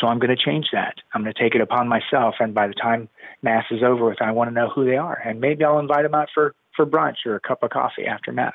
So 0.00 0.06
I'm 0.06 0.20
going 0.20 0.30
to 0.30 0.36
change 0.36 0.66
that. 0.72 0.94
I'm 1.12 1.24
going 1.24 1.34
to 1.34 1.42
take 1.42 1.56
it 1.56 1.60
upon 1.60 1.88
myself, 1.88 2.36
and 2.38 2.54
by 2.54 2.68
the 2.68 2.74
time 2.74 3.08
Mass 3.42 3.64
is 3.72 3.82
over 3.82 4.04
with, 4.04 4.22
I 4.22 4.30
want 4.30 4.50
to 4.50 4.54
know 4.54 4.68
who 4.68 4.84
they 4.84 4.98
are, 4.98 5.20
and 5.24 5.40
maybe 5.40 5.64
I'll 5.64 5.80
invite 5.80 6.04
them 6.04 6.14
out 6.14 6.28
for 6.32 6.54
for 6.76 6.86
brunch 6.86 7.26
or 7.26 7.34
a 7.34 7.40
cup 7.40 7.64
of 7.64 7.70
coffee 7.70 8.06
after 8.06 8.30
Mass, 8.30 8.54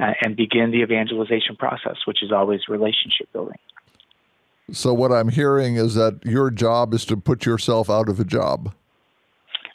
uh, 0.00 0.14
and 0.24 0.34
begin 0.34 0.72
the 0.72 0.78
evangelization 0.78 1.54
process, 1.54 1.98
which 2.04 2.20
is 2.20 2.32
always 2.32 2.62
relationship 2.68 3.32
building. 3.32 3.58
So 4.72 4.94
what 4.94 5.12
I'm 5.12 5.28
hearing 5.28 5.76
is 5.76 5.94
that 5.94 6.24
your 6.24 6.50
job 6.50 6.94
is 6.94 7.04
to 7.06 7.16
put 7.16 7.44
yourself 7.44 7.90
out 7.90 8.08
of 8.08 8.18
a 8.18 8.24
job. 8.24 8.74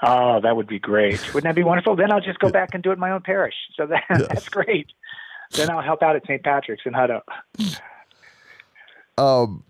Oh, 0.03 0.39
that 0.41 0.55
would 0.55 0.67
be 0.67 0.79
great. 0.79 1.21
Wouldn't 1.33 1.43
that 1.43 1.55
be 1.55 1.63
wonderful? 1.63 1.95
Then 1.95 2.11
I'll 2.11 2.21
just 2.21 2.39
go 2.39 2.49
back 2.49 2.69
and 2.73 2.83
do 2.83 2.89
it 2.89 2.93
in 2.93 2.99
my 2.99 3.11
own 3.11 3.21
parish. 3.21 3.55
So 3.75 3.85
that, 3.87 4.03
yes. 4.09 4.27
that's 4.27 4.49
great. 4.49 4.87
Then 5.51 5.69
I'll 5.69 5.81
help 5.81 6.03
out 6.03 6.15
at 6.15 6.23
St. 6.23 6.43
Patrick's 6.43 6.83
in 6.85 6.93
Hutto. 6.93 7.21
Um, 9.17 9.63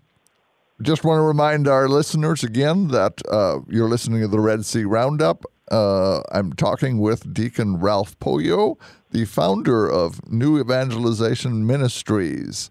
just 0.82 1.04
want 1.04 1.18
to 1.18 1.22
remind 1.22 1.68
our 1.68 1.88
listeners 1.88 2.42
again 2.42 2.88
that 2.88 3.22
uh, 3.30 3.60
you're 3.68 3.88
listening 3.88 4.20
to 4.22 4.28
the 4.28 4.40
Red 4.40 4.64
Sea 4.64 4.84
Roundup. 4.84 5.44
Uh, 5.70 6.22
I'm 6.32 6.52
talking 6.54 6.98
with 6.98 7.32
Deacon 7.32 7.78
Ralph 7.78 8.18
Poyo, 8.18 8.76
the 9.10 9.24
founder 9.24 9.90
of 9.90 10.30
New 10.30 10.58
Evangelization 10.58 11.66
Ministries. 11.66 12.70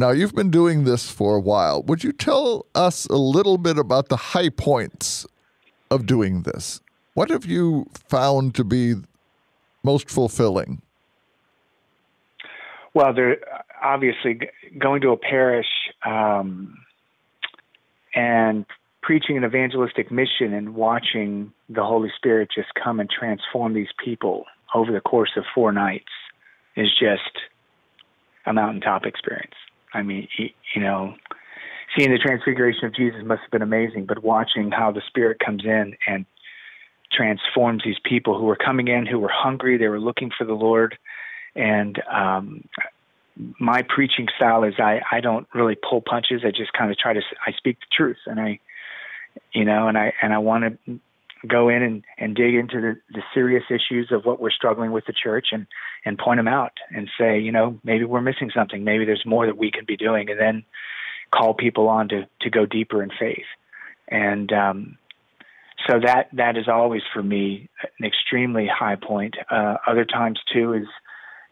Now, 0.00 0.10
you've 0.10 0.34
been 0.34 0.52
doing 0.52 0.84
this 0.84 1.10
for 1.10 1.34
a 1.34 1.40
while. 1.40 1.82
Would 1.82 2.04
you 2.04 2.12
tell 2.12 2.66
us 2.76 3.06
a 3.06 3.16
little 3.16 3.58
bit 3.58 3.78
about 3.78 4.08
the 4.08 4.16
high 4.16 4.48
points 4.48 5.26
of 5.90 6.06
doing 6.06 6.42
this? 6.42 6.80
What 7.14 7.30
have 7.30 7.44
you 7.44 7.86
found 8.08 8.54
to 8.54 8.62
be 8.62 8.94
most 9.82 10.08
fulfilling? 10.08 10.82
Well, 12.94 13.12
there 13.12 13.38
obviously 13.82 14.38
going 14.78 15.00
to 15.00 15.10
a 15.10 15.16
parish 15.16 15.66
um, 16.06 16.78
and 18.14 18.64
preaching 19.02 19.36
an 19.36 19.44
evangelistic 19.44 20.12
mission 20.12 20.54
and 20.54 20.76
watching 20.76 21.52
the 21.68 21.82
Holy 21.82 22.12
Spirit 22.16 22.50
just 22.54 22.68
come 22.82 23.00
and 23.00 23.10
transform 23.10 23.74
these 23.74 23.88
people 24.04 24.44
over 24.76 24.92
the 24.92 25.00
course 25.00 25.32
of 25.36 25.42
four 25.52 25.72
nights 25.72 26.12
is 26.76 26.88
just 27.00 27.36
a 28.46 28.52
mountaintop 28.52 29.04
experience. 29.04 29.54
I 29.94 30.02
mean, 30.02 30.28
you 30.38 30.80
know, 30.80 31.14
seeing 31.96 32.10
the 32.10 32.18
transfiguration 32.18 32.84
of 32.84 32.94
Jesus 32.94 33.20
must 33.24 33.42
have 33.42 33.50
been 33.50 33.62
amazing, 33.62 34.06
but 34.06 34.22
watching 34.22 34.70
how 34.70 34.92
the 34.92 35.02
Spirit 35.06 35.38
comes 35.44 35.64
in 35.64 35.96
and 36.06 36.26
transforms 37.12 37.82
these 37.84 37.98
people 38.04 38.38
who 38.38 38.44
were 38.44 38.56
coming 38.56 38.88
in, 38.88 39.06
who 39.06 39.18
were 39.18 39.30
hungry, 39.32 39.78
they 39.78 39.88
were 39.88 40.00
looking 40.00 40.30
for 40.36 40.44
the 40.44 40.54
Lord. 40.54 40.98
And 41.54 42.00
um, 42.12 42.68
my 43.58 43.82
preaching 43.82 44.28
style 44.36 44.64
is 44.64 44.74
I, 44.78 45.00
I 45.10 45.20
don't 45.20 45.46
really 45.54 45.76
pull 45.76 46.02
punches. 46.02 46.42
I 46.44 46.50
just 46.50 46.72
kind 46.72 46.90
of 46.90 46.98
try 46.98 47.12
to 47.12 47.20
I 47.46 47.52
speak 47.52 47.78
the 47.80 47.86
truth, 47.96 48.18
and 48.26 48.40
I, 48.40 48.58
you 49.52 49.64
know, 49.64 49.88
and 49.88 49.96
I 49.96 50.12
and 50.22 50.32
I 50.32 50.38
want 50.38 50.64
to 50.86 51.00
go 51.46 51.68
in 51.68 51.82
and, 51.82 52.04
and 52.18 52.34
dig 52.34 52.54
into 52.54 52.80
the, 52.80 52.96
the 53.10 53.22
serious 53.32 53.64
issues 53.70 54.10
of 54.10 54.24
what 54.24 54.40
we're 54.40 54.50
struggling 54.50 54.90
with 54.90 55.04
the 55.06 55.12
church 55.12 55.48
and, 55.52 55.66
and 56.04 56.18
point 56.18 56.38
them 56.38 56.48
out 56.48 56.72
and 56.90 57.08
say, 57.18 57.38
you 57.38 57.52
know, 57.52 57.78
maybe 57.84 58.04
we're 58.04 58.20
missing 58.20 58.50
something. 58.54 58.82
Maybe 58.84 59.04
there's 59.04 59.24
more 59.24 59.46
that 59.46 59.56
we 59.56 59.70
can 59.70 59.84
be 59.86 59.96
doing. 59.96 60.30
And 60.30 60.40
then 60.40 60.64
call 61.32 61.54
people 61.54 61.88
on 61.88 62.08
to, 62.08 62.26
to 62.40 62.50
go 62.50 62.66
deeper 62.66 63.02
in 63.02 63.10
faith. 63.18 63.46
And 64.08 64.52
um, 64.52 64.98
so 65.86 66.00
that, 66.04 66.28
that 66.32 66.56
is 66.56 66.66
always 66.68 67.02
for 67.12 67.22
me 67.22 67.68
an 67.98 68.06
extremely 68.06 68.66
high 68.66 68.96
point. 68.96 69.36
Uh, 69.50 69.76
other 69.86 70.04
times 70.04 70.40
too 70.52 70.72
is 70.72 70.86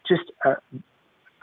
just 0.07 0.23
uh, 0.43 0.55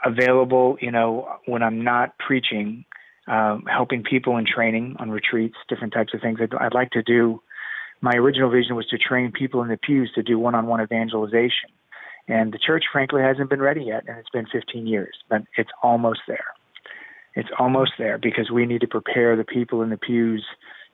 available, 0.03 0.77
you 0.81 0.91
know, 0.91 1.37
when 1.45 1.63
I'm 1.63 1.83
not 1.83 2.17
preaching, 2.19 2.85
um, 3.27 3.63
helping 3.67 4.03
people 4.03 4.37
in 4.37 4.45
training 4.45 4.97
on 4.99 5.09
retreats, 5.09 5.55
different 5.67 5.93
types 5.93 6.13
of 6.13 6.21
things. 6.21 6.39
I'd, 6.41 6.53
I'd 6.53 6.73
like 6.73 6.91
to 6.91 7.01
do 7.01 7.41
my 8.05 8.13
original 8.13 8.51
vision 8.51 8.75
was 8.75 8.85
to 8.87 8.99
train 8.99 9.31
people 9.31 9.63
in 9.63 9.67
the 9.67 9.77
pews 9.77 10.11
to 10.13 10.21
do 10.21 10.37
one-on-one 10.37 10.79
evangelization. 10.79 11.69
And 12.27 12.53
the 12.53 12.59
church, 12.59 12.83
frankly, 12.91 13.23
hasn't 13.23 13.49
been 13.49 13.61
ready 13.61 13.85
yet, 13.85 14.03
and 14.07 14.17
it's 14.19 14.29
been 14.29 14.45
15 14.45 14.85
years, 14.85 15.15
but 15.27 15.41
it's 15.57 15.71
almost 15.81 16.19
there. 16.27 16.45
It's 17.33 17.49
almost 17.57 17.93
there 17.97 18.19
because 18.19 18.51
we 18.51 18.67
need 18.67 18.81
to 18.81 18.87
prepare 18.87 19.35
the 19.35 19.43
people 19.43 19.81
in 19.81 19.89
the 19.89 19.97
pews 19.97 20.45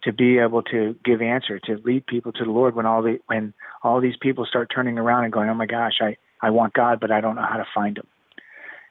to 0.04 0.14
be 0.14 0.40
able 0.40 0.64
to 0.64 0.96
give 1.04 1.22
answer, 1.22 1.60
to 1.60 1.82
lead 1.84 2.06
people 2.08 2.32
to 2.32 2.46
the 2.46 2.50
Lord 2.50 2.76
when 2.76 2.86
all 2.86 3.04
the 3.04 3.20
when 3.28 3.54
all 3.84 4.02
these 4.02 4.16
people 4.20 4.46
start 4.46 4.72
turning 4.74 4.98
around 4.98 5.26
and 5.26 5.34
going, 5.34 5.50
"Oh 5.50 5.54
my 5.54 5.68
gosh, 5.68 6.00
I 6.02 6.18
I 6.42 6.50
want 6.50 6.74
God, 6.74 7.00
but 7.00 7.12
I 7.12 7.22
don't 7.22 7.36
know 7.36 7.46
how 7.48 7.58
to 7.58 7.68
find 7.76 8.00
Him." 8.00 8.08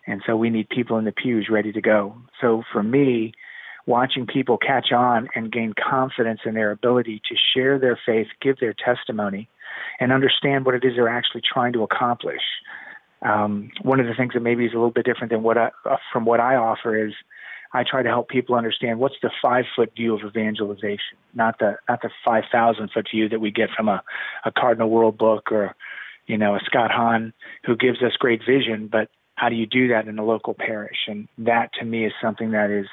And 0.07 0.23
so 0.25 0.37
we 0.37 0.51
need 0.51 0.68
people 0.68 0.99
in 0.99 1.05
the 1.05 1.12
pews 1.12 1.49
ready 1.51 1.73
to 1.73 1.81
go. 1.81 2.14
So 2.41 2.62
for 2.73 2.83
me, 2.83 3.33
watching 3.87 4.26
people 4.26 4.59
catch 4.59 4.93
on 4.93 5.28
and 5.35 5.51
gain 5.51 5.72
confidence 5.72 6.41
in 6.45 6.55
their 6.55 6.70
ability 6.70 7.20
to 7.28 7.37
share 7.55 7.78
their 7.78 7.99
faith, 8.05 8.28
give 8.41 8.59
their 8.59 8.74
testimony, 8.74 9.49
and 9.99 10.12
understand 10.12 10.64
what 10.64 10.74
it 10.74 10.85
is 10.85 10.95
they're 10.97 11.09
actually 11.09 11.43
trying 11.43 11.72
to 11.72 11.83
accomplish. 11.83 12.43
Um, 13.22 13.70
one 13.83 14.01
of 14.01 14.07
the 14.07 14.14
things 14.14 14.33
that 14.35 14.41
maybe 14.41 14.64
is 14.64 14.72
a 14.72 14.76
little 14.76 14.91
bit 14.91 15.05
different 15.05 15.31
than 15.31 15.43
what 15.43 15.59
I, 15.59 15.70
uh, 15.85 15.97
from 16.12 16.24
what 16.24 16.41
I 16.41 16.57
offer 16.57 17.07
is 17.07 17.12
I 17.72 17.85
try 17.85 18.03
to 18.03 18.09
help 18.09 18.28
people 18.28 18.57
understand 18.57 18.99
what's 18.99 19.16
the 19.22 19.31
five 19.43 19.64
foot 19.76 19.93
view 19.95 20.14
of 20.14 20.22
evangelization, 20.24 21.18
not 21.35 21.59
the 21.59 21.76
not 21.89 22.03
the 22.03 22.11
five 22.24 22.45
thousand 22.51 22.91
foot 22.93 23.07
view 23.12 23.28
that 23.28 23.41
we 23.41 23.51
get 23.51 23.68
from 23.76 23.89
a, 23.89 24.03
a 24.45 24.51
Cardinal 24.51 24.91
Wuerl 24.91 25.16
book 25.16 25.53
or 25.53 25.76
you 26.26 26.37
know 26.37 26.57
a 26.57 26.61
Scott 26.64 26.91
Hahn 26.91 27.33
who 27.64 27.76
gives 27.76 28.03
us 28.03 28.12
great 28.18 28.41
vision, 28.45 28.89
but 28.91 29.09
how 29.37 29.49
do 29.49 29.55
you 29.55 29.66
do 29.66 29.89
that 29.89 30.09
in 30.09 30.18
a 30.18 30.24
local 30.24 30.55
parish? 30.55 30.99
And 31.07 31.28
that 31.39 31.72
to 31.78 31.85
me 31.85 32.07
is 32.07 32.12
something 32.20 32.51
that 32.51 32.70
is 32.70 32.87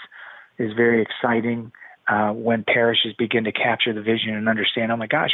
is 0.57 0.73
very 0.73 1.01
exciting. 1.01 1.71
Uh, 2.07 2.31
when 2.31 2.63
parishes 2.63 3.13
begin 3.17 3.43
to 3.43 3.51
capture 3.51 3.93
the 3.93 4.01
vision 4.01 4.33
and 4.33 4.47
understand, 4.47 4.93
oh 4.93 4.95
my 4.95 5.07
gosh, 5.07 5.31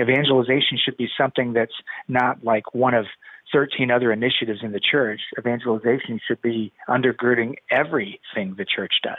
evangelization 0.00 0.76
should 0.84 0.96
be 0.96 1.06
something 1.16 1.52
that's 1.52 1.74
not 2.08 2.42
like 2.42 2.74
one 2.74 2.92
of 2.92 3.06
13 3.52 3.90
other 3.90 4.12
initiatives 4.12 4.60
in 4.62 4.72
the 4.72 4.80
church. 4.80 5.20
Evangelization 5.38 6.20
should 6.26 6.42
be 6.42 6.72
undergirding 6.88 7.54
everything 7.70 8.54
the 8.56 8.64
church 8.64 8.94
does, 9.02 9.16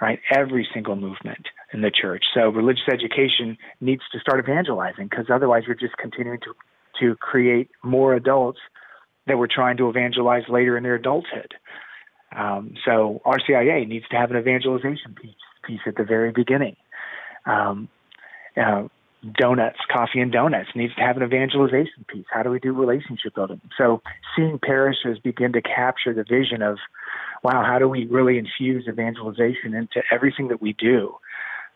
right? 0.00 0.18
Every 0.30 0.68
single 0.74 0.96
movement 0.96 1.46
in 1.72 1.80
the 1.80 1.90
church. 1.90 2.24
So 2.34 2.48
religious 2.48 2.88
education 2.92 3.56
needs 3.80 4.02
to 4.12 4.20
start 4.20 4.40
evangelizing 4.40 5.08
because 5.08 5.26
otherwise 5.32 5.62
we're 5.68 5.74
just 5.74 5.96
continuing 5.96 6.40
to, 6.40 6.54
to 7.00 7.16
create 7.16 7.70
more 7.82 8.14
adults 8.14 8.58
that 9.26 9.38
we're 9.38 9.46
trying 9.46 9.76
to 9.76 9.88
evangelize 9.88 10.44
later 10.48 10.76
in 10.76 10.82
their 10.82 10.96
adulthood. 10.96 11.54
Um, 12.34 12.74
so 12.84 13.20
RCIA 13.24 13.86
needs 13.86 14.06
to 14.10 14.16
have 14.16 14.30
an 14.30 14.36
evangelization 14.36 15.14
piece, 15.20 15.34
piece 15.64 15.80
at 15.86 15.96
the 15.96 16.04
very 16.04 16.30
beginning. 16.30 16.76
Um, 17.46 17.88
uh, 18.56 18.88
donuts, 19.34 19.78
coffee 19.92 20.20
and 20.20 20.30
donuts 20.30 20.68
needs 20.74 20.94
to 20.94 21.00
have 21.00 21.16
an 21.16 21.22
evangelization 21.22 22.04
piece. 22.06 22.26
How 22.30 22.42
do 22.42 22.50
we 22.50 22.60
do 22.60 22.72
relationship 22.72 23.34
building? 23.34 23.60
So 23.76 24.02
seeing 24.36 24.58
parishes 24.58 25.18
begin 25.18 25.52
to 25.52 25.62
capture 25.62 26.14
the 26.14 26.24
vision 26.24 26.62
of, 26.62 26.78
wow, 27.42 27.64
how 27.64 27.78
do 27.78 27.88
we 27.88 28.06
really 28.06 28.38
infuse 28.38 28.86
evangelization 28.88 29.74
into 29.74 30.02
everything 30.12 30.48
that 30.48 30.62
we 30.62 30.74
do? 30.74 31.16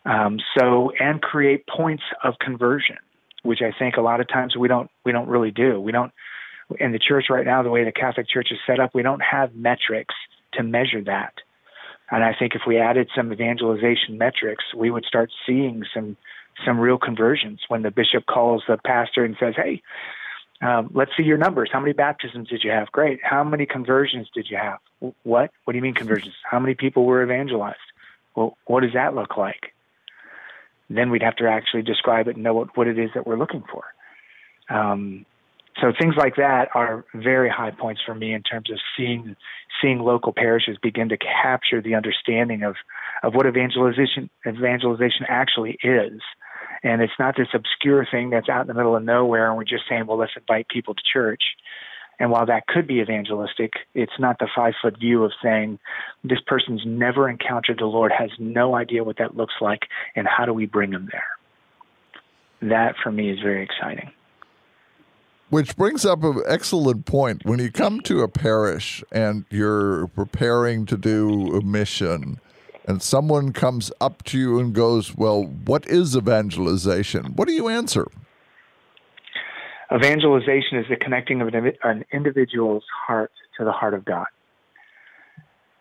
Um, 0.05 0.39
so 0.57 0.91
and 0.99 1.21
create 1.21 1.65
points 1.67 2.03
of 2.23 2.35
conversion, 2.39 2.97
which 3.43 3.59
I 3.61 3.77
think 3.77 3.95
a 3.97 4.01
lot 4.01 4.19
of 4.19 4.27
times 4.27 4.55
we 4.55 4.67
don't 4.67 4.89
we 5.05 5.11
don't 5.11 5.29
really 5.29 5.51
do. 5.51 5.79
We 5.79 5.91
don't 5.91 6.11
in 6.79 6.91
the 6.91 6.99
church 6.99 7.25
right 7.29 7.45
now, 7.45 7.63
the 7.63 7.69
way 7.69 7.83
the 7.83 7.91
Catholic 7.91 8.27
Church 8.27 8.49
is 8.51 8.57
set 8.65 8.79
up, 8.79 8.93
we 8.93 9.01
don't 9.01 9.21
have 9.21 9.53
metrics 9.55 10.15
to 10.53 10.63
measure 10.63 11.03
that. 11.03 11.33
And 12.11 12.23
I 12.23 12.33
think 12.37 12.55
if 12.55 12.61
we 12.67 12.77
added 12.77 13.09
some 13.15 13.31
evangelization 13.31 14.17
metrics, 14.17 14.63
we 14.75 14.91
would 14.91 15.05
start 15.05 15.31
seeing 15.45 15.83
some 15.93 16.17
some 16.63 16.79
real 16.79 16.99
conversions 16.99 17.61
when 17.67 17.81
the 17.81 17.89
bishop 17.89 18.27
calls 18.27 18.63
the 18.67 18.77
pastor 18.77 19.25
and 19.25 19.35
says, 19.39 19.55
"Hey, 19.55 19.81
um, 20.63 20.89
let's 20.93 21.11
see 21.17 21.23
your 21.23 21.37
numbers. 21.37 21.69
How 21.73 21.79
many 21.79 21.93
baptisms 21.93 22.47
did 22.47 22.63
you 22.63 22.71
have? 22.71 22.91
Great. 22.91 23.19
How 23.21 23.43
many 23.43 23.65
conversions 23.65 24.29
did 24.33 24.49
you 24.49 24.57
have? 24.57 24.79
What? 25.23 25.51
What 25.63 25.73
do 25.73 25.77
you 25.77 25.81
mean 25.81 25.93
conversions? 25.93 26.35
How 26.49 26.59
many 26.59 26.73
people 26.73 27.05
were 27.05 27.21
evangelized? 27.21 27.79
Well, 28.35 28.57
what 28.65 28.81
does 28.81 28.93
that 28.93 29.13
look 29.13 29.35
like? 29.35 29.73
Then 30.89 31.09
we'd 31.09 31.23
have 31.23 31.35
to 31.37 31.49
actually 31.49 31.81
describe 31.81 32.27
it 32.27 32.35
and 32.35 32.43
know 32.43 32.53
what, 32.53 32.77
what 32.77 32.87
it 32.87 32.97
is 32.97 33.09
that 33.13 33.27
we're 33.27 33.37
looking 33.37 33.63
for. 33.69 33.83
Um, 34.69 35.25
so 35.81 35.91
things 35.99 36.15
like 36.17 36.35
that 36.35 36.69
are 36.73 37.05
very 37.13 37.49
high 37.49 37.71
points 37.71 38.01
for 38.05 38.13
me 38.13 38.33
in 38.33 38.43
terms 38.43 38.69
of 38.71 38.77
seeing 38.95 39.35
seeing 39.81 39.99
local 39.99 40.33
parishes 40.33 40.77
begin 40.81 41.09
to 41.09 41.17
capture 41.17 41.81
the 41.81 41.95
understanding 41.95 42.63
of 42.63 42.75
of 43.23 43.33
what 43.33 43.45
evangelization 43.45 44.29
evangelization 44.45 45.25
actually 45.27 45.77
is 45.83 46.21
and 46.83 47.01
it's 47.01 47.13
not 47.17 47.35
this 47.37 47.47
obscure 47.53 48.05
thing 48.09 48.29
that's 48.29 48.49
out 48.49 48.61
in 48.61 48.67
the 48.67 48.73
middle 48.73 48.95
of 48.95 49.03
nowhere 49.03 49.47
and 49.47 49.57
we're 49.57 49.63
just 49.63 49.83
saying, 49.87 50.05
well, 50.05 50.17
let's 50.17 50.33
invite 50.35 50.67
people 50.67 50.93
to 50.93 51.01
church. 51.11 51.41
And 52.19 52.29
while 52.29 52.45
that 52.45 52.67
could 52.67 52.87
be 52.87 52.99
evangelistic, 52.99 53.73
it's 53.95 54.19
not 54.19 54.37
the 54.39 54.47
five 54.55 54.73
foot 54.81 54.99
view 54.99 55.23
of 55.23 55.31
saying 55.41 55.79
this 56.23 56.39
person's 56.45 56.83
never 56.85 57.27
encountered 57.27 57.79
the 57.79 57.85
Lord, 57.85 58.11
has 58.17 58.29
no 58.37 58.75
idea 58.75 59.03
what 59.03 59.17
that 59.17 59.35
looks 59.35 59.55
like, 59.61 59.81
and 60.15 60.27
how 60.27 60.45
do 60.45 60.53
we 60.53 60.65
bring 60.65 60.91
them 60.91 61.09
there? 61.11 62.69
That 62.69 62.95
for 63.01 63.11
me 63.11 63.31
is 63.31 63.39
very 63.39 63.63
exciting. 63.63 64.11
Which 65.53 65.77
brings 65.77 66.03
up 66.03 66.23
an 66.23 66.41
excellent 66.47 67.05
point. 67.05 67.45
When 67.45 67.59
you 67.59 67.71
come 67.71 68.01
to 68.01 68.21
a 68.21 68.27
parish 68.27 69.03
and 69.11 69.45
you're 69.51 70.07
preparing 70.07 70.87
to 70.87 70.97
do 70.97 71.55
a 71.55 71.61
mission, 71.61 72.39
and 72.87 73.03
someone 73.03 73.53
comes 73.53 73.91
up 74.01 74.23
to 74.23 74.39
you 74.39 74.57
and 74.57 74.73
goes, 74.73 75.15
Well, 75.15 75.43
what 75.43 75.85
is 75.85 76.17
evangelization? 76.17 77.35
What 77.35 77.47
do 77.47 77.53
you 77.53 77.67
answer? 77.67 78.07
Evangelization 79.93 80.79
is 80.79 80.87
the 80.89 80.95
connecting 80.95 81.39
of 81.41 81.49
an 81.83 82.03
individual's 82.11 82.85
heart 83.05 83.31
to 83.59 83.63
the 83.63 83.71
heart 83.71 83.93
of 83.93 84.05
God. 84.05 84.25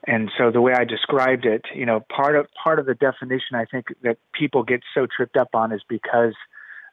And 0.06 0.30
so 0.36 0.50
the 0.50 0.60
way 0.60 0.74
I 0.74 0.84
described 0.84 1.46
it, 1.46 1.62
you 1.74 1.86
know, 1.86 2.04
part 2.14 2.36
of 2.36 2.46
part 2.62 2.78
of 2.78 2.84
the 2.84 2.94
definition 2.94 3.54
I 3.54 3.64
think 3.64 3.86
that 4.02 4.18
people 4.38 4.64
get 4.64 4.82
so 4.92 5.06
tripped 5.06 5.38
up 5.38 5.54
on 5.54 5.72
is 5.72 5.80
because 5.88 6.34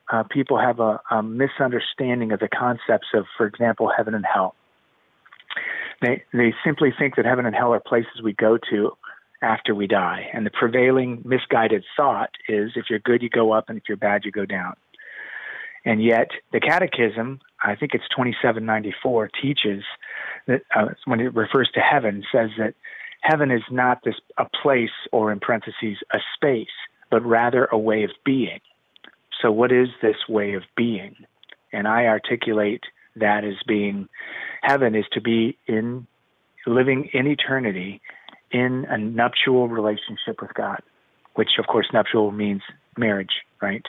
uh, 0.10 0.24
people 0.24 0.60
have 0.60 0.80
a, 0.80 1.00
a 1.12 1.22
misunderstanding 1.22 2.32
of 2.32 2.40
the 2.40 2.48
concepts 2.48 3.08
of, 3.14 3.26
for 3.38 3.46
example, 3.46 3.92
heaven 3.96 4.14
and 4.16 4.26
hell. 4.26 4.56
They 6.02 6.24
they 6.34 6.54
simply 6.66 6.94
think 6.98 7.16
that 7.18 7.26
heaven 7.26 7.46
and 7.46 7.56
hell 7.56 7.74
are 7.74 7.80
places 7.80 8.22
we 8.24 8.34
go 8.34 8.58
to 8.70 8.98
after 9.42 9.76
we 9.76 9.88
die. 9.88 10.30
And 10.34 10.46
the 10.46 10.52
prevailing 10.52 11.22
misguided 11.26 11.84
thought 11.96 12.32
is 12.48 12.72
if 12.76 12.86
you're 12.90 13.00
good, 13.00 13.22
you 13.22 13.30
go 13.30 13.52
up, 13.52 13.70
and 13.70 13.78
if 13.78 13.84
you're 13.88 13.98
bad, 13.98 14.24
you 14.26 14.32
go 14.32 14.46
down. 14.46 14.76
And 15.86 16.04
yet, 16.04 16.30
the 16.52 16.60
Catechism, 16.60 17.40
I 17.64 17.76
think 17.76 17.94
it's 17.94 18.04
2794, 18.10 19.30
teaches 19.42 19.84
that 20.48 20.62
uh, 20.76 20.90
when 21.06 21.20
it 21.20 21.34
refers 21.36 21.70
to 21.74 21.80
heaven, 21.80 22.24
says 22.32 22.50
that 22.58 22.76
heaven 23.22 23.50
is 23.52 23.62
not 23.72 24.04
this 24.04 24.16
a 24.38 24.46
place 24.62 24.90
or 25.12 25.32
in 25.32 25.40
parentheses 25.40 25.98
a 26.12 26.20
space, 26.36 26.68
but 27.10 27.26
rather 27.26 27.66
a 27.66 27.78
way 27.78 28.04
of 28.04 28.12
being. 28.26 28.60
So, 29.42 29.52
what 29.52 29.72
is 29.72 29.88
this 30.02 30.18
way 30.28 30.54
of 30.54 30.64
being? 30.76 31.16
And 31.72 31.88
I 31.88 32.06
articulate 32.06 32.84
that 33.16 33.44
as 33.44 33.56
being 33.68 34.08
heaven 34.62 34.96
is 34.96 35.06
to 35.14 35.22
be 35.22 35.58
in 35.68 36.08
living 36.66 37.10
in 37.14 37.28
eternity 37.28 38.02
in 38.52 38.86
a 38.90 38.98
nuptial 38.98 39.68
relationship 39.68 40.42
with 40.42 40.54
God, 40.54 40.82
which 41.36 41.50
of 41.58 41.68
course 41.68 41.88
nuptial 41.94 42.32
means 42.32 42.62
marriage, 42.98 43.44
right? 43.62 43.86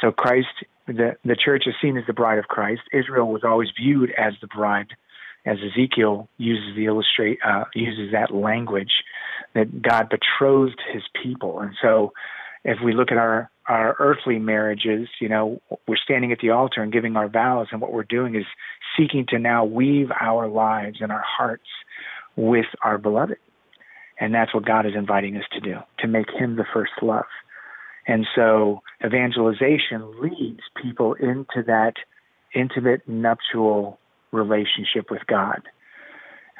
So 0.00 0.10
Christ, 0.10 0.48
the 0.86 1.16
the 1.24 1.36
church 1.36 1.64
is 1.66 1.74
seen 1.80 1.96
as 1.96 2.04
the 2.06 2.12
bride 2.12 2.38
of 2.38 2.46
Christ. 2.46 2.82
Israel 2.92 3.30
was 3.30 3.42
always 3.44 3.68
viewed 3.78 4.10
as 4.18 4.34
the 4.40 4.48
bride, 4.48 4.88
as 5.46 5.58
Ezekiel 5.58 6.28
uses 6.38 6.74
the 6.74 6.86
illustrate 6.86 7.38
uh, 7.46 7.64
uses 7.74 8.12
that 8.12 8.34
language 8.34 9.04
that 9.54 9.82
God 9.82 10.08
betrothed 10.08 10.80
His 10.92 11.02
people, 11.22 11.60
and 11.60 11.74
so 11.80 12.12
if 12.64 12.78
we 12.84 12.94
look 12.94 13.12
at 13.12 13.18
our 13.18 13.50
our 13.68 13.96
earthly 13.98 14.38
marriages, 14.38 15.08
you 15.20 15.28
know, 15.28 15.60
we're 15.86 15.96
standing 15.96 16.32
at 16.32 16.38
the 16.40 16.50
altar 16.50 16.82
and 16.82 16.92
giving 16.92 17.16
our 17.16 17.28
vows, 17.28 17.68
and 17.70 17.80
what 17.80 17.92
we're 17.92 18.02
doing 18.02 18.34
is 18.34 18.44
seeking 18.96 19.26
to 19.28 19.38
now 19.38 19.64
weave 19.64 20.08
our 20.20 20.48
lives 20.48 20.98
and 21.00 21.12
our 21.12 21.24
hearts 21.24 21.68
with 22.36 22.66
our 22.82 22.98
beloved. 22.98 23.36
And 24.18 24.34
that's 24.34 24.54
what 24.54 24.64
God 24.64 24.86
is 24.86 24.92
inviting 24.94 25.36
us 25.36 25.44
to 25.52 25.60
do, 25.60 25.76
to 26.00 26.08
make 26.08 26.30
Him 26.30 26.56
the 26.56 26.66
first 26.72 26.92
love. 27.02 27.24
And 28.06 28.26
so 28.34 28.82
evangelization 29.04 30.20
leads 30.20 30.60
people 30.80 31.14
into 31.14 31.62
that 31.66 31.94
intimate 32.54 33.08
nuptial 33.08 33.98
relationship 34.32 35.10
with 35.10 35.22
God. 35.26 35.62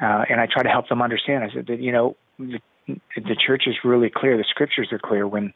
Uh, 0.00 0.24
and 0.28 0.40
I 0.40 0.46
try 0.46 0.62
to 0.62 0.68
help 0.68 0.88
them 0.88 1.02
understand. 1.02 1.44
I 1.44 1.54
said 1.54 1.66
that, 1.66 1.80
you 1.80 1.92
know, 1.92 2.16
the, 2.38 2.60
the 2.86 3.36
church 3.46 3.64
is 3.66 3.74
really 3.84 4.10
clear, 4.14 4.36
the 4.36 4.44
scriptures 4.48 4.88
are 4.92 4.98
clear. 4.98 5.26
When 5.26 5.52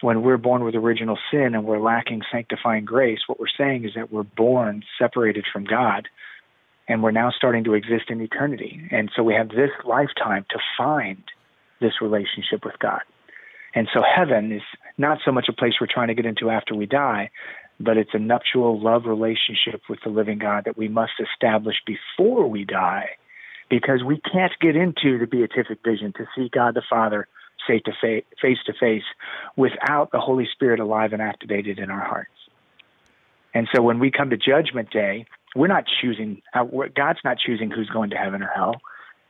when 0.00 0.22
we're 0.22 0.36
born 0.36 0.62
with 0.64 0.74
original 0.74 1.18
sin 1.30 1.54
and 1.54 1.64
we're 1.64 1.80
lacking 1.80 2.22
sanctifying 2.30 2.84
grace, 2.84 3.20
what 3.26 3.40
we're 3.40 3.46
saying 3.56 3.84
is 3.84 3.92
that 3.94 4.12
we're 4.12 4.22
born 4.22 4.82
separated 4.98 5.44
from 5.50 5.64
God 5.64 6.08
and 6.88 7.02
we're 7.02 7.10
now 7.10 7.30
starting 7.30 7.64
to 7.64 7.74
exist 7.74 8.04
in 8.10 8.20
eternity. 8.20 8.88
And 8.90 9.10
so 9.16 9.22
we 9.22 9.34
have 9.34 9.48
this 9.48 9.70
lifetime 9.84 10.44
to 10.50 10.58
find 10.76 11.22
this 11.80 12.00
relationship 12.00 12.64
with 12.64 12.78
God. 12.78 13.00
And 13.74 13.88
so 13.92 14.02
heaven 14.02 14.52
is 14.52 14.62
not 14.96 15.18
so 15.24 15.32
much 15.32 15.46
a 15.48 15.52
place 15.52 15.74
we're 15.80 15.88
trying 15.90 16.08
to 16.08 16.14
get 16.14 16.26
into 16.26 16.50
after 16.50 16.74
we 16.74 16.86
die, 16.86 17.30
but 17.80 17.96
it's 17.96 18.14
a 18.14 18.18
nuptial 18.18 18.80
love 18.80 19.04
relationship 19.04 19.82
with 19.88 19.98
the 20.04 20.10
living 20.10 20.38
God 20.38 20.64
that 20.64 20.78
we 20.78 20.88
must 20.88 21.12
establish 21.20 21.76
before 21.86 22.48
we 22.48 22.64
die 22.64 23.10
because 23.68 24.02
we 24.04 24.20
can't 24.20 24.52
get 24.60 24.76
into 24.76 25.18
the 25.18 25.26
beatific 25.26 25.78
vision 25.84 26.12
to 26.16 26.26
see 26.34 26.48
God 26.48 26.74
the 26.74 26.82
Father 26.88 27.26
face 27.66 27.82
to 27.84 27.92
face, 28.00 28.24
face 28.40 28.58
to 28.66 28.72
face 28.72 29.04
without 29.56 30.10
the 30.12 30.20
Holy 30.20 30.48
Spirit 30.52 30.80
alive 30.80 31.12
and 31.12 31.22
activated 31.22 31.78
in 31.78 31.90
our 31.90 32.04
hearts. 32.04 32.30
And 33.54 33.68
so 33.74 33.82
when 33.82 33.98
we 33.98 34.10
come 34.10 34.30
to 34.30 34.36
judgment 34.36 34.90
day, 34.90 35.26
we're 35.54 35.66
not 35.66 35.84
choosing, 36.00 36.42
uh, 36.54 36.64
God's 36.94 37.20
not 37.24 37.38
choosing 37.38 37.70
who's 37.70 37.88
going 37.88 38.10
to 38.10 38.16
heaven 38.16 38.42
or 38.42 38.50
hell. 38.54 38.74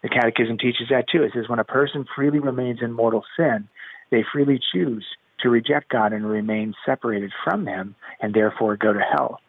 The 0.03 0.09
Catechism 0.09 0.59
teaches 0.59 0.89
that 0.91 1.09
too. 1.09 1.23
It 1.23 1.33
says 1.35 1.49
when 1.49 1.59
a 1.59 1.65
person 1.65 2.05
freely 2.15 2.39
remains 2.39 2.81
in 2.83 2.93
mortal 2.93 3.25
sin, 3.37 3.69
they 4.11 4.25
freely 4.33 4.61
choose 4.73 5.05
to 5.41 5.49
reject 5.49 5.91
God 5.91 6.13
and 6.13 6.29
remain 6.29 6.75
separated 6.85 7.31
from 7.45 7.67
Him 7.67 7.95
and 8.21 8.35
therefore 8.35 8.77
go 8.77 8.93
to 8.93 9.01
hell. 9.01 9.41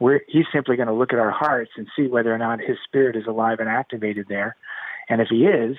We're, 0.00 0.22
he's 0.28 0.46
simply 0.52 0.76
going 0.76 0.88
to 0.88 0.94
look 0.94 1.12
at 1.12 1.18
our 1.18 1.30
hearts 1.30 1.70
and 1.76 1.86
see 1.96 2.08
whether 2.08 2.34
or 2.34 2.38
not 2.38 2.60
His 2.60 2.76
Spirit 2.84 3.16
is 3.16 3.26
alive 3.26 3.60
and 3.60 3.68
activated 3.68 4.26
there. 4.28 4.56
And 5.08 5.20
if 5.20 5.28
He 5.28 5.44
is, 5.44 5.76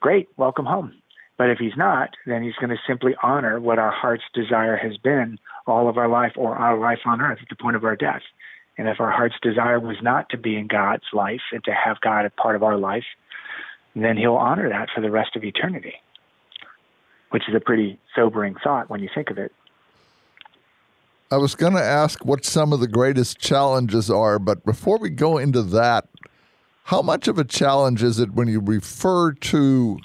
great, 0.00 0.28
welcome 0.36 0.64
home. 0.64 0.99
But 1.40 1.48
if 1.48 1.56
He's 1.56 1.74
not, 1.74 2.10
then 2.26 2.42
He's 2.42 2.56
going 2.56 2.68
to 2.68 2.76
simply 2.86 3.14
honor 3.22 3.58
what 3.58 3.78
our 3.78 3.90
heart's 3.90 4.24
desire 4.34 4.76
has 4.76 4.98
been 4.98 5.38
all 5.66 5.88
of 5.88 5.96
our 5.96 6.06
life 6.06 6.32
or 6.36 6.54
our 6.54 6.78
life 6.78 6.98
on 7.06 7.22
earth 7.22 7.38
at 7.40 7.48
the 7.48 7.56
point 7.56 7.76
of 7.76 7.84
our 7.84 7.96
death. 7.96 8.20
And 8.76 8.86
if 8.86 9.00
our 9.00 9.10
heart's 9.10 9.36
desire 9.40 9.80
was 9.80 9.96
not 10.02 10.28
to 10.28 10.36
be 10.36 10.54
in 10.58 10.66
God's 10.66 11.06
life 11.14 11.40
and 11.50 11.64
to 11.64 11.72
have 11.72 11.98
God 12.02 12.26
a 12.26 12.30
part 12.30 12.56
of 12.56 12.62
our 12.62 12.76
life, 12.76 13.06
then 13.96 14.18
he'll 14.18 14.34
honor 14.34 14.68
that 14.68 14.90
for 14.94 15.00
the 15.00 15.10
rest 15.10 15.34
of 15.34 15.42
eternity, 15.42 15.94
which 17.30 17.44
is 17.48 17.54
a 17.54 17.60
pretty 17.60 17.98
sobering 18.14 18.54
thought 18.62 18.90
when 18.90 19.00
you 19.00 19.08
think 19.14 19.30
of 19.30 19.38
it. 19.38 19.50
I 21.30 21.38
was 21.38 21.54
going 21.54 21.72
to 21.72 21.82
ask 21.82 22.22
what 22.22 22.44
some 22.44 22.70
of 22.70 22.80
the 22.80 22.86
greatest 22.86 23.38
challenges 23.38 24.10
are, 24.10 24.38
but 24.38 24.66
before 24.66 24.98
we 24.98 25.08
go 25.08 25.38
into 25.38 25.62
that, 25.62 26.06
how 26.84 27.00
much 27.00 27.28
of 27.28 27.38
a 27.38 27.44
challenge 27.44 28.02
is 28.02 28.20
it 28.20 28.34
when 28.34 28.46
you 28.46 28.60
refer 28.60 29.32
to 29.32 30.00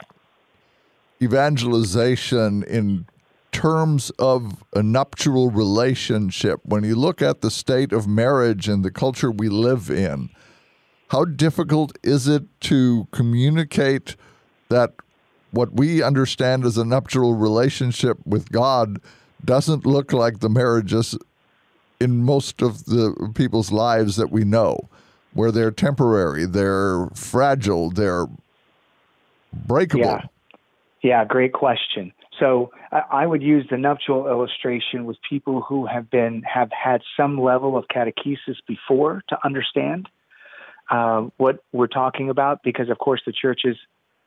evangelization 1.22 2.64
in 2.64 3.06
terms 3.52 4.12
of 4.20 4.64
a 4.74 4.84
nuptial 4.84 5.50
relationship? 5.50 6.60
When 6.64 6.84
you 6.84 6.96
look 6.96 7.22
at 7.22 7.42
the 7.42 7.52
state 7.52 7.94
of 7.94 8.08
marriage 8.08 8.68
and 8.68 8.84
the 8.84 8.92
culture 8.92 9.32
we 9.32 9.50
live 9.50 9.90
in, 9.90 10.30
how 11.10 11.26
difficult 11.26 11.98
is 12.04 12.28
it 12.28 12.44
to 12.62 13.08
communicate 13.12 14.16
that 14.70 14.92
what 15.52 15.74
we 15.74 16.04
understand 16.04 16.66
as 16.66 16.78
a 16.78 16.84
nuptial 16.84 17.34
relationship 17.34 18.18
with 18.26 18.52
God 18.52 19.00
doesn't 19.44 19.86
look 19.86 20.12
like 20.12 20.40
the 20.40 20.50
marriages 20.50 21.18
in 22.00 22.24
most 22.24 22.62
of 22.62 22.86
the 22.86 23.32
people's 23.36 23.72
lives 23.72 24.18
that 24.18 24.32
we 24.32 24.44
know, 24.44 24.78
where 25.34 25.52
they're 25.52 25.72
temporary, 25.72 26.46
they're 26.46 27.08
fragile, 27.14 27.90
they're 27.90 28.26
breakable? 29.54 30.06
Yeah, 30.06 30.26
yeah 31.10 31.24
great 31.26 31.54
question. 31.54 32.12
So 32.40 32.72
I 32.92 33.26
would 33.26 33.44
use 33.54 33.66
the 33.70 33.78
nuptial 33.78 34.28
illustration 34.28 35.06
with 35.06 35.18
people 35.30 35.62
who 35.62 35.86
have 35.86 36.10
been 36.10 36.36
have 36.58 36.70
had 36.72 37.00
some 37.18 37.34
level 37.52 37.78
of 37.80 37.86
catechesis 37.88 38.58
before 38.68 39.24
to 39.30 39.38
understand 39.48 40.10
uh, 40.90 41.22
what 41.38 41.56
we're 41.72 41.88
talking 41.88 42.30
about, 42.30 42.56
because 42.64 42.90
of 42.90 42.98
course 42.98 43.22
the 43.26 43.34
church's 43.44 43.78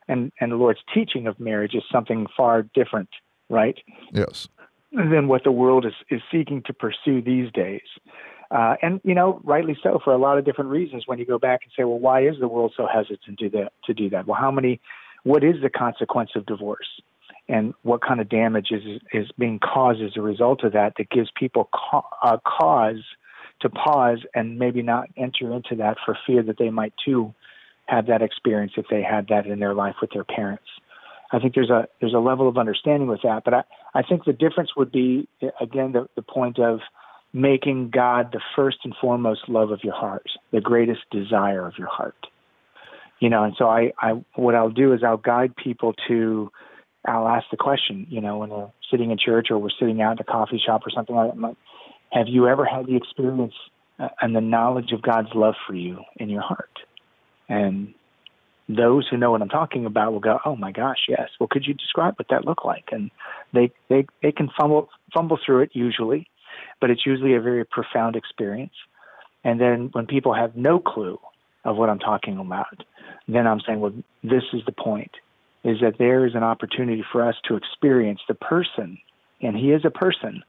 and 0.09 0.33
and 0.41 0.53
the 0.53 0.57
Lord's 0.57 0.81
teaching 0.95 1.27
of 1.27 1.39
marriage 1.39 1.75
is 1.75 1.83
something 1.93 2.27
far 2.37 2.63
different, 2.63 3.11
right? 3.51 3.79
Yes. 4.13 4.49
Than 4.93 5.29
what 5.29 5.45
the 5.45 5.53
world 5.53 5.85
is 5.85 5.97
is 6.11 6.23
seeking 6.33 6.63
to 6.69 6.73
pursue 6.73 7.21
these 7.21 7.53
days. 7.53 7.89
Uh, 8.51 8.75
and 8.81 9.01
you 9.05 9.15
know, 9.15 9.41
rightly 9.45 9.77
so, 9.83 10.01
for 10.03 10.13
a 10.15 10.19
lot 10.19 10.39
of 10.39 10.45
different 10.47 10.71
reasons. 10.71 11.03
When 11.07 11.19
you 11.19 11.27
go 11.27 11.39
back 11.39 11.61
and 11.65 11.73
say, 11.77 11.85
well, 11.85 11.99
why 11.99 12.27
is 12.27 12.37
the 12.41 12.49
world 12.49 12.73
so 12.77 12.87
hesitant 12.87 13.39
to 13.39 13.51
do 13.51 13.51
that? 13.59 13.73
To 13.85 13.93
do 13.93 14.09
that? 14.11 14.27
Well, 14.27 14.41
how 14.41 14.51
many? 14.51 14.81
What 15.29 15.45
is 15.45 15.57
the 15.63 15.71
consequence 15.71 16.31
of 16.35 16.47
divorce? 16.47 16.89
and 17.49 17.73
what 17.83 18.03
kind 18.03 18.21
of 18.21 18.29
damage 18.29 18.69
is 18.71 19.01
is 19.13 19.27
being 19.39 19.59
caused 19.59 20.03
as 20.03 20.13
a 20.17 20.21
result 20.21 20.65
of 20.65 20.73
that 20.73 20.93
that 20.99 21.09
gives 21.11 21.31
people 21.35 21.69
ca- 21.73 22.03
a 22.23 22.39
cause 22.45 23.03
to 23.61 23.69
pause 23.71 24.19
and 24.35 24.59
maybe 24.59 24.83
not 24.83 25.09
enter 25.17 25.53
into 25.53 25.75
that 25.77 25.97
for 26.05 26.17
fear 26.27 26.43
that 26.43 26.59
they 26.59 26.71
might 26.71 26.93
too 27.05 27.35
have 27.87 28.07
that 28.07 28.23
experience 28.23 28.73
if 28.77 28.87
they 28.91 29.03
had 29.03 29.29
that 29.29 29.47
in 29.47 29.59
their 29.59 29.75
life 29.75 29.97
with 30.01 30.11
their 30.13 30.25
parents. 30.25 30.69
I 31.33 31.39
think 31.39 31.55
there's 31.55 31.71
a 31.71 31.89
there's 32.01 32.15
a 32.15 32.19
level 32.31 32.49
of 32.49 32.59
understanding 32.59 33.09
with 33.09 33.23
that, 33.23 33.45
but 33.45 33.55
I, 33.55 33.63
I 33.95 34.03
think 34.03 34.25
the 34.25 34.33
difference 34.33 34.77
would 34.77 34.93
be 34.93 35.29
again 35.61 35.93
the, 35.93 36.09
the 36.17 36.23
point 36.23 36.59
of 36.59 36.81
making 37.33 37.91
God 37.91 38.33
the 38.33 38.41
first 38.57 38.79
and 38.85 38.95
foremost 39.01 39.49
love 39.49 39.71
of 39.71 39.81
your 39.85 39.95
heart, 39.95 40.27
the 40.53 40.61
greatest 40.61 41.01
desire 41.11 41.67
of 41.67 41.75
your 41.79 41.89
heart. 41.89 42.17
You 43.21 43.29
know, 43.29 43.43
and 43.45 43.55
so 43.59 43.67
I, 43.67 43.93
I 43.99 44.13
what 44.35 44.55
I'll 44.55 44.71
do 44.71 44.93
is 44.93 45.03
I'll 45.03 45.17
guide 45.17 45.57
people 45.57 45.95
to 46.07 46.51
I'll 47.05 47.29
ask 47.29 47.47
the 47.51 47.57
question, 47.57 48.07
you 48.11 48.21
know, 48.21 48.39
when 48.39 48.51
we're 48.51 48.71
sitting 48.91 49.11
in 49.11 49.19
church 49.19 49.49
or 49.51 49.59
we're 49.59 49.71
sitting 49.79 50.01
out 50.03 50.13
at 50.13 50.21
a 50.21 50.25
coffee 50.25 50.61
shop 50.65 50.83
or 50.87 50.91
something 50.91 51.15
like 51.15 51.33
that. 51.33 51.41
Like, 51.41 51.57
have 52.13 52.27
you 52.29 52.49
ever 52.49 52.65
had 52.65 52.87
the 52.87 52.97
experience 52.97 53.55
uh, 53.99 54.09
and 54.21 54.35
the 54.35 54.41
knowledge 54.41 54.93
of 54.93 55.03
God's 55.03 55.29
love 55.35 55.55
for 55.67 55.75
you 55.75 56.01
in 56.17 56.29
your 56.29 56.43
heart? 56.43 56.71
And 57.49 57.95
those 58.69 59.09
who 59.09 59.17
know 59.17 59.31
what 59.31 59.41
I'm 59.41 59.49
talking 59.49 59.87
about 59.87 60.13
will 60.13 60.21
go, 60.21 60.39
"Oh 60.45 60.55
my 60.55 60.73
gosh, 60.73 60.99
yes." 61.09 61.31
Well, 61.41 61.49
could 61.51 61.67
you 61.67 61.75
describe 61.75 62.15
what 62.19 62.29
that 62.29 62.45
looked 62.45 62.65
like? 62.65 62.91
And 62.93 63.11
they 63.53 63.73
they 63.89 64.07
they 64.23 64.33
can 64.33 64.51
fumble 64.59 64.91
fumble 65.15 65.39
through 65.45 65.61
it 65.63 65.71
usually, 65.73 66.29
but 66.81 66.91
it's 66.91 67.07
usually 67.07 67.35
a 67.35 67.41
very 67.41 67.65
profound 67.65 68.17
experience. 68.17 68.75
And 69.45 69.61
then 69.61 69.89
when 69.93 70.07
people 70.07 70.35
have 70.35 70.57
no 70.57 70.79
clue 70.79 71.19
of 71.69 71.77
what 71.77 71.91
I'm 71.91 71.99
talking 71.99 72.39
about, 72.39 72.83
then 73.27 73.47
I'm 73.47 73.61
saying, 73.61 73.81
"Well, 73.81 73.93
this 74.23 74.45
is 74.53 74.65
the 74.65 74.73
point 74.73 75.13
is 75.65 75.81
that 75.81 75.99
there 75.99 76.27
is 76.27 76.35
an 76.35 76.43
opportunity 76.43 77.05
for 77.13 77.27
us 77.27 77.35
to 77.45 77.57
experience 77.57 78.21
the 78.29 78.35
person, 78.35 78.99
and 79.43 79.57
He 79.57 79.73
is 79.73 79.85
a 79.85 79.91
person 79.91 80.43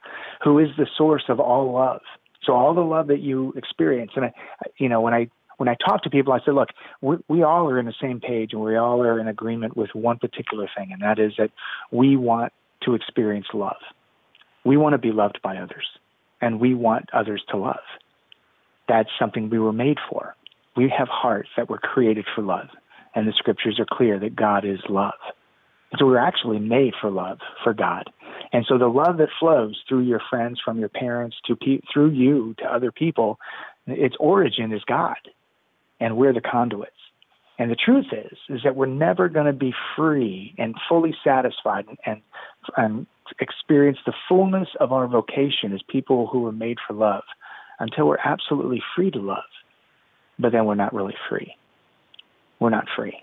who 0.43 0.59
is 0.59 0.70
the 0.78 0.88
source 0.97 1.24
of 1.30 1.39
all 1.39 1.72
love. 1.74 2.01
So 2.43 2.53
all 2.53 2.74
the 2.74 2.82
love 2.82 3.07
that 3.07 3.20
you 3.20 3.53
experience, 3.55 4.11
and 4.15 4.26
I, 4.26 4.34
you 4.78 4.89
know, 4.89 5.01
when 5.01 5.13
I 5.13 5.30
when 5.57 5.67
I 5.67 5.76
talk 5.76 6.03
to 6.03 6.09
people, 6.09 6.32
I 6.32 6.39
say, 6.39 6.53
look, 6.53 6.70
we, 7.01 7.17
we 7.28 7.43
all 7.43 7.70
are 7.70 7.78
in 7.80 7.86
the 7.86 7.93
same 8.01 8.22
page, 8.22 8.53
and 8.53 8.61
we 8.61 8.78
all 8.78 9.01
are 9.01 9.20
in 9.20 9.28
agreement 9.28 9.76
with 9.76 9.89
one 9.93 10.17
particular 10.17 10.70
thing, 10.76 10.91
and 10.93 11.01
that 11.01 11.20
is 11.20 11.34
that 11.38 11.51
we 11.91 12.15
want 12.15 12.53
to 12.84 12.93
experience 12.93 13.47
love. 13.53 13.82
We 14.63 14.78
want 14.78 14.93
to 14.93 14.97
be 14.97 15.11
loved 15.11 15.39
by 15.43 15.57
others, 15.57 15.86
and 16.41 16.61
we 16.61 16.74
want 16.76 17.09
others 17.13 17.43
to 17.49 17.57
love. 17.57 17.84
That's 18.88 19.09
something 19.20 19.49
we 19.49 19.59
were 19.59 19.74
made 19.74 19.97
for. 20.09 20.34
We 20.80 20.90
have 20.98 21.10
hearts 21.10 21.50
that 21.58 21.70
were 21.70 21.78
created 21.78 22.26
for 22.34 22.42
love 22.42 22.70
and 23.14 23.28
the 23.28 23.34
scriptures 23.34 23.82
are 23.82 23.98
clear 23.98 24.18
that 24.18 24.34
God 24.34 24.64
is 24.64 24.80
love. 24.88 25.20
So 25.98 26.06
we're 26.06 26.26
actually 26.26 26.60
made 26.60 26.94
for 27.02 27.12
love, 27.12 27.40
for 27.66 27.74
God. 27.74 28.10
And 28.54 28.66
so 28.66 28.78
the 28.78 28.88
love 28.88 29.18
that 29.18 29.28
flows 29.42 29.78
through 29.90 30.04
your 30.04 30.22
friends, 30.30 30.62
from 30.64 30.80
your 30.80 30.88
parents 30.88 31.36
to 31.48 31.58
pe- 31.58 31.82
through 31.92 32.12
you 32.12 32.56
to 32.60 32.74
other 32.74 32.94
people, 32.94 33.40
its 33.88 34.16
origin 34.22 34.72
is 34.72 34.82
God, 34.88 35.18
and 36.00 36.16
we're 36.16 36.32
the 36.32 36.40
conduits. 36.40 36.92
And 37.58 37.70
the 37.70 37.76
truth 37.76 38.14
is, 38.14 38.38
is 38.48 38.62
that 38.64 38.78
we're 38.78 38.86
never 38.86 39.28
going 39.28 39.48
to 39.48 39.52
be 39.52 39.74
free 39.98 40.56
and 40.58 40.76
fully 40.88 41.14
satisfied 41.26 41.88
and, 41.90 41.98
and, 42.06 42.22
and 42.78 43.08
experience 43.42 43.98
the 44.06 44.14
fullness 44.30 44.70
of 44.80 44.94
our 44.94 45.10
vocation 45.10 45.74
as 45.74 45.82
people 45.90 46.28
who 46.28 46.48
are 46.48 46.54
made 46.54 46.78
for 46.88 46.94
love 46.94 47.24
until 47.82 48.08
we're 48.08 48.18
absolutely 48.24 48.82
free 48.96 49.12
to 49.12 49.20
love. 49.20 49.44
But 50.40 50.52
then 50.52 50.66
we're 50.66 50.76
not 50.76 50.94
really 50.94 51.16
free 51.30 51.56
we're 52.60 52.70
not 52.70 52.86
free. 52.96 53.18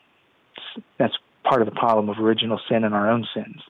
That's 0.99 1.15
part 1.45 1.63
of 1.63 1.67
the 1.67 1.75
problem 1.75 2.09
of 2.09 2.19
original 2.19 2.61
sin 2.69 2.85
and 2.85 2.95
our 2.95 3.11
own 3.11 3.27
sins, 3.35 3.63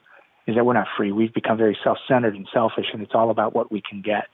is 0.47 0.55
that 0.55 0.65
we're 0.65 0.75
not 0.75 0.87
free. 0.97 1.13
We've 1.13 1.35
become 1.35 1.59
very 1.59 1.77
self 1.83 1.99
centered 2.09 2.35
and 2.35 2.49
selfish, 2.53 2.87
and 2.93 3.03
it's 3.03 3.15
all 3.15 3.31
about 3.31 3.55
what 3.55 3.71
we 3.71 3.83
can 3.89 4.03
get. 4.03 4.29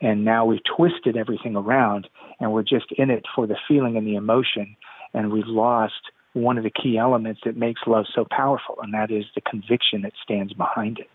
And 0.00 0.24
now 0.24 0.44
we've 0.44 0.60
twisted 0.76 1.16
everything 1.16 1.56
around, 1.56 2.08
and 2.40 2.52
we're 2.52 2.62
just 2.62 2.86
in 2.96 3.10
it 3.10 3.24
for 3.34 3.46
the 3.46 3.56
feeling 3.66 3.96
and 3.96 4.06
the 4.06 4.16
emotion, 4.16 4.76
and 5.14 5.32
we've 5.32 5.46
lost 5.46 5.94
one 6.34 6.58
of 6.58 6.64
the 6.64 6.70
key 6.70 6.98
elements 6.98 7.40
that 7.44 7.56
makes 7.56 7.80
love 7.86 8.04
so 8.14 8.24
powerful, 8.30 8.76
and 8.82 8.94
that 8.94 9.10
is 9.10 9.24
the 9.34 9.40
conviction 9.40 10.02
that 10.02 10.12
stands 10.22 10.52
behind 10.52 10.98
it. 10.98 11.08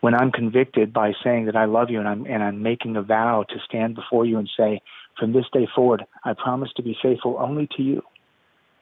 When 0.00 0.14
I'm 0.14 0.32
convicted 0.32 0.92
by 0.92 1.12
saying 1.22 1.46
that 1.46 1.56
I 1.56 1.66
love 1.66 1.90
you 1.90 1.98
and 1.98 2.08
I'm 2.08 2.24
and 2.24 2.42
I'm 2.42 2.62
making 2.62 2.96
a 2.96 3.02
vow 3.02 3.44
to 3.48 3.54
stand 3.66 3.94
before 3.94 4.24
you 4.24 4.38
and 4.38 4.48
say, 4.56 4.80
from 5.18 5.32
this 5.32 5.46
day 5.52 5.68
forward, 5.74 6.04
I 6.24 6.34
promise 6.34 6.70
to 6.76 6.82
be 6.82 6.96
faithful 7.02 7.36
only 7.38 7.68
to 7.76 7.82
you, 7.82 8.02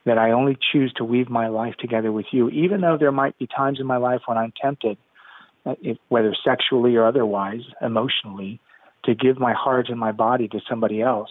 that 0.04 0.18
I 0.18 0.30
only 0.32 0.56
choose 0.72 0.92
to 0.94 1.04
weave 1.04 1.28
my 1.28 1.48
life 1.48 1.74
together 1.78 2.12
with 2.12 2.26
you, 2.32 2.48
even 2.50 2.80
though 2.80 2.96
there 2.98 3.12
might 3.12 3.38
be 3.38 3.46
times 3.46 3.80
in 3.80 3.86
my 3.86 3.96
life 3.96 4.22
when 4.26 4.38
I'm 4.38 4.52
tempted, 4.60 4.96
uh, 5.66 5.74
whether 6.08 6.34
sexually 6.44 6.96
or 6.96 7.06
otherwise, 7.06 7.62
emotionally, 7.82 8.60
to 9.04 9.14
give 9.14 9.38
my 9.38 9.52
heart 9.52 9.88
and 9.88 9.98
my 9.98 10.12
body 10.12 10.48
to 10.48 10.60
somebody 10.68 11.02
else. 11.02 11.30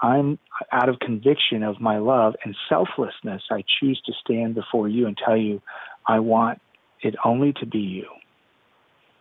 I'm 0.00 0.38
out 0.72 0.88
of 0.88 0.98
conviction 0.98 1.62
of 1.62 1.80
my 1.80 1.98
love 1.98 2.34
and 2.44 2.56
selflessness. 2.68 3.42
I 3.50 3.62
choose 3.80 4.00
to 4.06 4.12
stand 4.24 4.54
before 4.54 4.88
you 4.88 5.06
and 5.06 5.16
tell 5.16 5.36
you, 5.36 5.62
I 6.06 6.18
want 6.18 6.60
it 7.00 7.14
only 7.24 7.52
to 7.54 7.66
be 7.66 7.78
you. 7.78 8.06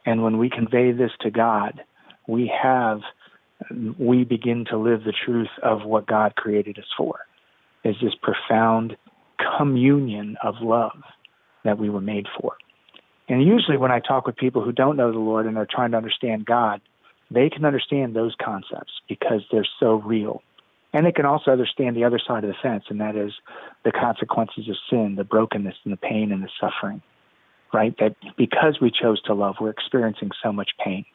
And 0.05 0.24
when 0.24 0.39
we 0.39 0.49
convey 0.49 0.91
this 0.91 1.11
to 1.22 1.30
God, 1.30 1.84
we 2.28 2.51
have 2.61 3.01
we 3.97 4.24
begin 4.24 4.66
to 4.70 4.78
live 4.78 5.03
the 5.03 5.14
truth 5.26 5.49
of 5.64 5.84
what 5.84 6.07
God 6.07 6.36
created 6.36 6.78
us 6.80 6.86
for 6.97 7.20
is 7.84 7.95
this 8.01 8.14
profound 8.22 8.95
communion 9.57 10.38
of 10.43 10.55
love 10.62 11.01
that 11.64 11.78
we 11.78 11.89
were 11.89 12.01
made 12.01 12.28
for. 12.39 12.57
And 13.28 13.43
usually 13.43 13.78
when 13.78 13.91
I 13.91 13.99
talk 13.99 14.26
with 14.26 14.36
people 14.36 14.64
who 14.64 14.72
don't 14.72 14.97
know 14.97 15.12
the 15.12 15.20
Lord 15.20 15.45
and 15.45 15.57
are 15.57 15.68
trying 15.70 15.91
to 15.91 15.97
understand 15.97 16.45
God, 16.45 16.82
they 17.30 17.49
can 17.49 17.66
understand 17.66 18.16
those 18.16 18.36
concepts 18.43 18.91
because 19.07 19.41
they're 19.51 19.68
so 19.80 19.95
real. 19.95 20.41
And 20.93 21.05
they 21.05 21.14
can 21.14 21.26
also 21.26 21.51
understand 21.51 21.95
the 21.95 22.03
other 22.03 22.20
side 22.20 22.43
of 22.43 22.49
the 22.49 22.55
fence, 22.62 22.84
and 22.89 22.99
that 22.99 23.16
is 23.16 23.32
the 23.86 23.93
consequences 23.93 24.68
of 24.68 24.76
sin, 24.89 25.16
the 25.16 25.24
brokenness 25.24 25.76
and 25.86 25.93
the 25.93 25.97
pain 25.97 26.34
and 26.34 26.43
the 26.43 26.49
suffering, 26.59 27.01
right? 27.74 27.95
That 27.99 28.16
because 28.38 28.80
we 28.82 28.91
chose 28.91 29.22
to 29.24 29.34
love, 29.34 29.55
we're 29.62 29.70
experiencing 29.70 30.32
so 30.43 30.51
much 30.51 30.72
pain. 30.84 31.05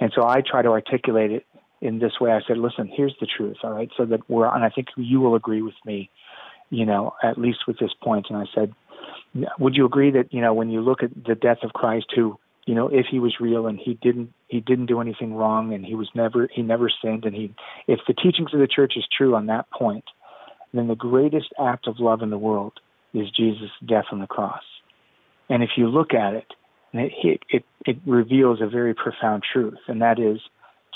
And 0.00 0.12
so 0.16 0.26
I 0.26 0.40
try 0.40 0.62
to 0.62 0.70
articulate 0.70 1.30
it 1.30 1.46
in 1.84 1.98
this 1.98 2.18
way. 2.20 2.32
I 2.32 2.40
said, 2.48 2.56
listen, 2.56 2.90
here's 2.92 3.14
the 3.20 3.26
truth, 3.26 3.58
all 3.62 3.72
right? 3.72 3.90
So 3.96 4.04
that 4.06 4.28
we're, 4.28 4.52
and 4.52 4.64
I 4.64 4.70
think 4.70 4.88
you 4.96 5.20
will 5.20 5.36
agree 5.36 5.62
with 5.62 5.74
me, 5.84 6.10
you 6.70 6.86
know, 6.86 7.14
at 7.22 7.38
least 7.38 7.58
with 7.68 7.78
this 7.78 7.92
point. 8.02 8.26
And 8.30 8.38
I 8.38 8.46
said, 8.54 8.72
would 9.58 9.76
you 9.76 9.84
agree 9.84 10.10
that, 10.12 10.32
you 10.32 10.40
know, 10.40 10.54
when 10.54 10.70
you 10.70 10.80
look 10.80 11.02
at 11.02 11.10
the 11.14 11.34
death 11.34 11.58
of 11.62 11.72
Christ, 11.72 12.06
who, 12.16 12.38
you 12.66 12.74
know, 12.74 12.88
if 12.88 13.06
he 13.10 13.18
was 13.18 13.34
real 13.38 13.66
and 13.66 13.78
he 13.78 13.94
didn't, 14.02 14.32
he 14.48 14.60
didn't 14.60 14.86
do 14.86 15.00
anything 15.00 15.34
wrong 15.34 15.74
and 15.74 15.84
he 15.84 15.94
was 15.94 16.08
never, 16.14 16.48
he 16.52 16.62
never 16.62 16.90
sinned. 17.02 17.24
And 17.26 17.34
he, 17.34 17.54
if 17.86 18.00
the 18.08 18.14
teachings 18.14 18.54
of 18.54 18.60
the 18.60 18.66
church 18.66 18.94
is 18.96 19.04
true 19.16 19.34
on 19.34 19.46
that 19.46 19.70
point, 19.70 20.04
then 20.72 20.88
the 20.88 20.96
greatest 20.96 21.52
act 21.60 21.86
of 21.86 22.00
love 22.00 22.22
in 22.22 22.30
the 22.30 22.38
world 22.38 22.72
is 23.12 23.30
Jesus' 23.30 23.70
death 23.86 24.06
on 24.10 24.20
the 24.20 24.26
cross. 24.26 24.62
And 25.50 25.62
if 25.62 25.70
you 25.76 25.88
look 25.88 26.14
at 26.14 26.34
it, 26.34 26.46
it, 26.94 27.40
it, 27.50 27.64
it 27.84 27.96
reveals 28.06 28.60
a 28.60 28.66
very 28.68 28.94
profound 28.94 29.42
truth, 29.52 29.78
and 29.88 30.00
that 30.00 30.18
is 30.18 30.40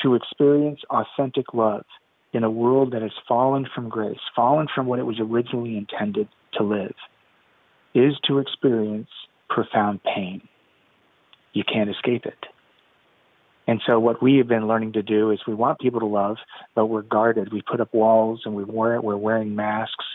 to 0.03 0.14
experience 0.14 0.80
authentic 0.90 1.55
love 1.55 1.84
in 2.32 2.44
a 2.44 2.51
world 2.51 2.92
that 2.92 3.03
has 3.03 3.12
fallen 3.26 3.66
from 3.74 3.88
grace, 3.88 4.18
fallen 4.36 4.66
from 4.74 4.86
what 4.86 4.99
it 4.99 5.05
was 5.05 5.18
originally 5.20 5.76
intended 5.76 6.28
to 6.55 6.62
live, 6.62 6.94
is 7.94 8.14
to 8.26 8.38
experience 8.38 9.09
profound 9.49 10.01
pain. 10.03 10.42
You 11.53 11.64
can't 11.64 11.90
escape 11.90 12.26
it. 12.26 12.46
And 13.66 13.82
so 13.86 13.99
what 13.99 14.22
we 14.22 14.36
have 14.36 14.49
been 14.49 14.66
learning 14.66 14.94
to 14.94 15.03
do 15.03 15.30
is 15.30 15.40
we 15.46 15.55
want 15.55 15.78
people 15.78 16.01
to 16.01 16.07
love, 16.07 16.36
but 16.74 16.86
we're 16.86 17.03
guarded. 17.03 17.53
We 17.53 17.61
put 17.61 17.80
up 17.80 17.92
walls 17.92 18.42
and 18.44 18.55
we 18.55 18.64
wear 18.64 19.01
we're 19.01 19.16
wearing 19.16 19.55
masks, 19.55 20.07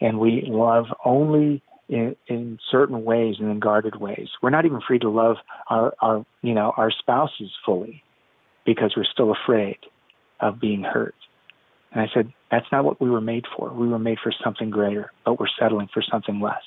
and 0.00 0.18
we 0.18 0.44
love 0.46 0.86
only 1.04 1.62
in, 1.90 2.16
in 2.26 2.58
certain 2.70 3.04
ways 3.04 3.36
and 3.38 3.50
in 3.50 3.60
guarded 3.60 3.96
ways. 3.96 4.28
We're 4.40 4.50
not 4.50 4.64
even 4.64 4.80
free 4.80 4.98
to 5.00 5.10
love 5.10 5.36
our, 5.68 5.92
our 6.00 6.24
you 6.40 6.54
know 6.54 6.72
our 6.78 6.90
spouses 6.90 7.50
fully 7.66 8.02
because 8.64 8.94
we're 8.96 9.04
still 9.04 9.32
afraid 9.32 9.78
of 10.40 10.60
being 10.60 10.82
hurt. 10.82 11.14
And 11.92 12.00
I 12.00 12.08
said, 12.14 12.32
that's 12.50 12.66
not 12.72 12.84
what 12.84 13.00
we 13.00 13.10
were 13.10 13.20
made 13.20 13.44
for. 13.56 13.72
We 13.72 13.88
were 13.88 13.98
made 13.98 14.18
for 14.22 14.32
something 14.42 14.70
greater, 14.70 15.10
but 15.24 15.38
we're 15.38 15.46
settling 15.58 15.88
for 15.92 16.02
something 16.02 16.40
less. 16.40 16.62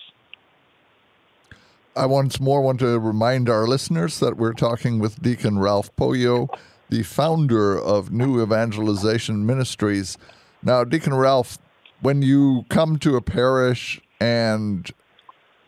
I 1.95 2.05
once 2.05 2.39
more 2.39 2.61
want 2.61 2.79
to 2.79 2.99
remind 2.99 3.49
our 3.49 3.65
listeners 3.67 4.19
that 4.19 4.35
we're 4.35 4.53
talking 4.53 4.99
with 4.99 5.21
Deacon 5.21 5.59
Ralph 5.59 5.95
Poyo, 5.95 6.49
the 6.89 7.03
founder 7.03 7.79
of 7.79 8.11
New 8.11 8.41
Evangelization 8.41 9.45
Ministries. 9.45 10.17
Now, 10.61 10.83
Deacon 10.83 11.13
Ralph, 11.13 11.57
when 12.01 12.21
you 12.21 12.65
come 12.69 12.99
to 12.99 13.15
a 13.15 13.21
parish 13.21 14.01
and 14.19 14.91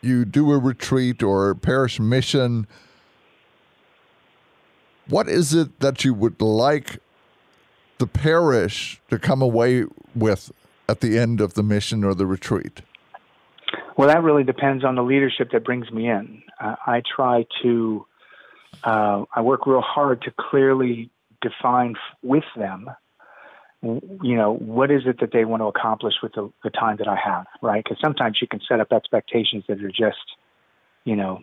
you 0.02 0.24
do 0.24 0.52
a 0.52 0.58
retreat 0.58 1.22
or 1.22 1.50
a 1.50 1.56
parish 1.56 1.98
mission, 1.98 2.66
what 5.08 5.28
is 5.28 5.54
it 5.54 5.80
that 5.80 6.04
you 6.04 6.14
would 6.14 6.40
like 6.40 6.98
the 7.98 8.06
parish 8.06 9.00
to 9.10 9.18
come 9.18 9.42
away 9.42 9.84
with 10.14 10.52
at 10.88 11.00
the 11.00 11.18
end 11.18 11.40
of 11.40 11.54
the 11.54 11.62
mission 11.62 12.04
or 12.04 12.14
the 12.14 12.26
retreat? 12.26 12.82
Well, 13.96 14.08
that 14.08 14.22
really 14.22 14.44
depends 14.44 14.84
on 14.84 14.94
the 14.94 15.02
leadership 15.02 15.50
that 15.52 15.64
brings 15.64 15.90
me 15.90 16.08
in. 16.08 16.42
Uh, 16.60 16.76
I 16.86 17.02
try 17.16 17.46
to, 17.62 18.06
uh, 18.84 19.24
I 19.34 19.40
work 19.40 19.66
real 19.66 19.80
hard 19.80 20.22
to 20.22 20.32
clearly 20.38 21.10
define 21.40 21.96
with 22.22 22.44
them, 22.56 22.88
you 23.82 24.36
know, 24.36 24.54
what 24.54 24.90
is 24.90 25.02
it 25.06 25.20
that 25.20 25.30
they 25.32 25.44
want 25.44 25.62
to 25.62 25.66
accomplish 25.66 26.14
with 26.22 26.32
the, 26.34 26.50
the 26.64 26.70
time 26.70 26.96
that 26.98 27.08
I 27.08 27.16
have, 27.16 27.46
right? 27.62 27.82
Because 27.82 27.98
sometimes 28.02 28.38
you 28.40 28.48
can 28.48 28.60
set 28.68 28.80
up 28.80 28.92
expectations 28.92 29.64
that 29.68 29.82
are 29.82 29.88
just, 29.88 30.18
you 31.04 31.16
know, 31.16 31.40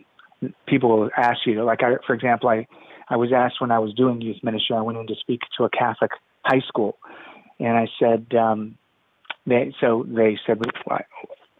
people 0.66 1.08
ask 1.16 1.40
you, 1.46 1.64
like, 1.64 1.82
I, 1.82 1.96
for 2.06 2.14
example, 2.14 2.48
I, 2.48 2.66
I 3.08 3.16
was 3.16 3.32
asked 3.32 3.60
when 3.60 3.70
I 3.70 3.78
was 3.78 3.94
doing 3.94 4.20
youth 4.20 4.42
ministry, 4.42 4.76
I 4.76 4.80
went 4.80 4.98
in 4.98 5.06
to 5.06 5.14
speak 5.20 5.40
to 5.58 5.64
a 5.64 5.70
Catholic 5.70 6.10
high 6.44 6.62
school, 6.66 6.98
and 7.60 7.76
I 7.76 7.86
said, 7.98 8.34
um, 8.34 8.76
they, 9.46 9.72
so 9.80 10.04
they 10.08 10.38
said, 10.46 10.60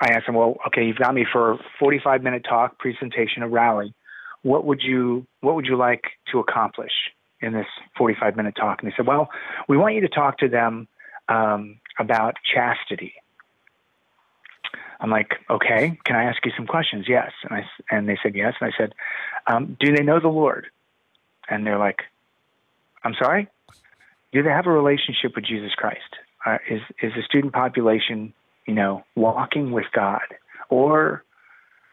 I 0.01 0.09
asked 0.09 0.27
them, 0.27 0.35
well, 0.35 0.57
okay, 0.67 0.85
you've 0.85 0.99
got 0.99 1.15
me 1.15 1.25
for 1.31 1.53
a 1.53 1.59
45 1.79 2.23
minute 2.23 2.45
talk, 2.49 2.79
presentation, 2.79 3.43
a 3.43 3.49
rally. 3.49 3.95
What 4.43 4.65
would 4.65 4.83
you 4.83 5.27
What 5.41 5.55
would 5.55 5.67
you 5.67 5.77
like 5.77 6.05
to 6.33 6.39
accomplish 6.39 6.93
in 7.41 7.53
this 7.53 7.67
45 7.97 8.37
minute 8.37 8.55
talk? 8.57 8.83
And 8.83 8.91
they 8.91 8.95
said, 8.97 9.07
well, 9.07 9.29
we 9.69 9.77
want 9.77 9.95
you 9.95 10.03
to 10.03 10.09
talk 10.09 10.39
to 10.39 10.49
them 10.49 10.89
um, 11.29 11.79
about 11.99 12.35
chastity. 12.55 13.15
I'm 15.01 15.11
like, 15.11 15.35
okay, 15.51 15.99
can 16.05 16.17
I 16.17 16.25
ask 16.25 16.45
you 16.45 16.53
some 16.57 16.67
questions? 16.67 17.07
Yes. 17.09 17.33
And 17.45 17.55
I 17.55 17.65
and 17.91 18.09
they 18.09 18.19
said 18.23 18.35
yes. 18.35 18.55
And 18.61 18.73
I 18.73 18.77
said, 18.77 18.95
um, 19.47 19.77
do 19.81 19.95
they 19.95 20.03
know 20.03 20.21
the 20.21 20.29
Lord? 20.29 20.67
And 21.49 21.67
they're 21.67 21.79
like, 21.79 22.01
I'm 23.05 23.15
sorry. 23.21 23.49
Do 24.33 24.43
they 24.43 24.51
have 24.51 24.67
a 24.67 24.73
relationship 24.73 25.35
with 25.35 25.45
Jesus 25.47 25.73
Christ? 25.77 26.01
Uh, 26.45 26.59
is 26.71 26.81
is 27.03 27.13
the 27.17 27.23
student 27.23 27.53
population 27.53 28.35
you 28.67 28.75
know, 28.75 29.05
walking 29.15 29.71
with 29.71 29.87
God? 29.95 30.27
Or 30.69 31.25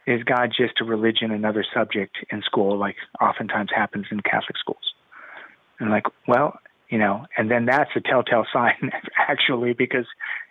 is 0.06 0.24
God 0.24 0.52
just 0.56 0.82
a 0.82 0.84
religion, 0.84 1.32
another 1.32 1.64
subject 1.74 2.18
in 2.32 2.42
school, 2.42 2.78
like 2.78 2.96
oftentimes 3.22 3.70
happens 3.74 4.08
in 4.12 4.20
Catholic 4.22 4.58
schools? 4.58 4.94
And 5.80 5.90
like, 5.90 6.06
well, 6.28 6.60
you 6.94 7.00
know, 7.00 7.26
and 7.36 7.50
then 7.50 7.66
that's 7.66 7.90
a 7.96 8.02
telltale 8.02 8.46
sign, 8.54 8.92
actually, 9.18 9.74
because 9.74 10.06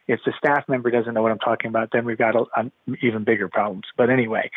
if 0.08 0.18
the 0.26 0.32
staff 0.36 0.64
member 0.68 0.90
doesn't 0.90 1.14
know 1.14 1.22
what 1.22 1.30
I'm 1.30 1.38
talking 1.38 1.68
about, 1.68 1.90
then 1.92 2.04
we've 2.04 2.18
got 2.18 2.34
a, 2.34 2.42
a, 2.56 2.70
even 3.00 3.22
bigger 3.22 3.48
problems. 3.48 3.84
But 3.96 4.10
anyway, 4.10 4.50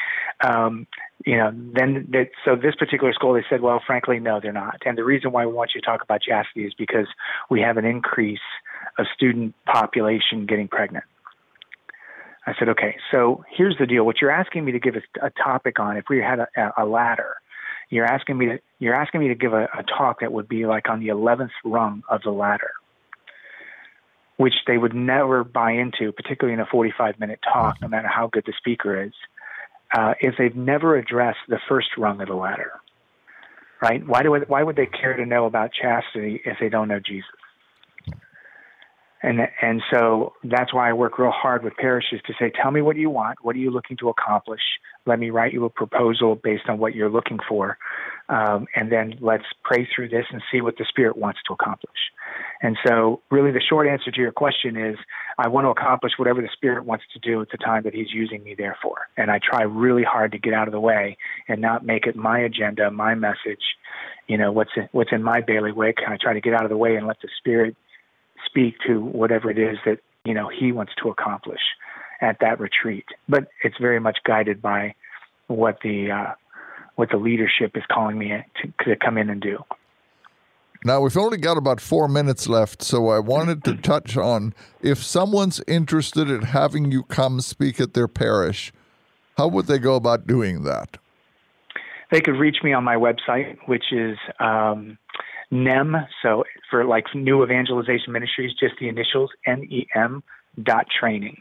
um, 0.44 0.88
you 1.28 1.38
know, 1.38 1.52
then 1.54 2.08
that, 2.10 2.30
so 2.44 2.56
this 2.56 2.74
particular 2.74 3.14
school, 3.14 3.34
they 3.36 3.46
said, 3.48 3.62
well, 3.62 3.80
frankly, 3.86 4.18
no, 4.18 4.40
they're 4.42 4.52
not. 4.52 4.82
And 4.84 4.98
the 4.98 5.04
reason 5.04 5.32
why 5.32 5.46
we 5.46 5.54
want 5.54 5.74
you 5.76 5.82
to 5.82 5.86
talk 5.86 6.02
about 6.02 6.24
chastity 6.24 6.66
is 6.66 6.74
because 6.76 7.06
we 7.52 7.62
have 7.62 7.78
an 7.78 7.86
increase 7.86 8.40
of 8.98 9.06
student 9.14 9.54
population 9.72 10.48
getting 10.48 10.68
pregnant. 10.68 11.04
I 12.48 12.54
said, 12.58 12.70
okay, 12.70 12.96
so 13.12 13.44
here's 13.56 13.78
the 13.80 13.86
deal. 13.86 14.06
What 14.06 14.22
you're 14.22 14.32
asking 14.32 14.66
me 14.66 14.72
to 14.72 14.80
give 14.80 14.96
a, 14.96 15.28
a 15.28 15.30
topic 15.30 15.80
on, 15.80 15.98
if 15.98 16.06
we 16.10 16.18
had 16.18 16.40
a, 16.40 16.74
a, 16.78 16.86
ladder, 16.86 17.36
you're 17.90 18.06
asking 18.06 18.38
me 18.38 18.46
to 18.48 18.60
you're 18.80 18.96
asking 18.96 19.22
me 19.22 19.28
to 19.30 19.36
give 19.36 19.54
a, 19.54 19.64
a 19.78 19.84
talk 19.84 20.20
that 20.22 20.32
would 20.32 20.48
be 20.48 20.66
like 20.66 20.90
on 20.90 21.00
the 21.00 21.10
eleventh 21.10 21.52
rung 21.64 22.04
of 22.10 22.22
the 22.24 22.32
ladder, 22.32 22.72
which 24.38 24.54
they 24.68 24.78
would 24.78 24.94
never 24.94 25.44
buy 25.44 25.72
into, 25.72 26.12
particularly 26.12 26.54
in 26.54 26.60
a 26.60 26.66
45 26.66 27.20
minute 27.20 27.40
talk, 27.42 27.82
no 27.82 27.88
matter 27.88 28.08
how 28.08 28.28
good 28.28 28.44
the 28.46 28.54
speaker 28.58 29.04
is, 29.04 29.14
uh, 29.96 30.14
if 30.20 30.36
they've 30.38 30.56
never 30.56 30.98
addressed 30.98 31.40
the 31.48 31.60
first 31.70 31.90
rung 31.98 32.22
of 32.22 32.28
the 32.28 32.36
ladder. 32.36 32.72
Right? 33.82 34.06
Why 34.06 34.24
do 34.24 34.34
why 34.48 34.64
would 34.64 34.76
they 34.76 34.88
care 34.88 35.16
to 35.16 35.26
know 35.26 35.46
about 35.46 35.72
chastity 35.74 36.42
if 36.46 36.58
they 36.60 36.70
don't 36.70 36.88
know 36.88 37.00
Jesus? 37.00 37.30
And 39.24 39.40
and 39.62 39.82
so 39.92 40.34
that's 40.44 40.74
why 40.74 40.90
I 40.90 40.94
work 40.94 41.18
real 41.18 41.32
hard 41.32 41.64
with 41.64 41.76
parishes 41.78 42.20
to 42.28 42.34
say, 42.40 42.52
tell 42.62 42.72
me 42.72 42.82
what 42.82 42.96
you 42.96 43.10
want. 43.10 43.40
What 43.42 43.56
are 43.56 43.60
you 43.60 43.72
looking 43.72 43.98
to 43.98 44.10
accomplish? 44.10 44.62
Let 45.06 45.20
me 45.20 45.30
write 45.30 45.54
you 45.54 45.66
a 45.66 45.70
proposal 45.70 46.36
based 46.36 46.64
on 46.68 46.80
what 46.80 46.96
you're 46.96 47.10
looking 47.10 47.40
for, 47.48 47.78
um, 48.30 48.68
and 48.76 48.92
then 48.92 49.16
let's 49.22 49.46
pray 49.64 49.88
through 49.96 50.10
this 50.10 50.26
and 50.32 50.42
see 50.52 50.62
what 50.62 50.78
the 50.78 50.86
Spirit 50.90 51.18
wants 51.18 51.40
to 51.48 51.54
accomplish. 51.54 51.98
And 52.62 52.78
so, 52.86 53.22
really, 53.32 53.52
the 53.52 53.62
short 53.62 53.88
answer 53.88 54.12
to 54.12 54.22
your 54.22 54.32
question 54.32 54.76
is, 54.76 54.96
I 55.38 55.48
want 55.48 55.66
to 55.66 55.70
accomplish 55.70 56.14
whatever 56.18 56.42
the 56.42 56.50
Spirit 56.54 56.86
wants 56.86 57.06
to 57.14 57.20
do 57.20 57.42
at 57.42 57.50
the 57.52 57.58
time 57.58 57.84
that 57.84 57.94
He's 57.94 58.12
using 58.12 58.44
me 58.44 58.56
there 58.58 58.78
for. 58.82 59.08
And 59.18 59.30
I 59.30 59.40
try 59.40 59.64
really 59.64 60.04
hard 60.04 60.32
to 60.32 60.40
get 60.40 60.54
out 60.54 60.68
of 60.68 60.72
the 60.72 60.80
way 60.80 61.18
and 61.48 61.62
not 61.62 61.86
make 61.86 62.06
it 62.08 62.16
my 62.16 62.40
agenda, 62.40 62.92
my 62.92 63.16
message. 63.16 63.64
You 64.28 64.38
know 64.38 64.52
what's 64.52 64.72
in, 64.76 64.90
what's 64.92 65.12
in 65.12 65.22
my 65.22 65.42
bailiwick. 65.42 65.98
I 66.08 66.18
try 66.20 66.34
to 66.34 66.42
get 66.42 66.54
out 66.54 66.64
of 66.64 66.70
the 66.70 66.78
way 66.78 66.96
and 66.96 67.06
let 67.06 67.22
the 67.22 67.30
Spirit 67.38 67.76
speak 68.46 68.76
to 68.88 69.02
whatever 69.02 69.50
it 69.50 69.58
is 69.58 69.78
that 69.86 70.00
you 70.24 70.34
know 70.34 70.50
he 70.50 70.72
wants 70.72 70.94
to 71.02 71.10
accomplish 71.10 71.62
at 72.22 72.38
that 72.42 72.60
retreat. 72.60 73.06
But 73.28 73.48
it's 73.64 73.78
very 73.80 74.00
much 74.00 74.20
guided 74.26 74.62
by 74.62 74.96
what 75.48 75.80
the 75.84 76.12
uh, 76.12 76.34
what 76.96 77.10
the 77.10 77.18
leadership 77.18 77.76
is 77.76 77.84
calling 77.92 78.18
me 78.18 78.32
to, 78.62 78.86
to 78.86 78.96
come 78.96 79.18
in 79.18 79.30
and 79.30 79.42
do. 79.42 79.58
Now, 80.84 81.02
we've 81.02 81.18
only 81.18 81.38
got 81.38 81.58
about 81.58 81.82
four 81.82 82.08
minutes 82.08 82.48
left, 82.48 82.84
so 82.84 83.10
I 83.10 83.18
wanted 83.18 83.64
to 83.64 83.76
touch 83.82 84.16
on 84.16 84.54
if 84.82 85.04
someone's 85.04 85.60
interested 85.68 86.30
in 86.30 86.44
having 86.44 86.92
you 86.92 87.04
come 87.04 87.42
speak 87.42 87.80
at 87.80 87.96
their 87.96 88.08
parish, 88.08 88.72
how 89.36 89.48
would 89.48 89.66
they 89.66 89.80
go 89.80 89.96
about 89.96 90.28
doing 90.28 90.64
that? 90.64 90.98
They 92.12 92.22
could 92.22 92.36
reach 92.36 92.58
me 92.64 92.72
on 92.72 92.84
my 92.84 92.96
website, 92.96 93.58
which 93.66 93.86
is 93.92 94.18
um, 94.40 95.00
NEM, 95.52 95.96
so 96.22 96.44
for 96.70 96.86
like 96.86 97.06
New 97.14 97.44
Evangelization 97.44 98.12
Ministries, 98.12 98.52
just 98.60 98.76
the 98.80 98.90
initials 98.90 99.30
N 99.46 99.64
E 99.64 99.88
M 99.94 100.24
dot 100.62 100.88
training, 101.00 101.38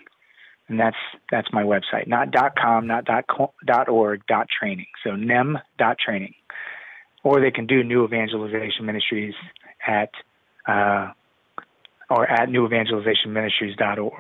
and 0.69 0.79
that's 0.79 0.97
that's 1.31 1.49
my 1.53 1.63
website. 1.63 2.07
Not 2.07 2.31
dot 2.31 2.53
com, 2.57 2.87
not 2.87 3.05
dot 3.05 3.25
dot 3.67 3.89
org, 3.89 4.23
dot 4.27 4.47
training. 4.49 4.87
So 5.03 5.17
NEM 5.17 5.59
dot 5.79 5.97
training, 5.99 6.35
or 7.23 7.41
they 7.41 7.51
can 7.51 7.67
do 7.67 7.83
New 7.83 8.05
Evangelization 8.05 8.85
Ministries 8.85 9.35
at 9.87 10.11
uh, 10.69 11.13
or 12.11 12.31
at 12.31 12.51
New 12.51 12.67
Evangelization 12.67 13.33
Ministries 13.33 13.77
dot 13.77 13.99
org 13.99 14.13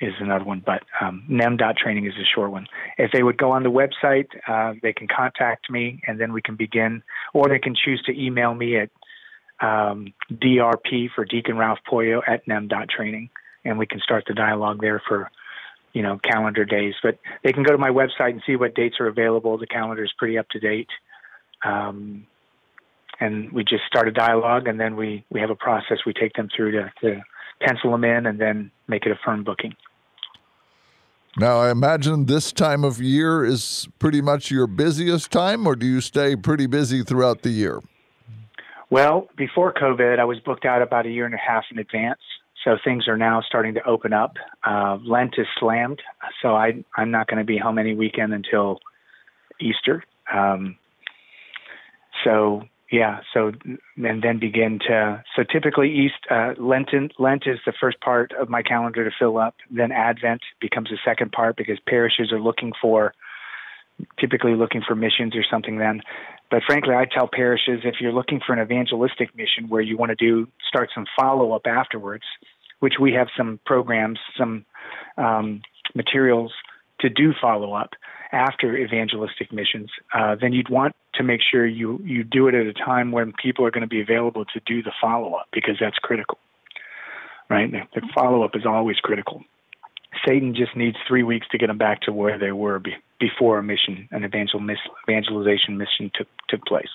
is 0.00 0.14
another 0.18 0.44
one, 0.44 0.60
but 0.64 0.82
um, 1.00 1.24
nem 1.28 1.56
dot 1.56 1.76
training 1.76 2.06
is 2.06 2.14
a 2.14 2.26
short 2.34 2.50
one. 2.50 2.66
If 2.98 3.12
they 3.12 3.22
would 3.22 3.38
go 3.38 3.52
on 3.52 3.62
the 3.62 3.70
website, 3.70 4.26
uh, 4.48 4.74
they 4.82 4.92
can 4.92 5.06
contact 5.06 5.70
me, 5.70 6.02
and 6.06 6.20
then 6.20 6.32
we 6.32 6.42
can 6.42 6.56
begin, 6.56 7.04
or 7.32 7.48
they 7.48 7.60
can 7.60 7.74
choose 7.76 8.02
to 8.06 8.12
email 8.12 8.52
me 8.54 8.78
at 8.78 8.90
um, 9.62 10.12
DRP 10.30 11.08
for 11.14 11.24
Deacon 11.24 11.56
Ralph 11.56 11.78
Poyo 11.90 12.20
at 12.26 12.46
nem.training, 12.46 13.30
and 13.64 13.78
we 13.78 13.86
can 13.86 14.00
start 14.00 14.24
the 14.26 14.34
dialogue 14.34 14.80
there 14.80 15.00
for 15.08 15.30
you 15.92 16.02
know 16.02 16.18
calendar 16.18 16.64
days. 16.64 16.94
But 17.02 17.18
they 17.44 17.52
can 17.52 17.62
go 17.62 17.72
to 17.72 17.78
my 17.78 17.90
website 17.90 18.30
and 18.30 18.42
see 18.46 18.56
what 18.56 18.74
dates 18.74 18.96
are 19.00 19.06
available. 19.06 19.56
The 19.56 19.66
calendar 19.66 20.04
is 20.04 20.12
pretty 20.18 20.36
up 20.36 20.48
to 20.50 20.60
date. 20.60 20.88
Um, 21.64 22.26
and 23.20 23.52
we 23.52 23.62
just 23.62 23.84
start 23.86 24.08
a 24.08 24.12
dialogue, 24.12 24.66
and 24.66 24.80
then 24.80 24.96
we, 24.96 25.24
we 25.30 25.40
have 25.40 25.50
a 25.50 25.54
process 25.54 25.98
we 26.04 26.12
take 26.12 26.34
them 26.34 26.48
through 26.54 26.72
to, 26.72 26.92
to 27.02 27.22
pencil 27.60 27.92
them 27.92 28.02
in 28.02 28.26
and 28.26 28.40
then 28.40 28.70
make 28.88 29.06
it 29.06 29.12
a 29.12 29.18
firm 29.24 29.44
booking. 29.44 29.74
Now, 31.38 31.60
I 31.60 31.70
imagine 31.70 32.26
this 32.26 32.52
time 32.52 32.84
of 32.84 33.00
year 33.00 33.44
is 33.44 33.88
pretty 33.98 34.20
much 34.20 34.50
your 34.50 34.66
busiest 34.66 35.30
time, 35.30 35.66
or 35.66 35.76
do 35.76 35.86
you 35.86 36.00
stay 36.00 36.36
pretty 36.36 36.66
busy 36.66 37.02
throughout 37.02 37.42
the 37.42 37.50
year? 37.50 37.80
Well, 38.92 39.28
before 39.38 39.72
COVID, 39.72 40.18
I 40.18 40.24
was 40.24 40.38
booked 40.40 40.66
out 40.66 40.82
about 40.82 41.06
a 41.06 41.08
year 41.08 41.24
and 41.24 41.32
a 41.32 41.38
half 41.38 41.64
in 41.70 41.78
advance. 41.78 42.20
So 42.62 42.76
things 42.84 43.08
are 43.08 43.16
now 43.16 43.40
starting 43.40 43.72
to 43.72 43.84
open 43.88 44.12
up. 44.12 44.34
Uh, 44.62 44.98
Lent 45.02 45.36
is 45.38 45.46
slammed, 45.58 46.02
so 46.42 46.48
I, 46.48 46.84
I'm 46.94 47.10
not 47.10 47.26
going 47.26 47.38
to 47.38 47.44
be 47.44 47.56
home 47.56 47.78
any 47.78 47.94
weekend 47.94 48.34
until 48.34 48.80
Easter. 49.58 50.04
Um, 50.30 50.76
so 52.22 52.64
yeah. 52.92 53.20
So 53.32 53.52
and 53.96 54.22
then 54.22 54.38
begin 54.38 54.78
to. 54.86 55.24
So 55.36 55.42
typically, 55.50 55.90
East 55.90 56.26
uh, 56.30 56.52
Lenten 56.58 57.08
Lent 57.18 57.44
is 57.46 57.60
the 57.64 57.72
first 57.80 57.98
part 58.02 58.32
of 58.38 58.50
my 58.50 58.60
calendar 58.60 59.08
to 59.08 59.16
fill 59.18 59.38
up. 59.38 59.54
Then 59.70 59.90
Advent 59.90 60.42
becomes 60.60 60.90
the 60.90 60.98
second 61.02 61.32
part 61.32 61.56
because 61.56 61.78
parishes 61.88 62.30
are 62.30 62.40
looking 62.40 62.72
for, 62.78 63.14
typically 64.20 64.54
looking 64.54 64.82
for 64.86 64.94
missions 64.94 65.34
or 65.34 65.44
something. 65.50 65.78
Then, 65.78 66.02
but 66.52 66.62
frankly, 66.66 66.94
I 66.94 67.06
tell 67.06 67.26
parishes 67.26 67.80
if 67.82 67.94
you're 67.98 68.12
looking 68.12 68.38
for 68.46 68.52
an 68.52 68.60
evangelistic 68.60 69.34
mission 69.34 69.70
where 69.70 69.80
you 69.80 69.96
want 69.96 70.10
to 70.10 70.14
do 70.14 70.46
start 70.68 70.90
some 70.94 71.06
follow 71.18 71.52
up 71.52 71.62
afterwards, 71.66 72.24
which 72.80 72.94
we 73.00 73.14
have 73.14 73.28
some 73.34 73.58
programs, 73.64 74.18
some 74.36 74.66
um, 75.16 75.62
materials 75.94 76.52
to 77.00 77.08
do 77.08 77.32
follow 77.40 77.72
up 77.72 77.92
after 78.32 78.76
evangelistic 78.76 79.50
missions, 79.50 79.88
uh, 80.14 80.36
then 80.38 80.52
you'd 80.52 80.68
want 80.68 80.94
to 81.14 81.22
make 81.22 81.40
sure 81.40 81.66
you, 81.66 81.98
you 82.04 82.22
do 82.22 82.48
it 82.48 82.54
at 82.54 82.66
a 82.66 82.74
time 82.74 83.12
when 83.12 83.32
people 83.42 83.64
are 83.64 83.70
going 83.70 83.80
to 83.80 83.88
be 83.88 84.02
available 84.02 84.44
to 84.44 84.60
do 84.66 84.82
the 84.82 84.92
follow 85.00 85.32
up 85.32 85.48
because 85.54 85.76
that's 85.80 85.96
critical. 85.96 86.36
Right? 87.48 87.72
The 87.72 88.02
follow 88.14 88.44
up 88.44 88.54
is 88.56 88.66
always 88.66 88.96
critical. 88.98 89.42
Satan 90.26 90.54
just 90.54 90.76
needs 90.76 90.96
three 91.08 91.22
weeks 91.22 91.46
to 91.52 91.58
get 91.58 91.68
them 91.68 91.78
back 91.78 92.02
to 92.02 92.12
where 92.12 92.38
they 92.38 92.52
were 92.52 92.78
be, 92.78 92.94
before 93.18 93.58
a 93.58 93.62
mission, 93.62 94.08
an 94.10 94.24
evangel, 94.24 94.60
evangelization 95.08 95.78
mission 95.78 96.10
took 96.14 96.28
took 96.48 96.64
place. 96.66 96.90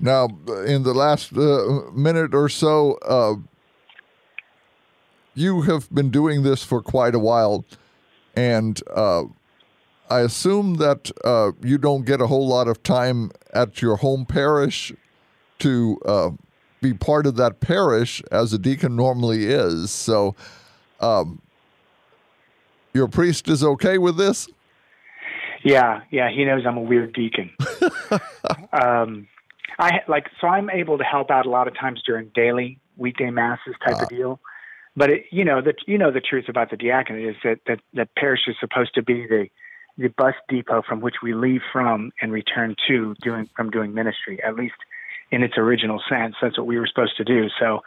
Now, 0.00 0.28
in 0.66 0.82
the 0.82 0.94
last 0.94 1.36
uh, 1.36 1.90
minute 1.92 2.34
or 2.34 2.48
so, 2.48 2.98
uh, 3.06 3.34
you 5.34 5.62
have 5.62 5.92
been 5.92 6.10
doing 6.10 6.42
this 6.42 6.64
for 6.64 6.82
quite 6.82 7.14
a 7.14 7.18
while, 7.18 7.64
and 8.34 8.80
uh, 8.94 9.24
I 10.10 10.20
assume 10.20 10.74
that 10.74 11.10
uh, 11.24 11.52
you 11.62 11.78
don't 11.78 12.04
get 12.04 12.20
a 12.20 12.26
whole 12.26 12.48
lot 12.48 12.68
of 12.68 12.82
time 12.82 13.30
at 13.52 13.80
your 13.80 13.96
home 13.96 14.26
parish 14.26 14.92
to 15.60 15.98
uh, 16.04 16.30
be 16.84 16.94
part 16.94 17.26
of 17.26 17.36
that 17.36 17.60
parish 17.60 18.22
as 18.30 18.52
a 18.52 18.58
deacon 18.58 18.94
normally 18.94 19.46
is. 19.46 19.90
So, 19.90 20.36
um, 21.00 21.40
your 22.92 23.08
priest 23.08 23.48
is 23.48 23.64
okay 23.64 23.96
with 23.96 24.18
this? 24.18 24.48
Yeah, 25.64 26.02
yeah, 26.10 26.30
he 26.30 26.44
knows 26.44 26.62
I'm 26.66 26.76
a 26.76 26.82
weird 26.82 27.14
deacon. 27.14 27.50
um, 28.72 29.26
I 29.78 30.00
like 30.06 30.26
so 30.40 30.46
I'm 30.46 30.68
able 30.68 30.98
to 30.98 31.04
help 31.04 31.30
out 31.30 31.46
a 31.46 31.50
lot 31.50 31.66
of 31.66 31.74
times 31.74 32.02
during 32.06 32.30
daily 32.34 32.78
weekday 32.96 33.30
masses 33.30 33.74
type 33.84 33.96
uh, 33.96 34.02
of 34.02 34.02
ah. 34.02 34.14
deal. 34.14 34.40
But 34.94 35.10
it, 35.10 35.24
you 35.32 35.44
know 35.44 35.62
the 35.62 35.74
you 35.86 35.96
know 35.96 36.12
the 36.12 36.20
truth 36.20 36.44
about 36.48 36.70
the 36.70 36.76
diaconate 36.76 37.30
is 37.30 37.36
that 37.42 37.60
that 37.66 37.80
that 37.94 38.14
parish 38.14 38.42
is 38.46 38.56
supposed 38.60 38.94
to 38.94 39.02
be 39.02 39.26
the 39.26 39.48
the 39.96 40.08
bus 40.08 40.34
depot 40.48 40.82
from 40.86 41.00
which 41.00 41.16
we 41.22 41.32
leave 41.32 41.62
from 41.72 42.12
and 42.20 42.30
return 42.30 42.76
to 42.86 43.14
doing 43.22 43.48
from 43.56 43.70
doing 43.70 43.94
ministry 43.94 44.40
at 44.44 44.54
least 44.54 44.74
in 45.30 45.42
its 45.42 45.54
original 45.56 46.00
sense 46.08 46.34
that's 46.40 46.58
what 46.58 46.66
we 46.66 46.78
were 46.78 46.86
supposed 46.86 47.16
to 47.16 47.24
do 47.24 47.48
so 47.58 47.80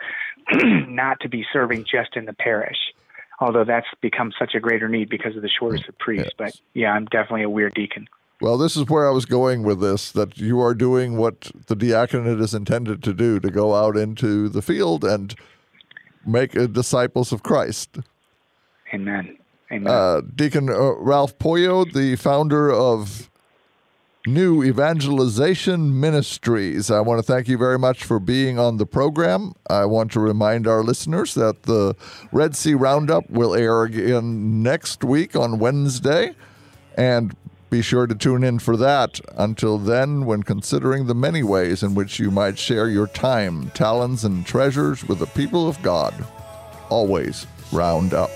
not 0.88 1.20
to 1.20 1.30
be 1.30 1.46
serving 1.52 1.84
just 1.84 2.16
in 2.16 2.26
the 2.26 2.34
parish 2.34 2.94
although 3.40 3.64
that's 3.64 3.88
become 4.02 4.32
such 4.38 4.56
a 4.56 4.60
greater 4.60 4.90
need 4.90 5.10
because 5.10 5.36
of 5.36 5.42
the 5.42 5.50
shortage 5.50 5.88
of 5.88 5.98
priests 6.00 6.32
yes. 6.40 6.54
but 6.54 6.62
yeah 6.74 6.92
i'm 6.92 7.06
definitely 7.06 7.44
a 7.44 7.50
weird 7.50 7.74
deacon 7.74 8.08
well, 8.40 8.60
this 8.60 8.78
is 8.78 8.88
where 8.88 9.08
I 9.08 9.12
was 9.12 9.26
going 9.26 9.64
with 9.64 9.82
this 9.82 10.12
that 10.12 10.38
you 10.38 10.60
are 10.60 10.76
doing 10.76 11.18
what 11.18 11.52
the 11.66 11.76
diaconate 11.76 12.40
is 12.40 12.54
intended 12.54 13.02
to 13.04 13.14
do 13.14 13.40
to 13.40 13.50
go 13.50 13.74
out 13.74 13.98
into 13.98 14.48
the 14.48 14.62
field 14.62 15.04
and 15.04 15.34
make 16.24 16.52
disciples 16.52 17.32
of 17.32 17.42
Christ. 17.42 17.98
Amen. 18.94 19.38
Amen. 19.72 19.92
Uh, 19.92 20.22
Deacon 20.36 20.70
uh, 20.70 20.94
Ralph 20.96 21.38
Poyo, 21.40 21.92
the 21.92 22.16
founder 22.16 22.72
of 22.72 23.30
New 24.28 24.62
Evangelization 24.62 25.98
Ministries. 26.02 26.92
I 26.92 27.00
want 27.00 27.18
to 27.18 27.24
thank 27.24 27.48
you 27.48 27.58
very 27.58 27.80
much 27.80 28.04
for 28.04 28.20
being 28.20 28.60
on 28.60 28.76
the 28.76 28.86
program. 28.86 29.54
I 29.70 29.86
want 29.86 30.12
to 30.12 30.20
remind 30.20 30.68
our 30.68 30.84
listeners 30.84 31.34
that 31.36 31.64
the 31.64 31.96
Red 32.34 32.54
Sea 32.54 32.74
Roundup 32.74 33.30
will 33.30 33.56
air 33.56 33.84
again 33.84 34.62
next 34.62 35.02
week 35.02 35.38
on 35.38 35.60
Wednesday. 35.60 36.36
And 36.98 37.38
be 37.70 37.82
sure 37.82 38.06
to 38.06 38.14
tune 38.14 38.44
in 38.44 38.60
for 38.60 38.76
that. 38.76 39.22
Until 39.38 39.78
then, 39.78 40.26
when 40.26 40.44
considering 40.44 41.08
the 41.08 41.16
many 41.16 41.42
ways 41.42 41.82
in 41.82 41.96
which 41.96 42.20
you 42.20 42.30
might 42.30 42.60
share 42.60 42.90
your 42.90 43.08
time, 43.08 43.70
talents, 43.70 44.26
and 44.26 44.46
treasures 44.46 45.08
with 45.08 45.20
the 45.20 45.28
people 45.28 45.70
of 45.70 45.82
God, 45.82 46.14
always 46.90 47.48
round 47.72 48.14
up. 48.14 48.32